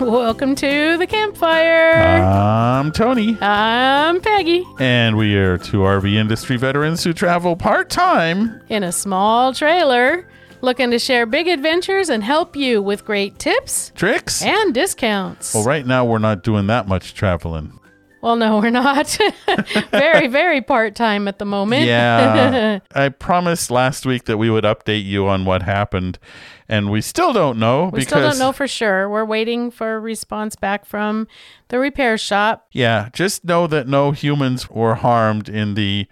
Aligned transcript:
Welcome 0.00 0.54
to 0.56 0.96
the 0.98 1.06
campfire. 1.06 1.94
I'm 2.22 2.90
Tony, 2.92 3.38
I'm 3.40 4.20
Peggy 4.20 4.64
and 4.80 5.16
we 5.16 5.36
are 5.36 5.56
two 5.56 5.78
RV 5.78 6.12
industry 6.14 6.56
veterans 6.56 7.04
who 7.04 7.12
travel 7.12 7.54
part 7.56 7.90
time. 7.90 8.60
in 8.68 8.82
a 8.82 8.90
small 8.92 9.52
trailer 9.54 10.26
looking 10.60 10.90
to 10.90 10.98
share 10.98 11.26
big 11.26 11.46
adventures 11.48 12.08
and 12.08 12.24
help 12.24 12.56
you 12.56 12.82
with 12.82 13.04
great 13.04 13.38
tips 13.38 13.92
Tricks? 13.94 14.42
and 14.42 14.74
discounts. 14.74 15.54
Well, 15.54 15.64
right 15.64 15.86
now 15.86 16.04
we're 16.04 16.18
not 16.18 16.42
doing 16.42 16.66
that 16.66 16.88
much 16.88 17.14
traveling. 17.14 17.78
Well, 18.24 18.36
no, 18.36 18.58
we're 18.58 18.70
not. 18.70 19.18
very, 19.90 20.28
very 20.28 20.62
part 20.62 20.94
time 20.94 21.28
at 21.28 21.38
the 21.38 21.44
moment. 21.44 21.84
Yeah. 21.84 22.78
I 22.94 23.10
promised 23.10 23.70
last 23.70 24.06
week 24.06 24.24
that 24.24 24.38
we 24.38 24.48
would 24.48 24.64
update 24.64 25.04
you 25.04 25.28
on 25.28 25.44
what 25.44 25.62
happened, 25.62 26.18
and 26.66 26.90
we 26.90 27.02
still 27.02 27.34
don't 27.34 27.58
know 27.58 27.90
we 27.92 28.00
still 28.00 28.22
don't 28.22 28.38
know 28.38 28.52
for 28.52 28.66
sure. 28.66 29.10
We're 29.10 29.26
waiting 29.26 29.70
for 29.70 29.96
a 29.96 30.00
response 30.00 30.56
back 30.56 30.86
from 30.86 31.28
the 31.68 31.78
repair 31.78 32.16
shop. 32.16 32.66
Yeah, 32.72 33.10
just 33.12 33.44
know 33.44 33.66
that 33.66 33.88
no 33.88 34.12
humans 34.12 34.70
were 34.70 34.94
harmed 34.94 35.50
in 35.50 35.74
the 35.74 36.06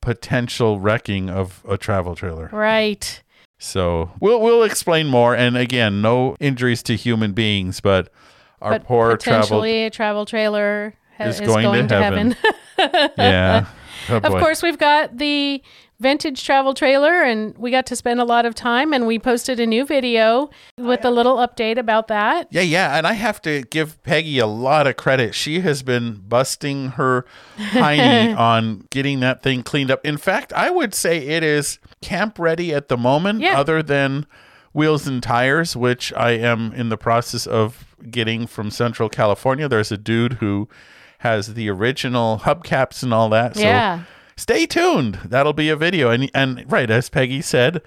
potential 0.00 0.80
wrecking 0.80 1.28
of 1.28 1.62
a 1.68 1.76
travel 1.76 2.16
trailer. 2.16 2.48
Right. 2.50 3.22
So 3.58 4.10
we'll 4.20 4.40
we'll 4.40 4.62
explain 4.62 5.08
more. 5.08 5.36
And 5.36 5.54
again, 5.54 6.00
no 6.00 6.34
injuries 6.40 6.82
to 6.84 6.96
human 6.96 7.32
beings, 7.32 7.82
but 7.82 8.10
our 8.62 8.72
but 8.72 8.84
poor 8.84 9.16
travel. 9.18 9.42
potentially 9.42 9.84
a 9.84 9.90
travel 9.90 10.24
trailer 10.24 10.94
is 11.28 11.40
is, 11.40 11.46
going 11.46 11.64
going, 11.64 11.88
to 11.88 11.94
to, 11.96 12.02
heaven. 12.02 12.36
heaven. 12.76 13.10
Yeah. 13.18 13.66
Oh, 14.08 14.16
Of 14.16 14.32
course, 14.32 14.62
we've 14.62 14.78
got 14.78 15.18
the 15.18 15.62
vintage 16.00 16.44
travel 16.44 16.72
trailer, 16.72 17.22
and 17.22 17.56
we 17.58 17.70
got 17.70 17.84
to 17.86 17.94
spend 17.94 18.18
a 18.18 18.24
lot 18.24 18.46
of 18.46 18.54
time, 18.54 18.94
and 18.94 19.06
we 19.06 19.18
posted 19.18 19.60
a 19.60 19.66
new 19.66 19.84
video 19.84 20.48
with 20.78 21.04
a 21.04 21.10
little 21.10 21.36
update 21.36 21.76
about 21.76 22.08
that. 22.08 22.48
Yeah, 22.50 22.62
yeah, 22.62 22.96
and 22.96 23.06
I 23.06 23.12
have 23.12 23.42
to 23.42 23.60
give 23.64 24.02
Peggy 24.02 24.38
a 24.38 24.46
lot 24.46 24.86
of 24.86 24.96
credit. 24.96 25.34
She 25.34 25.60
has 25.60 25.82
been 25.82 26.14
busting 26.26 26.88
her 26.92 27.26
hiney 27.58 28.34
on 28.38 28.86
getting 28.90 29.20
that 29.20 29.42
thing 29.42 29.62
cleaned 29.62 29.90
up. 29.90 30.04
In 30.04 30.16
fact, 30.16 30.54
I 30.54 30.70
would 30.70 30.94
say 30.94 31.18
it 31.18 31.42
is 31.44 31.78
camp 32.00 32.38
ready 32.38 32.72
at 32.72 32.88
the 32.88 32.96
moment, 32.96 33.40
Yeah. 33.40 33.60
other 33.60 33.82
than 33.82 34.26
wheels 34.72 35.06
and 35.06 35.22
tires, 35.22 35.76
which 35.76 36.12
I 36.14 36.30
am 36.30 36.72
in 36.72 36.88
the 36.88 36.96
process 36.96 37.46
of 37.46 37.94
getting 38.10 38.46
from 38.46 38.70
Central 38.70 39.10
California. 39.10 39.68
There's 39.68 39.92
a 39.92 39.98
dude 39.98 40.34
who 40.34 40.68
has 41.20 41.54
the 41.54 41.68
original 41.70 42.40
hubcaps 42.44 43.02
and 43.02 43.12
all 43.14 43.28
that. 43.30 43.56
So 43.56 43.62
Yeah. 43.62 44.00
stay 44.36 44.66
tuned. 44.66 45.18
That'll 45.24 45.52
be 45.52 45.68
a 45.68 45.76
video. 45.76 46.10
And 46.10 46.30
and 46.34 46.64
right, 46.70 46.90
as 46.90 47.08
Peggy 47.08 47.40
said, 47.42 47.82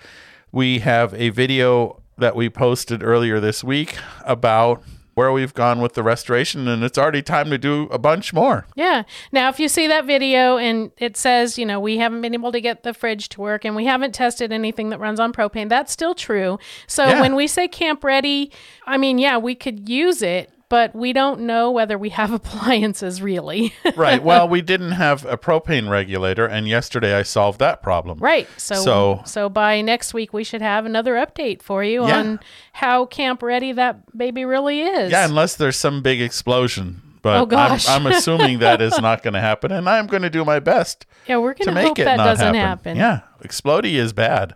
we 0.52 0.80
have 0.80 1.14
a 1.14 1.30
video 1.30 2.00
that 2.18 2.36
we 2.36 2.50
posted 2.50 3.04
earlier 3.04 3.40
this 3.40 3.64
week 3.64 3.96
about 4.24 4.84
where 5.16 5.32
we've 5.32 5.54
gone 5.54 5.80
with 5.80 5.94
the 5.94 6.02
restoration 6.02 6.68
and 6.68 6.84
it's 6.84 6.98
already 6.98 7.22
time 7.22 7.50
to 7.52 7.58
do 7.58 7.84
a 7.92 8.00
bunch 8.00 8.34
more. 8.34 8.66
Yeah. 8.76 9.04
Now, 9.32 9.50
if 9.50 9.60
you 9.60 9.68
see 9.68 9.86
that 9.88 10.06
video 10.06 10.58
and 10.58 10.92
it 10.98 11.18
says, 11.18 11.58
you 11.58 11.66
know, 11.68 11.80
we 11.80 11.98
haven't 11.98 12.22
been 12.22 12.34
able 12.34 12.52
to 12.52 12.60
get 12.62 12.82
the 12.82 12.94
fridge 12.96 13.30
to 13.30 13.42
work 13.42 13.64
and 13.66 13.76
we 13.76 13.86
haven't 13.86 14.14
tested 14.16 14.52
anything 14.52 14.90
that 14.90 15.00
runs 15.00 15.20
on 15.20 15.32
propane, 15.32 15.70
that's 15.70 15.92
still 15.92 16.16
true. 16.16 16.58
So 16.88 17.06
Yeah. 17.06 17.22
when 17.22 17.36
we 17.36 17.46
say 17.48 17.68
camp 17.68 18.04
ready, 18.04 18.52
I 18.88 18.98
mean, 18.98 19.18
yeah, 19.20 19.38
we 19.38 19.54
could 19.54 19.88
use 19.88 20.22
it, 20.24 20.50
but 20.74 20.96
we 20.96 21.14
don't 21.14 21.42
know 21.42 21.70
whether 21.70 22.00
we 22.00 22.10
have 22.10 22.32
appliances 22.40 23.22
really. 23.22 23.76
Right. 23.96 24.24
well, 24.24 24.50
we 24.50 24.62
didn't 24.64 24.94
have 24.94 25.24
a 25.26 25.38
propane 25.38 25.88
regulator 25.88 26.48
and 26.48 26.68
yesterday 26.68 27.14
I 27.14 27.22
solved 27.22 27.60
that 27.60 27.84
problem. 27.84 28.18
Right. 28.18 28.48
So, 28.58 28.74
So- 28.76 29.22
so 29.26 29.50
by 29.50 29.82
next 29.82 30.16
week 30.16 30.34
we 30.34 30.44
should 30.44 30.64
have 30.64 30.88
another 30.88 31.14
update 31.14 31.62
for 31.62 31.84
you 31.84 32.08
Yeah. 32.08 32.18
on 32.20 32.40
how 32.72 33.06
camp 33.06 33.44
ready 33.44 33.72
that 33.74 34.18
baby 34.18 34.46
really 34.46 34.82
is. 34.82 35.12
Yeah, 35.12 35.26
unless 35.26 35.56
there's 35.56 35.76
some 35.78 36.02
big 36.02 36.20
explosion. 36.22 37.02
But 37.22 37.40
Oh, 37.42 37.46
gosh. 37.46 37.88
I'm, 37.88 38.08
I'm 38.08 38.12
assuming 38.14 38.58
that 38.60 38.82
is 38.82 39.00
not 39.00 39.22
going 39.22 39.34
to 39.40 39.42
happen, 39.42 39.72
and 39.72 39.88
I'm 39.88 40.08
going 40.08 40.24
to 40.24 40.30
do 40.30 40.44
my 40.44 40.60
best 40.60 41.06
yeah, 41.28 41.38
we're 41.38 41.54
gonna 41.54 41.72
make 41.74 41.88
hope 41.90 42.00
it 42.00 42.06
that 42.06 42.18
doesn't 42.18 42.56
happen. 42.56 42.98
happen. 42.98 42.98
Yeah, 42.98 43.20
explodey 43.48 43.94
is 43.94 44.12
bad. 44.12 44.56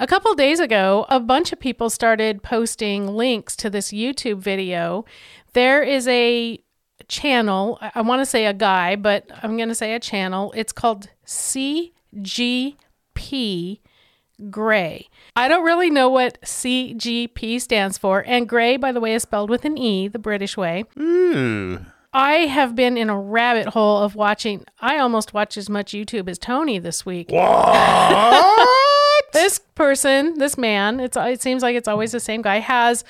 A 0.00 0.06
couple 0.06 0.32
days 0.36 0.60
ago, 0.60 1.04
a 1.08 1.18
bunch 1.18 1.52
of 1.52 1.58
people 1.58 1.90
started 1.90 2.40
posting 2.44 3.08
links 3.08 3.56
to 3.56 3.68
this 3.68 3.90
YouTube 3.90 4.38
video. 4.38 5.04
There 5.58 5.82
is 5.82 6.06
a 6.06 6.62
channel, 7.08 7.78
I, 7.80 7.90
I 7.96 8.02
want 8.02 8.20
to 8.20 8.26
say 8.26 8.46
a 8.46 8.52
guy, 8.52 8.94
but 8.94 9.28
I'm 9.42 9.56
going 9.56 9.70
to 9.70 9.74
say 9.74 9.92
a 9.92 9.98
channel. 9.98 10.52
It's 10.54 10.70
called 10.70 11.08
CGP 11.26 12.76
Grey. 14.50 15.08
I 15.34 15.48
don't 15.48 15.64
really 15.64 15.90
know 15.90 16.08
what 16.10 16.40
CGP 16.42 17.60
stands 17.60 17.98
for. 17.98 18.22
And 18.24 18.48
Gray, 18.48 18.76
by 18.76 18.92
the 18.92 19.00
way, 19.00 19.14
is 19.14 19.22
spelled 19.22 19.50
with 19.50 19.64
an 19.64 19.76
E, 19.76 20.06
the 20.06 20.20
British 20.20 20.56
way. 20.56 20.84
Ooh. 20.96 21.84
I 22.12 22.34
have 22.34 22.76
been 22.76 22.96
in 22.96 23.10
a 23.10 23.18
rabbit 23.18 23.66
hole 23.66 23.98
of 23.98 24.14
watching, 24.14 24.64
I 24.80 24.98
almost 24.98 25.34
watched 25.34 25.56
as 25.56 25.68
much 25.68 25.90
YouTube 25.90 26.28
as 26.28 26.38
Tony 26.38 26.78
this 26.78 27.04
week. 27.04 27.32
What? 27.32 28.68
this 29.32 29.58
person, 29.74 30.38
this 30.38 30.56
man, 30.56 31.00
it's 31.00 31.16
it 31.16 31.42
seems 31.42 31.64
like 31.64 31.74
it's 31.74 31.88
always 31.88 32.12
the 32.12 32.20
same 32.20 32.42
guy 32.42 32.60
has 32.60 33.02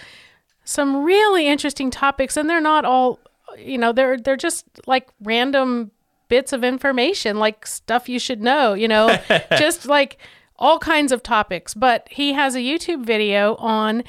some 0.68 1.02
really 1.02 1.48
interesting 1.48 1.90
topics 1.90 2.36
and 2.36 2.48
they're 2.48 2.60
not 2.60 2.84
all 2.84 3.18
you 3.56 3.78
know, 3.78 3.90
they're 3.90 4.18
they're 4.18 4.36
just 4.36 4.66
like 4.86 5.08
random 5.22 5.90
bits 6.28 6.52
of 6.52 6.62
information, 6.62 7.38
like 7.38 7.66
stuff 7.66 8.06
you 8.06 8.18
should 8.18 8.42
know, 8.42 8.74
you 8.74 8.86
know, 8.86 9.18
just 9.56 9.86
like 9.86 10.18
all 10.58 10.78
kinds 10.78 11.10
of 11.10 11.22
topics. 11.22 11.72
But 11.72 12.06
he 12.10 12.34
has 12.34 12.54
a 12.54 12.58
YouTube 12.58 13.06
video 13.06 13.54
on 13.56 14.04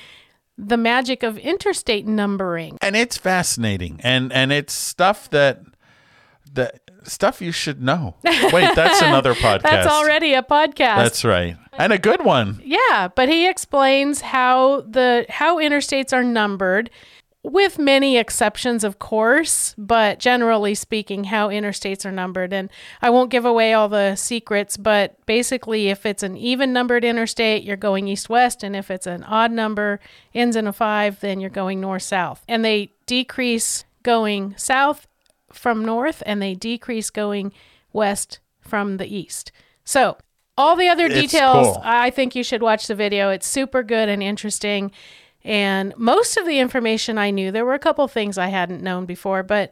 the 0.57 0.75
magic 0.75 1.23
of 1.23 1.37
interstate 1.37 2.05
numbering. 2.05 2.77
and 2.81 2.97
it's 2.97 3.15
fascinating 3.15 4.01
and 4.03 4.33
and 4.33 4.51
it's 4.51 4.73
stuff 4.73 5.29
that 5.29 5.61
that 6.53 6.81
stuff 7.03 7.41
you 7.41 7.51
should 7.51 7.81
know. 7.81 8.15
Wait 8.23 8.75
that's 8.75 9.01
another 9.01 9.33
podcast. 9.35 9.63
That's 9.63 9.87
already 9.87 10.33
a 10.33 10.43
podcast. 10.43 10.97
that's 10.97 11.25
right. 11.25 11.57
And 11.73 11.93
a 11.93 11.97
good 11.97 12.23
one. 12.23 12.61
Yeah, 12.63 13.09
but 13.15 13.29
he 13.29 13.47
explains 13.47 14.21
how 14.21 14.81
the 14.81 15.25
how 15.29 15.57
interstates 15.57 16.13
are 16.13 16.23
numbered 16.23 16.89
with 17.41 17.79
many 17.79 18.17
exceptions 18.17 18.83
of 18.83 18.99
course, 18.99 19.73
but 19.77 20.19
generally 20.19 20.75
speaking 20.75 21.25
how 21.25 21.47
interstates 21.47 22.05
are 22.05 22.11
numbered. 22.11 22.51
And 22.51 22.69
I 23.01 23.09
won't 23.09 23.31
give 23.31 23.45
away 23.45 23.73
all 23.73 23.87
the 23.87 24.15
secrets, 24.15 24.75
but 24.75 25.25
basically 25.25 25.87
if 25.87 26.05
it's 26.05 26.23
an 26.23 26.35
even 26.35 26.73
numbered 26.73 27.05
interstate, 27.05 27.63
you're 27.63 27.77
going 27.77 28.07
east 28.07 28.29
west 28.29 28.61
and 28.61 28.75
if 28.75 28.91
it's 28.91 29.07
an 29.07 29.23
odd 29.23 29.51
number 29.51 29.99
ends 30.33 30.57
in 30.57 30.67
a 30.67 30.73
5, 30.73 31.21
then 31.21 31.39
you're 31.39 31.49
going 31.49 31.79
north 31.79 32.03
south. 32.03 32.43
And 32.47 32.65
they 32.65 32.91
decrease 33.05 33.85
going 34.03 34.55
south 34.57 35.07
from 35.53 35.83
north 35.85 36.21
and 36.25 36.41
they 36.41 36.55
decrease 36.55 37.09
going 37.09 37.51
west 37.93 38.39
from 38.61 38.97
the 38.97 39.07
east. 39.13 39.51
So, 39.83 40.17
all 40.57 40.75
the 40.75 40.89
other 40.89 41.07
details, 41.07 41.67
cool. 41.67 41.81
I 41.83 42.09
think 42.09 42.35
you 42.35 42.43
should 42.43 42.61
watch 42.61 42.87
the 42.87 42.95
video. 42.95 43.29
It's 43.29 43.47
super 43.47 43.81
good 43.81 44.09
and 44.09 44.21
interesting. 44.21 44.91
And 45.43 45.93
most 45.97 46.35
of 46.35 46.45
the 46.45 46.59
information 46.59 47.17
I 47.17 47.31
knew, 47.31 47.49
there 47.49 47.63
were 47.65 47.73
a 47.73 47.79
couple 47.79 48.05
things 48.09 48.37
I 48.37 48.47
hadn't 48.47 48.83
known 48.83 49.05
before, 49.05 49.41
but 49.41 49.71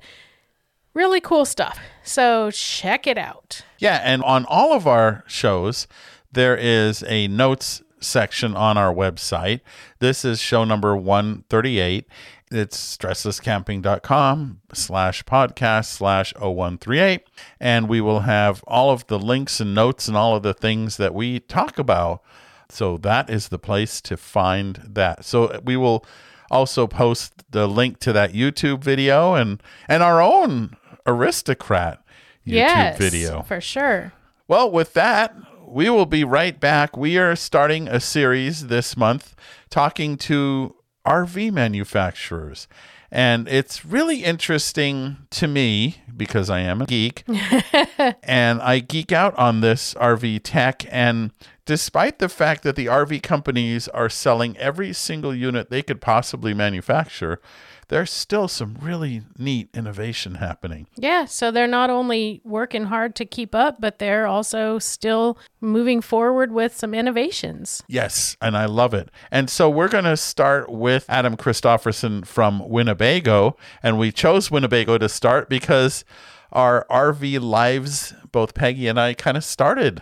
really 0.94 1.20
cool 1.20 1.44
stuff. 1.44 1.78
So 2.04 2.52
check 2.52 3.06
it 3.06 3.18
out. 3.18 3.62
yeah 3.80 4.02
and 4.04 4.24
on 4.24 4.46
all 4.46 4.74
of 4.74 4.88
our 4.88 5.24
shows 5.28 5.88
there 6.32 6.56
is 6.56 7.04
a 7.08 7.28
notes 7.28 7.82
section 8.00 8.56
on 8.56 8.78
our 8.78 8.94
website 8.94 9.60
this 10.00 10.24
is 10.24 10.40
show 10.40 10.64
number 10.64 10.96
138 10.96 12.06
it's 12.52 12.98
stresslesscamping.com 12.98 14.62
slash 14.74 15.24
podcast 15.26 15.86
slash 15.86 16.34
0138 16.36 17.28
and 17.60 17.90
we 17.90 18.00
will 18.00 18.22
have 18.22 18.64
all 18.68 18.90
of 18.92 19.06
the 19.08 19.20
links 19.20 19.60
and 19.60 19.76
notes 19.76 20.08
and 20.08 20.16
all 20.16 20.36
of 20.36 20.44
the 20.44 20.54
things 20.54 20.98
that 20.98 21.14
we 21.14 21.40
talk 21.42 21.78
about 21.78 22.22
so 22.70 22.98
that 22.98 23.30
is 23.30 23.50
the 23.50 23.60
place 23.60 24.00
to 24.02 24.16
find 24.16 24.82
that 24.88 25.26
so 25.26 25.60
we 25.64 25.76
will 25.76 26.06
also 26.50 26.88
post 26.88 27.44
the 27.52 27.68
link 27.68 28.00
to 28.00 28.14
that 28.14 28.32
youtube 28.34 28.82
video 28.82 29.34
and 29.34 29.62
and 29.88 30.02
our 30.02 30.22
own 30.22 30.76
aristocrat 31.06 32.02
youtube 32.46 32.54
yes, 32.54 32.98
video 32.98 33.42
for 33.44 33.60
sure. 33.60 34.14
well, 34.48 34.72
with 34.72 34.94
that, 34.94 35.36
we 35.68 35.90
will 35.90 36.06
be 36.06 36.24
right 36.24 36.58
back. 36.60 36.96
We 36.96 37.18
are 37.18 37.36
starting 37.36 37.90
a 37.90 38.00
series 38.00 38.68
this 38.68 38.96
month 38.96 39.36
talking 39.70 40.16
to 40.20 40.77
RV 41.08 41.52
manufacturers. 41.52 42.68
And 43.10 43.48
it's 43.48 43.86
really 43.86 44.24
interesting 44.24 45.18
to 45.32 45.48
me 45.48 46.02
because 46.16 46.50
I 46.50 46.60
am 46.60 46.82
a 46.82 46.86
geek 46.86 47.24
and 48.24 48.62
I 48.62 48.80
geek 48.80 49.14
out 49.14 49.34
on 49.38 49.62
this 49.62 49.94
RV 49.94 50.42
tech. 50.44 50.86
And 50.90 51.32
despite 51.66 52.20
the 52.20 52.28
fact 52.28 52.64
that 52.64 52.76
the 52.76 52.88
RV 52.88 53.24
companies 53.24 53.88
are 53.90 54.10
selling 54.10 54.58
every 54.58 54.92
single 54.92 55.34
unit 55.34 55.70
they 55.70 55.82
could 55.82 56.02
possibly 56.02 56.54
manufacture, 56.54 57.40
there's 57.90 58.12
still 58.12 58.48
some 58.48 58.78
really 58.82 59.22
neat 59.38 59.70
innovation 59.74 60.36
happening. 60.36 60.88
Yeah, 60.98 61.26
so 61.26 61.52
they're 61.52 61.68
not 61.68 61.90
only 61.90 62.42
working 62.44 62.86
hard 62.86 63.16
to 63.16 63.26
keep 63.26 63.56
up, 63.56 63.78
but 63.80 64.00
they're 64.00 64.28
also 64.28 64.78
still 64.80 65.38
moving 65.62 66.02
forward 66.02 66.52
with 66.52 66.76
some 66.76 66.94
innovations. 66.94 67.84
Yes, 67.88 68.36
and 68.42 68.58
I 68.58 68.66
love 68.66 68.94
it. 68.94 69.10
And 69.32 69.50
so 69.50 69.70
we're 69.70 69.88
going 69.88 70.04
to 70.04 70.18
start 70.18 70.70
with 70.70 71.06
Adam 71.08 71.38
Christofferson 71.38 72.26
from 72.26 72.68
Winnebago. 72.68 73.56
And 73.82 73.98
we 73.98 74.12
chose 74.12 74.52
Winnebago 74.52 74.98
to 74.98 75.08
start 75.10 75.48
because 75.50 76.04
our 76.52 76.86
RV 76.90 77.40
lives, 77.42 78.14
both 78.32 78.54
Peggy 78.54 78.88
and 78.88 79.00
I, 79.00 79.14
kind 79.14 79.38
of 79.38 79.44
started 79.44 80.02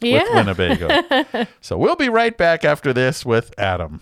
Yeah. 0.00 0.22
with 0.24 0.34
Winnebago. 0.58 1.46
so 1.60 1.76
we'll 1.78 1.96
be 1.96 2.08
right 2.08 2.36
back 2.36 2.64
after 2.64 2.92
this 2.92 3.24
with 3.24 3.52
Adam. 3.58 4.00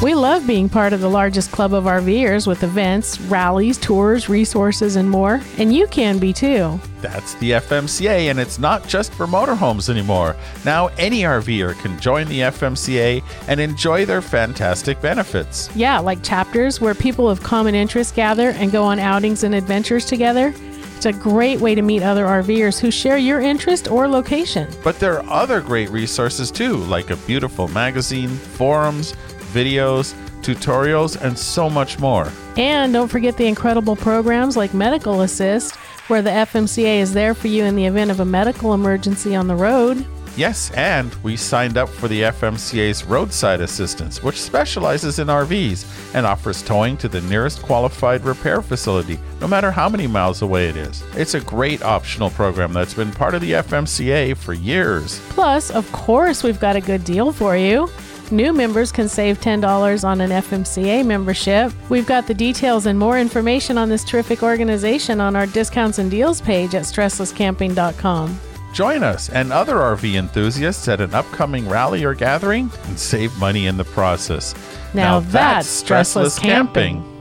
We 0.00 0.14
love 0.14 0.46
being 0.46 0.68
part 0.68 0.92
of 0.92 1.00
the 1.00 1.10
largest 1.10 1.50
club 1.50 1.74
of 1.74 1.82
RVers 1.82 2.46
with 2.46 2.62
events, 2.62 3.20
rallies, 3.22 3.76
tours, 3.78 4.28
resources, 4.28 4.94
and 4.94 5.10
more, 5.10 5.40
and 5.56 5.74
you 5.74 5.88
can 5.88 6.20
be 6.20 6.32
too. 6.32 6.78
That's 7.00 7.34
the 7.34 7.50
FMCA, 7.52 8.30
and 8.30 8.38
it's 8.38 8.60
not 8.60 8.86
just 8.86 9.12
for 9.12 9.26
motorhomes 9.26 9.88
anymore. 9.88 10.36
Now, 10.64 10.86
any 10.98 11.22
RVer 11.22 11.76
can 11.80 11.98
join 11.98 12.28
the 12.28 12.42
FMCA 12.42 13.24
and 13.48 13.58
enjoy 13.58 14.04
their 14.04 14.22
fantastic 14.22 15.00
benefits. 15.02 15.68
Yeah, 15.74 15.98
like 15.98 16.22
chapters 16.22 16.80
where 16.80 16.94
people 16.94 17.28
of 17.28 17.42
common 17.42 17.74
interest 17.74 18.14
gather 18.14 18.50
and 18.50 18.70
go 18.70 18.84
on 18.84 19.00
outings 19.00 19.42
and 19.42 19.52
adventures 19.52 20.04
together. 20.04 20.54
It's 20.94 21.06
a 21.06 21.12
great 21.12 21.58
way 21.58 21.74
to 21.74 21.82
meet 21.82 22.04
other 22.04 22.24
RVers 22.24 22.78
who 22.78 22.92
share 22.92 23.18
your 23.18 23.40
interest 23.40 23.88
or 23.90 24.06
location. 24.06 24.68
But 24.84 25.00
there 25.00 25.20
are 25.20 25.28
other 25.28 25.60
great 25.60 25.90
resources 25.90 26.52
too, 26.52 26.76
like 26.76 27.10
a 27.10 27.16
beautiful 27.16 27.66
magazine, 27.66 28.30
forums, 28.30 29.14
videos, 29.48 30.14
tutorials, 30.42 31.20
and 31.20 31.38
so 31.38 31.68
much 31.68 31.98
more. 31.98 32.30
And 32.56 32.92
don't 32.92 33.08
forget 33.08 33.36
the 33.36 33.46
incredible 33.46 33.96
programs 33.96 34.56
like 34.56 34.74
Medical 34.74 35.22
Assist, 35.22 35.76
where 36.08 36.22
the 36.22 36.30
FMCA 36.30 37.00
is 37.00 37.12
there 37.12 37.34
for 37.34 37.48
you 37.48 37.64
in 37.64 37.76
the 37.76 37.86
event 37.86 38.10
of 38.10 38.20
a 38.20 38.24
medical 38.24 38.74
emergency 38.74 39.34
on 39.34 39.46
the 39.46 39.56
road. 39.56 40.06
Yes, 40.38 40.70
and 40.74 41.12
we 41.24 41.34
signed 41.36 41.76
up 41.76 41.88
for 41.88 42.06
the 42.06 42.22
FMCA's 42.22 43.02
roadside 43.02 43.60
assistance, 43.60 44.22
which 44.22 44.40
specializes 44.40 45.18
in 45.18 45.26
RVs 45.26 46.14
and 46.14 46.24
offers 46.24 46.62
towing 46.62 46.96
to 46.98 47.08
the 47.08 47.20
nearest 47.22 47.60
qualified 47.60 48.24
repair 48.24 48.62
facility, 48.62 49.18
no 49.40 49.48
matter 49.48 49.72
how 49.72 49.88
many 49.88 50.06
miles 50.06 50.42
away 50.42 50.68
it 50.68 50.76
is. 50.76 51.02
It's 51.16 51.34
a 51.34 51.40
great 51.40 51.82
optional 51.82 52.30
program 52.30 52.72
that's 52.72 52.94
been 52.94 53.10
part 53.10 53.34
of 53.34 53.40
the 53.40 53.50
FMCA 53.50 54.36
for 54.36 54.52
years. 54.52 55.20
Plus, 55.30 55.72
of 55.72 55.90
course, 55.90 56.44
we've 56.44 56.60
got 56.60 56.76
a 56.76 56.80
good 56.80 57.02
deal 57.02 57.32
for 57.32 57.56
you. 57.56 57.90
New 58.30 58.52
members 58.52 58.92
can 58.92 59.08
save 59.08 59.40
$10 59.40 60.04
on 60.04 60.20
an 60.20 60.30
FMCA 60.30 61.04
membership. 61.04 61.72
We've 61.88 62.06
got 62.06 62.26
the 62.26 62.34
details 62.34 62.86
and 62.86 62.98
more 62.98 63.18
information 63.18 63.78
on 63.78 63.88
this 63.88 64.04
terrific 64.04 64.42
organization 64.42 65.20
on 65.20 65.34
our 65.34 65.46
discounts 65.46 65.98
and 65.98 66.10
deals 66.10 66.40
page 66.40 66.74
at 66.74 66.82
stresslesscamping.com. 66.82 68.38
Join 68.74 69.02
us 69.02 69.30
and 69.30 69.50
other 69.50 69.76
RV 69.76 70.14
enthusiasts 70.14 70.88
at 70.88 71.00
an 71.00 71.14
upcoming 71.14 71.68
rally 71.68 72.04
or 72.04 72.14
gathering 72.14 72.70
and 72.84 72.98
save 72.98 73.36
money 73.38 73.66
in 73.66 73.78
the 73.78 73.84
process. 73.84 74.54
Now 74.92 75.20
that's 75.20 75.82
stressless 75.82 76.38
camping. 76.38 77.17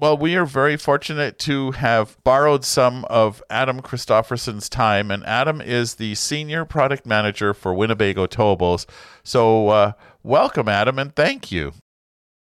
Well, 0.00 0.16
we 0.16 0.34
are 0.36 0.46
very 0.46 0.78
fortunate 0.78 1.38
to 1.40 1.72
have 1.72 2.16
borrowed 2.24 2.64
some 2.64 3.04
of 3.10 3.42
Adam 3.50 3.82
Christofferson's 3.82 4.70
time, 4.70 5.10
and 5.10 5.22
Adam 5.26 5.60
is 5.60 5.96
the 5.96 6.14
senior 6.14 6.64
product 6.64 7.04
manager 7.04 7.52
for 7.52 7.74
Winnebago 7.74 8.26
Towables. 8.26 8.86
So, 9.22 9.68
uh, 9.68 9.92
welcome, 10.22 10.70
Adam, 10.70 10.98
and 10.98 11.14
thank 11.14 11.52
you. 11.52 11.74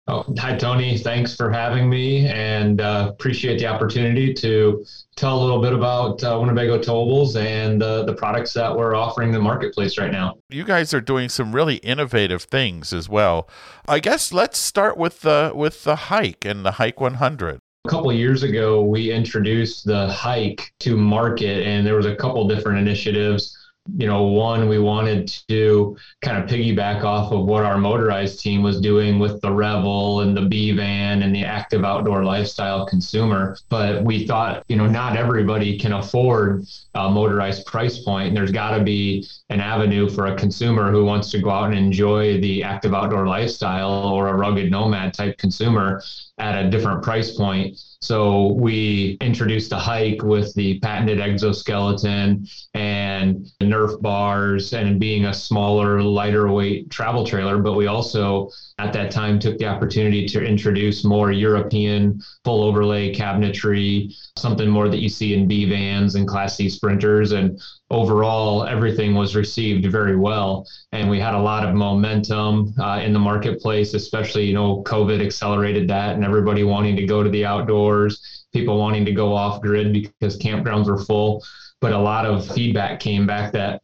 Oh, 0.05 0.25
hi, 0.37 0.57
Tony. 0.57 0.97
Thanks 0.97 1.33
for 1.33 1.49
having 1.49 1.89
me 1.89 2.27
and 2.27 2.81
uh, 2.81 3.07
appreciate 3.09 3.57
the 3.59 3.67
opportunity 3.67 4.33
to 4.33 4.85
tell 5.15 5.39
a 5.39 5.41
little 5.41 5.61
bit 5.61 5.71
about 5.71 6.21
uh, 6.21 6.37
Winnebago 6.37 6.77
Towables 6.77 7.41
and 7.41 7.81
uh, 7.81 8.03
the 8.03 8.13
products 8.13 8.51
that 8.51 8.75
we're 8.75 8.95
offering 8.95 9.31
the 9.31 9.39
marketplace 9.39 9.97
right 9.97 10.11
now. 10.11 10.33
You 10.49 10.65
guys 10.65 10.93
are 10.93 10.99
doing 10.99 11.29
some 11.29 11.55
really 11.55 11.77
innovative 11.77 12.43
things 12.43 12.91
as 12.91 13.07
well. 13.07 13.47
I 13.87 13.99
guess 13.99 14.33
let's 14.33 14.59
start 14.59 14.97
with 14.97 15.21
the 15.21 15.53
with 15.55 15.85
the 15.85 15.95
hike 15.95 16.43
and 16.43 16.65
the 16.65 16.71
hike 16.71 16.99
100. 16.99 17.59
A 17.85 17.89
couple 17.89 18.09
of 18.09 18.17
years 18.17 18.43
ago, 18.43 18.83
we 18.83 19.09
introduced 19.09 19.85
the 19.85 20.09
hike 20.09 20.73
to 20.79 20.97
market, 20.97 21.65
and 21.65 21.87
there 21.87 21.95
was 21.95 22.05
a 22.05 22.15
couple 22.15 22.45
different 22.45 22.77
initiatives. 22.79 23.57
You 23.97 24.07
know, 24.07 24.23
one, 24.23 24.69
we 24.69 24.79
wanted 24.79 25.27
to 25.49 25.97
kind 26.21 26.41
of 26.41 26.49
piggyback 26.49 27.03
off 27.03 27.33
of 27.33 27.45
what 27.45 27.63
our 27.63 27.77
motorized 27.77 28.39
team 28.39 28.63
was 28.63 28.79
doing 28.79 29.19
with 29.19 29.41
the 29.41 29.51
Revel 29.51 30.21
and 30.21 30.35
the 30.35 30.43
B 30.43 30.71
van 30.71 31.21
and 31.21 31.35
the 31.35 31.43
active 31.43 31.83
outdoor 31.83 32.23
lifestyle 32.23 32.85
consumer. 32.85 33.57
But 33.67 34.01
we 34.01 34.25
thought, 34.25 34.63
you 34.69 34.77
know, 34.77 34.87
not 34.87 35.17
everybody 35.17 35.77
can 35.77 35.91
afford 35.91 36.65
a 36.95 37.09
motorized 37.09 37.65
price 37.65 37.99
point. 37.99 38.29
And 38.29 38.37
there's 38.37 38.51
got 38.51 38.77
to 38.77 38.83
be 38.83 39.27
an 39.49 39.59
avenue 39.59 40.09
for 40.09 40.27
a 40.27 40.35
consumer 40.35 40.89
who 40.89 41.03
wants 41.03 41.29
to 41.31 41.41
go 41.41 41.49
out 41.49 41.65
and 41.65 41.77
enjoy 41.77 42.39
the 42.39 42.63
active 42.63 42.93
outdoor 42.93 43.27
lifestyle 43.27 44.07
or 44.07 44.29
a 44.29 44.33
rugged 44.33 44.71
nomad 44.71 45.13
type 45.13 45.37
consumer 45.37 46.01
at 46.37 46.65
a 46.65 46.69
different 46.69 47.03
price 47.03 47.35
point. 47.35 47.77
So 48.03 48.47
we 48.47 49.17
introduced 49.21 49.71
a 49.71 49.77
hike 49.77 50.23
with 50.23 50.53
the 50.55 50.77
patented 50.79 51.21
exoskeleton 51.21 52.45
and 52.73 53.47
the 53.61 53.65
Nerf 53.65 54.01
bars 54.01 54.73
and 54.73 54.99
being 54.99 55.25
a 55.25 55.33
smaller, 55.33 56.01
lighter 56.01 56.51
weight 56.51 56.89
travel 56.89 57.25
trailer. 57.25 57.59
But 57.59 57.73
we 57.73 57.87
also 57.87 58.49
at 58.79 58.91
that 58.93 59.11
time 59.11 59.39
took 59.39 59.57
the 59.59 59.67
opportunity 59.67 60.25
to 60.27 60.43
introduce 60.43 61.03
more 61.03 61.31
European 61.31 62.19
full 62.43 62.63
overlay 62.63 63.13
cabinetry, 63.13 64.13
something 64.35 64.67
more 64.67 64.89
that 64.89 64.99
you 64.99 65.09
see 65.09 65.35
in 65.35 65.47
B 65.47 65.69
vans 65.69 66.15
and 66.15 66.27
Class 66.27 66.55
C 66.55 66.69
sprinters. 66.69 67.33
And 67.33 67.61
overall, 67.91 68.65
everything 68.65 69.13
was 69.13 69.35
received 69.35 69.85
very 69.91 70.15
well. 70.15 70.67
And 70.91 71.07
we 71.07 71.19
had 71.19 71.35
a 71.35 71.39
lot 71.39 71.67
of 71.67 71.75
momentum 71.75 72.73
uh, 72.79 72.99
in 73.03 73.13
the 73.13 73.19
marketplace, 73.19 73.93
especially, 73.93 74.45
you 74.45 74.53
know, 74.53 74.81
COVID 74.83 75.23
accelerated 75.23 75.87
that 75.89 76.15
and 76.15 76.25
everybody 76.25 76.63
wanting 76.63 76.95
to 76.95 77.05
go 77.05 77.21
to 77.21 77.29
the 77.29 77.45
outdoors, 77.45 78.45
people 78.53 78.79
wanting 78.79 79.05
to 79.05 79.11
go 79.11 79.35
off 79.35 79.61
grid 79.61 79.93
because 79.93 80.39
campgrounds 80.39 80.87
were 80.87 81.03
full. 81.05 81.43
But 81.79 81.93
a 81.93 81.99
lot 81.99 82.25
of 82.25 82.49
feedback 82.55 82.99
came 82.99 83.27
back 83.27 83.53
that 83.53 83.83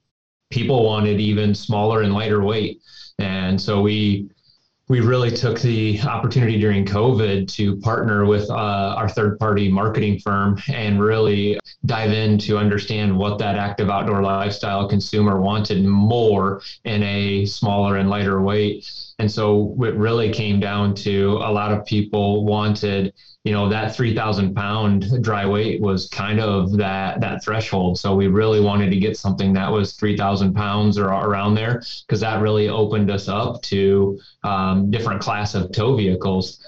people 0.49 0.83
wanted 0.83 1.19
even 1.19 1.53
smaller 1.53 2.01
and 2.01 2.13
lighter 2.13 2.41
weight. 2.41 2.81
And 3.19 3.61
so 3.61 3.81
we 3.81 4.29
we 4.89 5.01
really 5.01 5.29
took 5.29 5.61
the 5.61 6.01
opportunity 6.01 6.59
during 6.59 6.83
COVID 6.83 7.47
to 7.53 7.77
partner 7.77 8.25
with 8.25 8.49
uh, 8.49 8.95
our 8.97 9.07
third 9.07 9.37
party 9.37 9.69
marketing 9.71 10.19
firm 10.19 10.59
and 10.67 10.99
really 10.99 11.59
dive 11.85 12.11
in 12.11 12.39
to 12.39 12.57
understand 12.57 13.15
what 13.15 13.37
that 13.37 13.55
active 13.55 13.91
outdoor 13.91 14.23
lifestyle 14.23 14.89
consumer 14.89 15.39
wanted 15.39 15.85
more 15.85 16.61
in 16.85 17.03
a 17.03 17.45
smaller 17.45 17.97
and 17.97 18.09
lighter 18.09 18.41
weight. 18.41 19.08
And 19.19 19.29
so 19.31 19.75
it 19.81 19.95
really 19.95 20.31
came 20.31 20.59
down 20.59 20.95
to 20.95 21.33
a 21.43 21.51
lot 21.51 21.71
of 21.71 21.85
people 21.85 22.45
wanted 22.45 23.13
you 23.45 23.53
know 23.53 23.69
that 23.69 23.95
3000 23.95 24.53
pound 24.53 25.23
dry 25.23 25.45
weight 25.45 25.81
was 25.81 26.07
kind 26.09 26.39
of 26.39 26.77
that 26.77 27.21
that 27.21 27.43
threshold. 27.43 27.97
So 27.97 28.15
we 28.15 28.27
really 28.27 28.59
wanted 28.59 28.89
to 28.91 28.97
get 28.97 29.17
something 29.17 29.53
that 29.53 29.71
was 29.71 29.93
3000 29.93 30.53
pounds 30.53 30.97
or 30.97 31.07
around 31.07 31.55
there 31.55 31.81
because 32.05 32.19
that 32.19 32.41
really 32.41 32.69
opened 32.69 33.09
us 33.09 33.27
up 33.27 33.61
to 33.63 34.19
um, 34.43 34.91
different 34.91 35.21
class 35.21 35.55
of 35.55 35.71
tow 35.71 35.95
vehicles. 35.95 36.59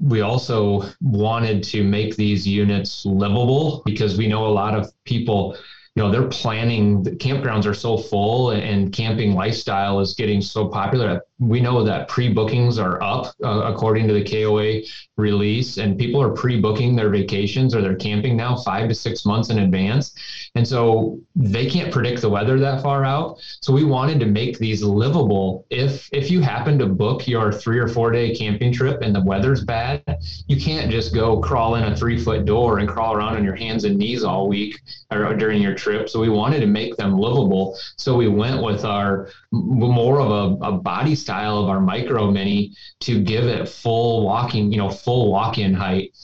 We 0.00 0.22
also 0.22 0.90
wanted 1.00 1.62
to 1.64 1.84
make 1.84 2.16
these 2.16 2.46
units 2.46 3.04
livable 3.06 3.82
because 3.84 4.16
we 4.16 4.26
know 4.26 4.46
a 4.46 4.48
lot 4.48 4.74
of 4.74 4.92
people 5.04 5.56
you 5.94 6.02
know 6.02 6.10
they're 6.10 6.28
planning 6.28 7.02
the 7.02 7.12
campgrounds 7.12 7.66
are 7.66 7.74
so 7.74 7.96
full 7.96 8.50
and 8.50 8.92
camping 8.92 9.34
lifestyle 9.34 10.00
is 10.00 10.14
getting 10.14 10.40
so 10.40 10.68
popular 10.68 11.22
we 11.40 11.60
know 11.60 11.82
that 11.82 12.06
pre-bookings 12.08 12.78
are 12.78 13.02
up 13.02 13.34
uh, 13.44 13.72
according 13.72 14.06
to 14.06 14.14
the 14.14 14.24
koa 14.24 14.80
release 15.16 15.78
and 15.78 15.98
people 15.98 16.22
are 16.22 16.30
pre-booking 16.30 16.94
their 16.94 17.10
vacations 17.10 17.74
or 17.74 17.82
their 17.82 17.96
camping 17.96 18.36
now 18.36 18.56
five 18.56 18.88
to 18.88 18.94
six 18.94 19.26
months 19.26 19.50
in 19.50 19.58
advance. 19.58 20.14
And 20.54 20.66
so 20.66 21.18
they 21.34 21.68
can't 21.68 21.92
predict 21.92 22.20
the 22.20 22.30
weather 22.30 22.58
that 22.60 22.82
far 22.82 23.04
out. 23.04 23.38
So 23.60 23.72
we 23.72 23.84
wanted 23.84 24.20
to 24.20 24.26
make 24.26 24.58
these 24.58 24.82
livable. 24.82 25.66
If 25.70 26.08
if 26.12 26.30
you 26.30 26.40
happen 26.40 26.78
to 26.78 26.86
book 26.86 27.26
your 27.26 27.52
three 27.52 27.78
or 27.78 27.88
four 27.88 28.12
day 28.12 28.34
camping 28.34 28.72
trip 28.72 29.02
and 29.02 29.14
the 29.14 29.22
weather's 29.22 29.64
bad 29.64 30.04
you 30.46 30.60
can't 30.60 30.90
just 30.90 31.14
go 31.14 31.40
crawl 31.40 31.76
in 31.76 31.84
a 31.84 31.96
three 31.96 32.18
foot 32.18 32.44
door 32.44 32.78
and 32.78 32.88
crawl 32.88 33.14
around 33.14 33.36
on 33.36 33.44
your 33.44 33.54
hands 33.54 33.84
and 33.84 33.96
knees 33.96 34.24
all 34.24 34.48
week 34.48 34.80
or 35.10 35.34
during 35.34 35.62
your 35.62 35.74
trip. 35.74 36.08
So 36.08 36.20
we 36.20 36.28
wanted 36.28 36.60
to 36.60 36.66
make 36.66 36.96
them 36.96 37.18
livable. 37.18 37.78
So 37.96 38.16
we 38.16 38.28
went 38.28 38.62
with 38.62 38.84
our 38.84 39.30
more 39.52 40.20
of 40.20 40.30
a, 40.30 40.64
a 40.64 40.72
body 40.72 41.14
style 41.24 41.58
of 41.58 41.68
our 41.68 41.80
micro 41.80 42.30
mini 42.30 42.74
to 43.00 43.22
give 43.22 43.44
it 43.44 43.68
full 43.68 44.24
walking 44.24 44.70
you 44.70 44.78
know 44.78 44.90
full 44.90 45.32
walk-in 45.32 45.74
height. 45.74 46.16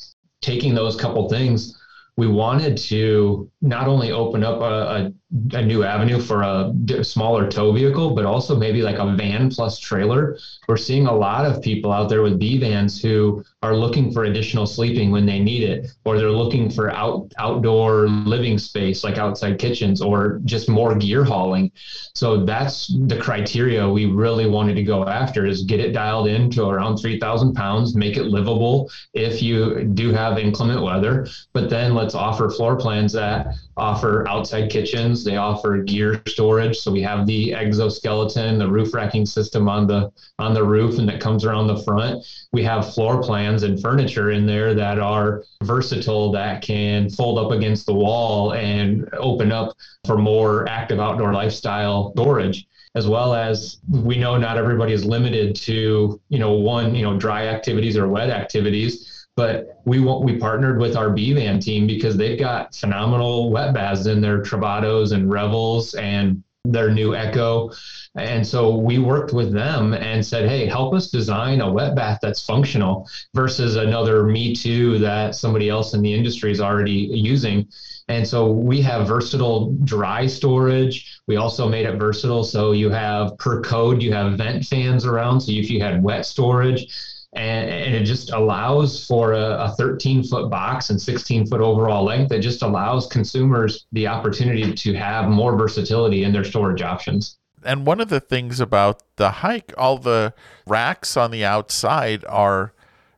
Taking 0.42 0.74
those 0.74 0.96
couple 0.96 1.28
things 1.28 1.76
we 2.16 2.26
wanted 2.26 2.76
to 2.76 3.50
not 3.62 3.88
only 3.88 4.12
open 4.12 4.44
up 4.44 4.60
a, 4.60 4.64
a, 4.64 5.12
a 5.52 5.62
new 5.62 5.84
avenue 5.84 6.20
for 6.20 6.42
a 6.42 6.74
smaller 7.04 7.48
tow 7.48 7.70
vehicle, 7.72 8.14
but 8.16 8.24
also 8.24 8.56
maybe 8.56 8.82
like 8.82 8.98
a 8.98 9.14
van 9.14 9.48
plus 9.48 9.78
trailer. 9.78 10.36
We're 10.66 10.76
seeing 10.76 11.06
a 11.06 11.14
lot 11.14 11.46
of 11.46 11.62
people 11.62 11.92
out 11.92 12.08
there 12.08 12.22
with 12.22 12.38
B 12.38 12.58
vans 12.58 13.00
who 13.00 13.44
are 13.62 13.76
looking 13.76 14.10
for 14.12 14.24
additional 14.24 14.66
sleeping 14.66 15.12
when 15.12 15.26
they 15.26 15.38
need 15.38 15.62
it, 15.62 15.92
or 16.04 16.18
they're 16.18 16.30
looking 16.30 16.68
for 16.68 16.90
out 16.90 17.32
outdoor 17.38 18.08
living 18.08 18.58
space 18.58 19.04
like 19.04 19.18
outside 19.18 19.58
kitchens, 19.58 20.02
or 20.02 20.40
just 20.44 20.68
more 20.68 20.96
gear 20.96 21.22
hauling. 21.22 21.70
So 22.14 22.44
that's 22.44 22.88
the 23.06 23.18
criteria 23.18 23.88
we 23.88 24.06
really 24.06 24.48
wanted 24.48 24.74
to 24.74 24.82
go 24.82 25.06
after: 25.06 25.46
is 25.46 25.62
get 25.62 25.78
it 25.78 25.92
dialed 25.92 26.26
in 26.26 26.50
to 26.52 26.68
around 26.68 26.96
three 26.96 27.20
thousand 27.20 27.54
pounds, 27.54 27.94
make 27.94 28.16
it 28.16 28.24
livable 28.24 28.90
if 29.14 29.42
you 29.42 29.84
do 29.84 30.10
have 30.12 30.38
inclement 30.38 30.82
weather, 30.82 31.28
but 31.52 31.70
then 31.70 31.94
let's 31.94 32.16
offer 32.16 32.50
floor 32.50 32.76
plans 32.76 33.12
that 33.12 33.54
offer 33.76 34.28
outside 34.28 34.70
kitchens. 34.70 35.19
They 35.24 35.36
offer 35.36 35.78
gear 35.78 36.22
storage. 36.26 36.78
So 36.78 36.90
we 36.90 37.02
have 37.02 37.26
the 37.26 37.54
exoskeleton, 37.54 38.58
the 38.58 38.68
roof 38.68 38.94
racking 38.94 39.26
system 39.26 39.68
on 39.68 39.86
the 39.86 40.10
on 40.38 40.54
the 40.54 40.64
roof, 40.64 40.98
and 40.98 41.08
that 41.08 41.20
comes 41.20 41.44
around 41.44 41.66
the 41.66 41.82
front. 41.82 42.24
We 42.52 42.62
have 42.64 42.94
floor 42.94 43.22
plans 43.22 43.62
and 43.62 43.80
furniture 43.80 44.30
in 44.30 44.46
there 44.46 44.74
that 44.74 44.98
are 44.98 45.44
versatile 45.62 46.32
that 46.32 46.62
can 46.62 47.10
fold 47.10 47.38
up 47.38 47.52
against 47.52 47.86
the 47.86 47.94
wall 47.94 48.54
and 48.54 49.08
open 49.14 49.52
up 49.52 49.76
for 50.06 50.16
more 50.16 50.68
active 50.68 51.00
outdoor 51.00 51.32
lifestyle 51.32 52.12
storage 52.12 52.66
as 52.94 53.06
well 53.06 53.34
as 53.34 53.78
we 53.88 54.18
know 54.18 54.36
not 54.36 54.58
everybody 54.58 54.92
is 54.92 55.04
limited 55.04 55.54
to 55.54 56.20
you 56.28 56.38
know 56.38 56.52
one 56.52 56.94
you 56.94 57.02
know 57.02 57.16
dry 57.16 57.46
activities 57.46 57.96
or 57.96 58.08
wet 58.08 58.30
activities 58.30 59.19
but 59.36 59.80
we 59.84 60.00
we 60.00 60.38
partnered 60.38 60.78
with 60.78 60.96
our 60.96 61.10
B 61.10 61.32
van 61.32 61.60
team 61.60 61.86
because 61.86 62.16
they've 62.16 62.38
got 62.38 62.74
phenomenal 62.74 63.50
wet 63.50 63.72
baths 63.72 64.06
in 64.06 64.20
their 64.20 64.42
Travatos 64.42 65.12
and 65.12 65.30
Revels 65.30 65.94
and 65.94 66.42
their 66.64 66.90
new 66.90 67.12
Ekko. 67.12 67.74
And 68.16 68.46
so 68.46 68.76
we 68.76 68.98
worked 68.98 69.32
with 69.32 69.52
them 69.52 69.94
and 69.94 70.24
said, 70.24 70.48
hey, 70.48 70.66
help 70.66 70.94
us 70.94 71.10
design 71.10 71.60
a 71.60 71.72
wet 71.72 71.94
bath 71.94 72.18
that's 72.20 72.44
functional 72.44 73.08
versus 73.34 73.76
another 73.76 74.24
Me 74.24 74.54
Too 74.54 74.98
that 74.98 75.34
somebody 75.34 75.68
else 75.68 75.94
in 75.94 76.02
the 76.02 76.12
industry 76.12 76.50
is 76.50 76.60
already 76.60 77.08
using. 77.12 77.66
And 78.08 78.26
so 78.26 78.50
we 78.50 78.82
have 78.82 79.06
versatile 79.06 79.72
dry 79.84 80.26
storage. 80.26 81.20
We 81.28 81.36
also 81.36 81.68
made 81.68 81.86
it 81.86 81.96
versatile. 81.96 82.42
So 82.42 82.72
you 82.72 82.90
have 82.90 83.38
per 83.38 83.62
code, 83.62 84.02
you 84.02 84.12
have 84.12 84.36
vent 84.36 84.66
fans 84.66 85.06
around. 85.06 85.40
So 85.40 85.52
if 85.52 85.70
you 85.70 85.80
had 85.80 86.02
wet 86.02 86.26
storage, 86.26 86.92
and, 87.32 87.70
and 87.70 87.94
it 87.94 88.04
just 88.04 88.32
allows 88.32 89.06
for 89.06 89.32
a, 89.32 89.64
a 89.64 89.74
13 89.76 90.24
foot 90.24 90.50
box 90.50 90.90
and 90.90 91.00
16 91.00 91.46
foot 91.46 91.60
overall 91.60 92.04
length. 92.04 92.32
It 92.32 92.40
just 92.40 92.62
allows 92.62 93.06
consumers 93.06 93.86
the 93.92 94.08
opportunity 94.08 94.72
to 94.72 94.94
have 94.94 95.28
more 95.28 95.56
versatility 95.56 96.24
in 96.24 96.32
their 96.32 96.44
storage 96.44 96.82
options. 96.82 97.38
And 97.64 97.86
one 97.86 98.00
of 98.00 98.08
the 98.08 98.20
things 98.20 98.58
about 98.58 99.02
the 99.16 99.30
hike, 99.30 99.72
all 99.76 99.98
the 99.98 100.34
racks 100.66 101.16
on 101.16 101.30
the 101.30 101.44
outside 101.44 102.24
are 102.26 102.72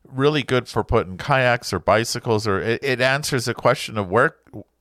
really 0.05 0.43
good 0.43 0.69
for 0.69 0.85
putting 0.85 1.17
kayaks 1.17 1.73
or 1.73 1.79
bicycles, 1.79 2.47
or 2.47 2.61
it, 2.61 2.83
it 2.83 3.01
answers 3.01 3.47
the 3.47 3.55
question 3.55 3.97
of 3.97 4.11
where 4.11 4.37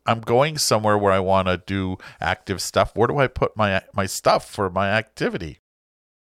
I'm 0.06 0.20
going 0.20 0.58
somewhere 0.58 0.98
where 0.98 1.14
I 1.14 1.20
want 1.20 1.48
to 1.48 1.58
do 1.58 1.98
active 2.20 2.62
stuff. 2.62 2.96
Where 2.96 3.08
do 3.08 3.18
I 3.20 3.28
put 3.28 3.56
my 3.56 3.82
my 3.94 4.08
stuff 4.08 4.50
for 4.50 4.70
my 4.70 4.90
activity? 4.90 5.61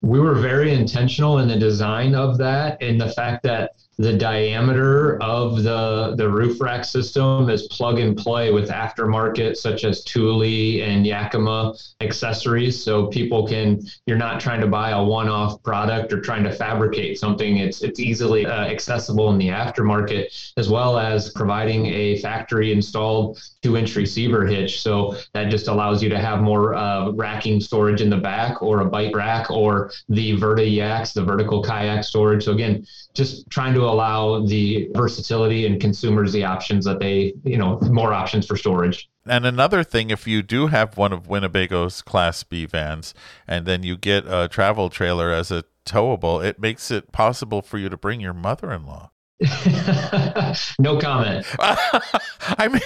We 0.05 0.21
were 0.21 0.35
very 0.35 0.75
intentional 0.75 1.39
in 1.39 1.49
the 1.49 1.57
design 1.57 2.15
of 2.15 2.37
that 2.37 2.81
and 2.83 3.01
the 3.01 3.09
fact 3.11 3.43
that 3.43 3.73
the 3.99 4.13
diameter 4.13 5.23
of 5.23 5.63
the 5.63 6.15
the 6.17 6.29
roof 6.29 6.61
rack 6.61 6.85
system 6.85 7.49
is 7.49 7.69
plug 7.69 7.99
and 7.99 8.17
play 8.17 8.53
with 8.53 8.69
aftermarket 8.69 9.57
such 9.57 9.85
as 9.85 10.03
Thule 10.03 10.43
and 10.83 11.07
Yakima 11.07 11.75
accessories. 12.01 12.83
So 12.83 13.07
people 13.07 13.47
can 13.47 13.83
you're 14.07 14.19
not 14.19 14.41
trying 14.41 14.61
to 14.61 14.67
buy 14.67 14.91
a 14.91 15.03
one-off 15.03 15.63
product 15.63 16.13
or 16.13 16.21
trying 16.21 16.45
to 16.45 16.53
fabricate 16.53 17.19
something. 17.19 17.59
It's 17.59 17.83
it's 17.83 18.01
easily 18.01 18.47
uh, 18.47 18.67
accessible 18.67 19.31
in 19.31 19.39
the 19.39 19.49
aftermarket 19.49 20.53
as 20.57 20.69
well 20.69 20.99
as 20.99 21.31
providing 21.31 21.87
a 21.87 22.19
factory 22.19 22.73
installed 22.73 23.39
2-inch 23.63 23.95
receiver 23.95 24.45
hitch. 24.45 24.81
So 24.81 25.17
that 25.35 25.51
just 25.51 25.69
allows 25.69 26.03
you 26.03 26.09
to 26.09 26.19
have 26.19 26.41
more 26.41 26.75
uh, 26.75 27.11
racking 27.11 27.61
storage 27.61 28.01
in 28.01 28.11
the 28.11 28.17
back 28.17 28.61
or 28.61 28.81
a 28.81 28.85
bike 28.85 29.15
rack 29.15 29.51
or 29.51 29.93
the 30.09 30.37
Verta 30.37 30.65
Yaks 30.65 31.13
the 31.13 31.23
vertical 31.23 31.63
kayak 31.63 32.03
storage. 32.03 32.45
So 32.45 32.53
again 32.53 32.87
just 33.15 33.49
trying 33.49 33.75
to 33.75 33.84
allow 33.89 34.45
the 34.45 34.89
versatility 34.95 35.67
and 35.67 35.81
consumers 35.81 36.33
the 36.33 36.45
options 36.45 36.85
that 36.85 37.01
they, 37.01 37.35
you 37.45 37.57
know, 37.57 37.79
more 37.83 38.13
options 38.13 38.47
for 38.47 38.57
storage. 38.57 39.09
And 39.27 39.47
another 39.47 39.83
thing, 39.83 40.11
if 40.11 40.27
you 40.27 40.43
do 40.43 40.67
have 40.67 40.97
one 40.97 41.13
of 41.13 41.29
Winnebago's 41.29 42.03
Class 42.03 42.43
B 42.43 42.67
vans 42.67 43.15
and 43.49 43.67
then 43.67 43.83
you 43.83 43.97
get 43.97 44.25
a 44.27 44.49
travel 44.49 44.91
trailer 44.91 45.33
as 45.33 45.51
a 45.51 45.65
towable, 45.87 46.45
it 46.45 46.59
makes 46.59 46.91
it 46.91 47.13
possible 47.13 47.63
for 47.63 47.79
you 47.79 47.89
to 47.89 47.97
bring 47.97 48.21
your 48.21 48.35
mother 48.35 48.71
in 48.73 48.87
law. 48.87 49.11
no 50.79 50.99
comment. 50.99 51.47
I 51.59 52.69
mean, 52.71 52.81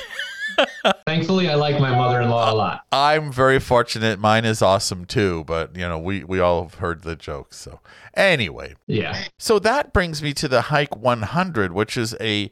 Thankfully, 1.06 1.48
I 1.48 1.54
like 1.54 1.80
my 1.80 1.90
mother-in-law 1.90 2.52
a 2.52 2.54
lot. 2.54 2.84
I'm 2.92 3.32
very 3.32 3.58
fortunate. 3.58 4.18
Mine 4.18 4.44
is 4.44 4.62
awesome 4.62 5.04
too, 5.04 5.44
but 5.44 5.76
you 5.76 5.88
know, 5.88 5.98
we 5.98 6.24
we 6.24 6.40
all 6.40 6.64
have 6.64 6.74
heard 6.74 7.02
the 7.02 7.16
jokes. 7.16 7.56
So 7.56 7.80
anyway, 8.14 8.74
yeah. 8.86 9.24
So 9.38 9.58
that 9.60 9.92
brings 9.92 10.22
me 10.22 10.32
to 10.34 10.48
the 10.48 10.62
Hike 10.62 10.96
100, 10.96 11.72
which 11.72 11.96
is 11.96 12.14
a 12.20 12.50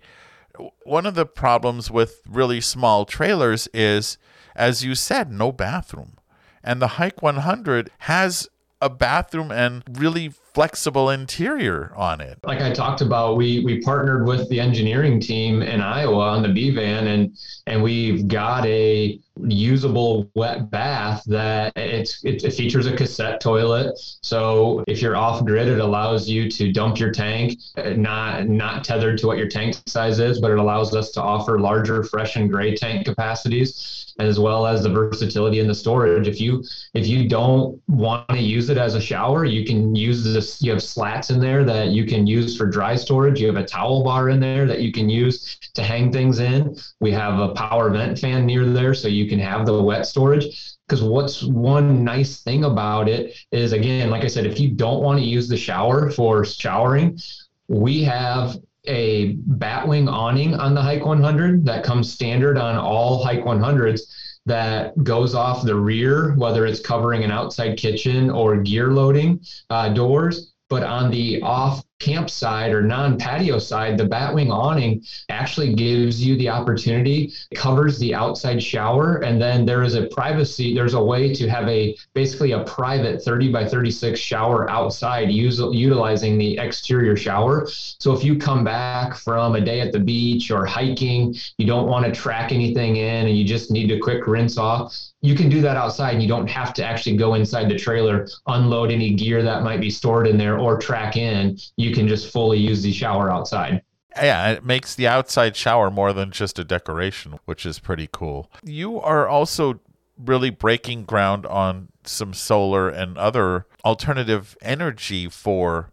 one 0.84 1.06
of 1.06 1.14
the 1.14 1.26
problems 1.26 1.90
with 1.90 2.20
really 2.28 2.60
small 2.60 3.04
trailers 3.04 3.68
is, 3.74 4.18
as 4.54 4.84
you 4.84 4.94
said, 4.94 5.30
no 5.30 5.52
bathroom, 5.52 6.16
and 6.64 6.80
the 6.80 6.88
Hike 6.88 7.22
100 7.22 7.90
has 7.98 8.48
a 8.80 8.90
bathroom 8.90 9.50
and 9.50 9.82
really 9.98 10.32
flexible 10.56 11.10
interior 11.10 11.92
on 11.94 12.18
it. 12.22 12.38
Like 12.42 12.62
I 12.62 12.72
talked 12.72 13.02
about, 13.02 13.36
we 13.36 13.62
we 13.62 13.82
partnered 13.82 14.26
with 14.26 14.48
the 14.48 14.58
engineering 14.58 15.20
team 15.20 15.60
in 15.60 15.82
Iowa 15.82 16.30
on 16.30 16.42
the 16.42 16.48
B 16.48 16.70
van, 16.70 17.08
and 17.08 17.36
and 17.66 17.82
we've 17.82 18.26
got 18.26 18.64
a 18.64 19.20
usable 19.44 20.30
wet 20.34 20.70
bath 20.70 21.22
that 21.26 21.74
it's 21.76 22.24
it, 22.24 22.42
it, 22.42 22.54
features 22.54 22.86
a 22.86 22.96
cassette 22.96 23.38
toilet. 23.38 23.98
So 24.22 24.82
if 24.86 25.02
you're 25.02 25.14
off 25.14 25.44
grid, 25.44 25.68
it 25.68 25.78
allows 25.78 26.26
you 26.26 26.50
to 26.52 26.72
dump 26.72 26.98
your 26.98 27.12
tank, 27.12 27.58
not 27.76 28.48
not 28.48 28.82
tethered 28.82 29.18
to 29.18 29.26
what 29.26 29.36
your 29.36 29.48
tank 29.48 29.76
size 29.84 30.20
is, 30.20 30.40
but 30.40 30.50
it 30.50 30.58
allows 30.58 30.94
us 30.94 31.10
to 31.12 31.22
offer 31.22 31.60
larger 31.60 32.02
fresh 32.02 32.36
and 32.36 32.50
gray 32.50 32.74
tank 32.74 33.04
capacities 33.04 34.14
as 34.18 34.40
well 34.40 34.66
as 34.66 34.82
the 34.82 34.88
versatility 34.88 35.60
in 35.60 35.68
the 35.68 35.74
storage. 35.74 36.26
If 36.28 36.40
you 36.40 36.64
if 36.94 37.06
you 37.06 37.28
don't 37.28 37.80
want 37.88 38.28
to 38.30 38.38
use 38.38 38.70
it 38.70 38.78
as 38.78 38.94
a 38.94 39.00
shower, 39.00 39.44
you 39.44 39.64
can 39.64 39.94
use 39.94 40.24
this. 40.24 40.45
You 40.60 40.72
have 40.72 40.82
slats 40.82 41.30
in 41.30 41.40
there 41.40 41.64
that 41.64 41.88
you 41.88 42.04
can 42.04 42.26
use 42.26 42.56
for 42.56 42.66
dry 42.66 42.96
storage. 42.96 43.40
You 43.40 43.46
have 43.46 43.56
a 43.56 43.64
towel 43.64 44.04
bar 44.04 44.28
in 44.30 44.40
there 44.40 44.66
that 44.66 44.80
you 44.80 44.92
can 44.92 45.08
use 45.08 45.56
to 45.74 45.82
hang 45.82 46.12
things 46.12 46.38
in. 46.38 46.76
We 47.00 47.12
have 47.12 47.38
a 47.38 47.54
power 47.54 47.90
vent 47.90 48.18
fan 48.18 48.46
near 48.46 48.64
there, 48.64 48.94
so 48.94 49.08
you 49.08 49.28
can 49.28 49.38
have 49.38 49.66
the 49.66 49.82
wet 49.82 50.06
storage 50.06 50.76
because 50.86 51.02
what's 51.02 51.42
one 51.42 52.04
nice 52.04 52.42
thing 52.42 52.64
about 52.64 53.08
it 53.08 53.36
is 53.50 53.72
again 53.72 54.08
like 54.08 54.22
i 54.22 54.28
said 54.28 54.46
if 54.46 54.60
you 54.60 54.68
don't 54.68 55.02
want 55.02 55.18
to 55.18 55.24
use 55.24 55.48
the 55.48 55.56
shower 55.56 56.12
for 56.12 56.44
showering 56.44 57.18
we 57.66 58.04
have 58.04 58.56
a 58.86 59.34
batwing 59.34 60.10
awning 60.10 60.54
on 60.54 60.74
the 60.74 60.82
Hike 60.82 61.04
100 61.04 61.64
that 61.64 61.82
comes 61.82 62.12
standard 62.12 62.56
on 62.56 62.76
all 62.76 63.24
Hike 63.24 63.44
100s 63.44 64.02
that 64.46 65.02
goes 65.04 65.34
off 65.34 65.64
the 65.64 65.74
rear, 65.74 66.34
whether 66.34 66.66
it's 66.66 66.80
covering 66.80 67.24
an 67.24 67.30
outside 67.30 67.76
kitchen 67.76 68.30
or 68.30 68.56
gear 68.56 68.92
loading 68.92 69.40
uh, 69.70 69.90
doors. 69.90 70.54
But 70.68 70.82
on 70.82 71.10
the 71.10 71.42
off 71.42 71.84
campsite 71.98 72.72
or 72.72 72.82
non-patio 72.82 73.58
side, 73.58 73.96
the 73.96 74.04
batwing 74.04 74.50
awning 74.52 75.02
actually 75.28 75.74
gives 75.74 76.24
you 76.24 76.36
the 76.36 76.48
opportunity, 76.48 77.32
covers 77.54 77.98
the 77.98 78.14
outside 78.14 78.62
shower, 78.62 79.18
and 79.18 79.40
then 79.40 79.64
there 79.64 79.82
is 79.82 79.94
a 79.94 80.06
privacy. 80.06 80.74
There's 80.74 80.94
a 80.94 81.02
way 81.02 81.34
to 81.34 81.48
have 81.48 81.68
a 81.68 81.96
basically 82.14 82.52
a 82.52 82.64
private 82.64 83.22
30 83.22 83.50
by 83.50 83.66
36 83.66 84.18
shower 84.18 84.70
outside, 84.70 85.30
use, 85.30 85.58
utilizing 85.58 86.38
the 86.38 86.58
exterior 86.58 87.16
shower. 87.16 87.66
So 87.66 88.12
if 88.12 88.22
you 88.22 88.36
come 88.36 88.62
back 88.62 89.14
from 89.14 89.56
a 89.56 89.60
day 89.60 89.80
at 89.80 89.92
the 89.92 90.00
beach 90.00 90.50
or 90.50 90.66
hiking, 90.66 91.34
you 91.58 91.66
don't 91.66 91.88
want 91.88 92.04
to 92.04 92.12
track 92.12 92.52
anything 92.52 92.96
in, 92.96 93.26
and 93.26 93.36
you 93.36 93.44
just 93.44 93.70
need 93.70 93.90
a 93.90 93.98
quick 93.98 94.26
rinse 94.26 94.58
off. 94.58 94.94
You 95.22 95.34
can 95.34 95.48
do 95.48 95.62
that 95.62 95.76
outside, 95.76 96.12
and 96.12 96.22
you 96.22 96.28
don't 96.28 96.46
have 96.48 96.74
to 96.74 96.84
actually 96.84 97.16
go 97.16 97.34
inside 97.34 97.70
the 97.70 97.78
trailer, 97.78 98.28
unload 98.46 98.90
any 98.92 99.14
gear 99.14 99.42
that 99.42 99.62
might 99.62 99.80
be 99.80 99.90
stored 99.90 100.28
in 100.28 100.36
there, 100.36 100.58
or 100.58 100.78
track 100.78 101.16
in. 101.16 101.56
You 101.76 101.86
you 101.86 101.94
can 101.94 102.08
just 102.08 102.32
fully 102.32 102.58
use 102.58 102.82
the 102.82 102.92
shower 102.92 103.30
outside. 103.30 103.82
Yeah, 104.16 104.50
it 104.50 104.64
makes 104.64 104.94
the 104.94 105.06
outside 105.06 105.56
shower 105.56 105.90
more 105.90 106.12
than 106.12 106.30
just 106.30 106.58
a 106.58 106.64
decoration, 106.64 107.38
which 107.44 107.64
is 107.64 107.78
pretty 107.78 108.08
cool. 108.12 108.50
You 108.64 109.00
are 109.00 109.28
also 109.28 109.80
really 110.18 110.50
breaking 110.50 111.04
ground 111.04 111.46
on 111.46 111.88
some 112.04 112.32
solar 112.32 112.88
and 112.88 113.18
other 113.18 113.66
alternative 113.84 114.56
energy 114.62 115.28
for 115.28 115.92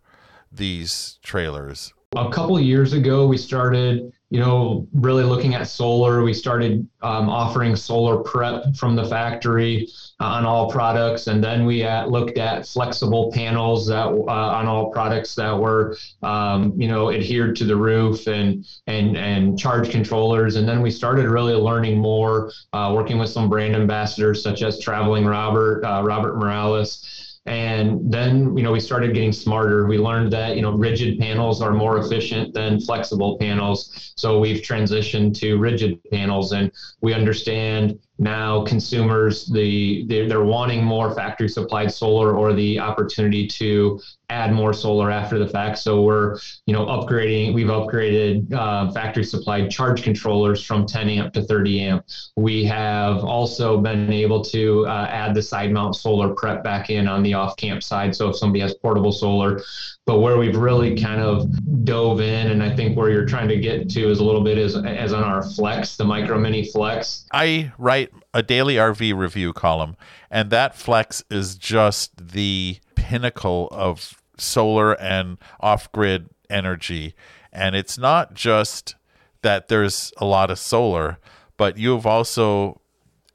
these 0.51 1.20
trailers. 1.22 1.94
A 2.15 2.30
couple 2.30 2.60
years 2.60 2.94
ago, 2.94 3.27
we 3.27 3.38
started 3.38 4.13
you 4.33 4.39
know, 4.39 4.87
really 4.93 5.23
looking 5.23 5.53
at 5.53 5.67
solar. 5.67 6.23
We 6.23 6.33
started 6.33 6.87
um, 7.03 7.29
offering 7.29 7.75
solar 7.75 8.17
prep 8.17 8.75
from 8.75 8.95
the 8.95 9.05
factory 9.05 9.87
uh, 10.19 10.25
on 10.25 10.43
all 10.43 10.71
products, 10.71 11.27
and 11.27 11.43
then 11.43 11.67
we 11.67 11.83
at, 11.83 12.09
looked 12.09 12.39
at 12.39 12.65
flexible 12.65 13.31
panels 13.31 13.85
that 13.89 14.07
uh, 14.07 14.57
on 14.57 14.65
all 14.65 14.89
products 14.89 15.35
that 15.35 15.55
were, 15.55 15.95
um, 16.23 16.73
you 16.75 16.87
know, 16.87 17.11
adhered 17.11 17.55
to 17.57 17.63
the 17.63 17.75
roof 17.75 18.25
and 18.25 18.65
and 18.87 19.15
and 19.17 19.59
charge 19.59 19.91
controllers. 19.91 20.55
And 20.55 20.67
then 20.67 20.81
we 20.81 20.89
started 20.89 21.29
really 21.29 21.53
learning 21.53 21.99
more, 21.99 22.51
uh, 22.73 22.91
working 22.91 23.19
with 23.19 23.29
some 23.29 23.49
brand 23.49 23.75
ambassadors 23.75 24.41
such 24.41 24.63
as 24.63 24.79
Traveling 24.79 25.25
Robert, 25.25 25.85
uh, 25.85 26.01
Robert 26.03 26.37
Morales. 26.37 27.32
And 27.45 28.09
then, 28.12 28.55
you 28.55 28.63
know, 28.63 28.71
we 28.71 28.79
started 28.79 29.13
getting 29.13 29.33
smarter. 29.33 29.85
We 29.85 29.97
learned 29.97 30.31
that, 30.31 30.55
you 30.55 30.62
know, 30.62 30.71
rigid 30.71 31.19
panels 31.19 31.62
are 31.62 31.73
more 31.73 31.97
efficient 31.97 32.53
than 32.53 32.79
flexible 32.79 33.38
panels. 33.38 34.13
So 34.15 34.39
we've 34.39 34.62
transitioned 34.62 35.38
to 35.39 35.57
rigid 35.57 36.00
panels 36.09 36.53
and 36.53 36.71
we 37.01 37.13
understand 37.13 38.00
now 38.20 38.63
consumers 38.63 39.48
the 39.48 40.05
they're, 40.08 40.27
they're 40.27 40.43
wanting 40.43 40.84
more 40.84 41.13
factory 41.15 41.50
supplied 41.50 41.91
solar 41.91 42.36
or 42.36 42.53
the 42.53 42.79
opportunity 42.79 43.48
to 43.48 44.00
add 44.29 44.51
more 44.51 44.74
solar 44.74 45.12
after 45.12 45.38
the 45.38 45.48
fact. 45.48 45.77
So 45.77 46.01
we're, 46.01 46.39
you 46.65 46.74
know, 46.74 46.86
upgrading. 46.86 47.53
We've 47.53 47.67
upgraded 47.67 48.51
uh, 48.53 48.91
factory 48.91 49.24
supplied 49.24 49.70
charge 49.70 50.03
controllers 50.03 50.63
from 50.63 50.86
10 50.86 51.10
amp 51.10 51.34
to 51.34 51.43
30 51.43 51.82
amp. 51.82 52.05
We 52.36 52.63
have 52.65 53.24
also 53.24 53.79
been 53.79 54.12
able 54.12 54.43
to 54.46 54.88
uh, 54.88 55.08
add 55.10 55.36
the 55.36 55.41
side 55.41 55.72
mount 55.72 55.96
solar 55.96 56.34
prep 56.34 56.63
back 56.63 56.89
in 56.89 57.08
on 57.08 57.22
the 57.24 57.34
off 57.34 57.58
camp 57.58 57.84
side. 57.84 58.15
So 58.15 58.29
if 58.29 58.36
somebody 58.38 58.62
has 58.62 58.74
portable 58.74 59.12
solar, 59.12 59.62
but 60.05 60.20
where 60.20 60.38
we've 60.38 60.58
really 60.58 61.00
kind 61.00 61.22
of 61.22 61.48
dove 61.86 62.20
in, 62.20 62.51
and 62.51 62.62
I 62.62 62.75
think 62.75 62.98
where 62.98 63.10
you're 63.10 63.25
trying 63.25 63.48
to 63.50 63.58
get 63.58 63.89
to 63.91 64.10
is 64.10 64.20
a 64.20 64.24
little 64.24 64.43
bit 64.43 64.58
as 64.58 64.75
as 64.75 65.13
on 65.13 65.24
our 65.24 65.43
Flex, 65.43 65.96
the 65.96 66.03
Micro 66.03 66.38
Mini 66.38 66.65
Flex. 66.65 67.25
I 67.32 67.72
write 67.77 68.12
a 68.34 68.43
daily 68.43 68.75
RV 68.75 69.15
review 69.15 69.53
column, 69.53 69.96
and 70.29 70.50
that 70.50 70.75
Flex 70.75 71.24
is 71.29 71.55
just 71.55 72.34
the 72.34 72.79
pinnacle 72.96 73.67
of 73.72 74.13
solar 74.38 74.93
and 75.00 75.38
off 75.60 75.91
grid 75.91 76.29
energy. 76.50 77.15
And 77.51 77.75
it's 77.75 77.98
not 77.98 78.34
just 78.34 78.96
that 79.41 79.67
there's 79.67 80.12
a 80.17 80.25
lot 80.25 80.50
of 80.50 80.58
solar, 80.58 81.20
but 81.58 81.77
you've 81.77 82.05
also 82.05 82.82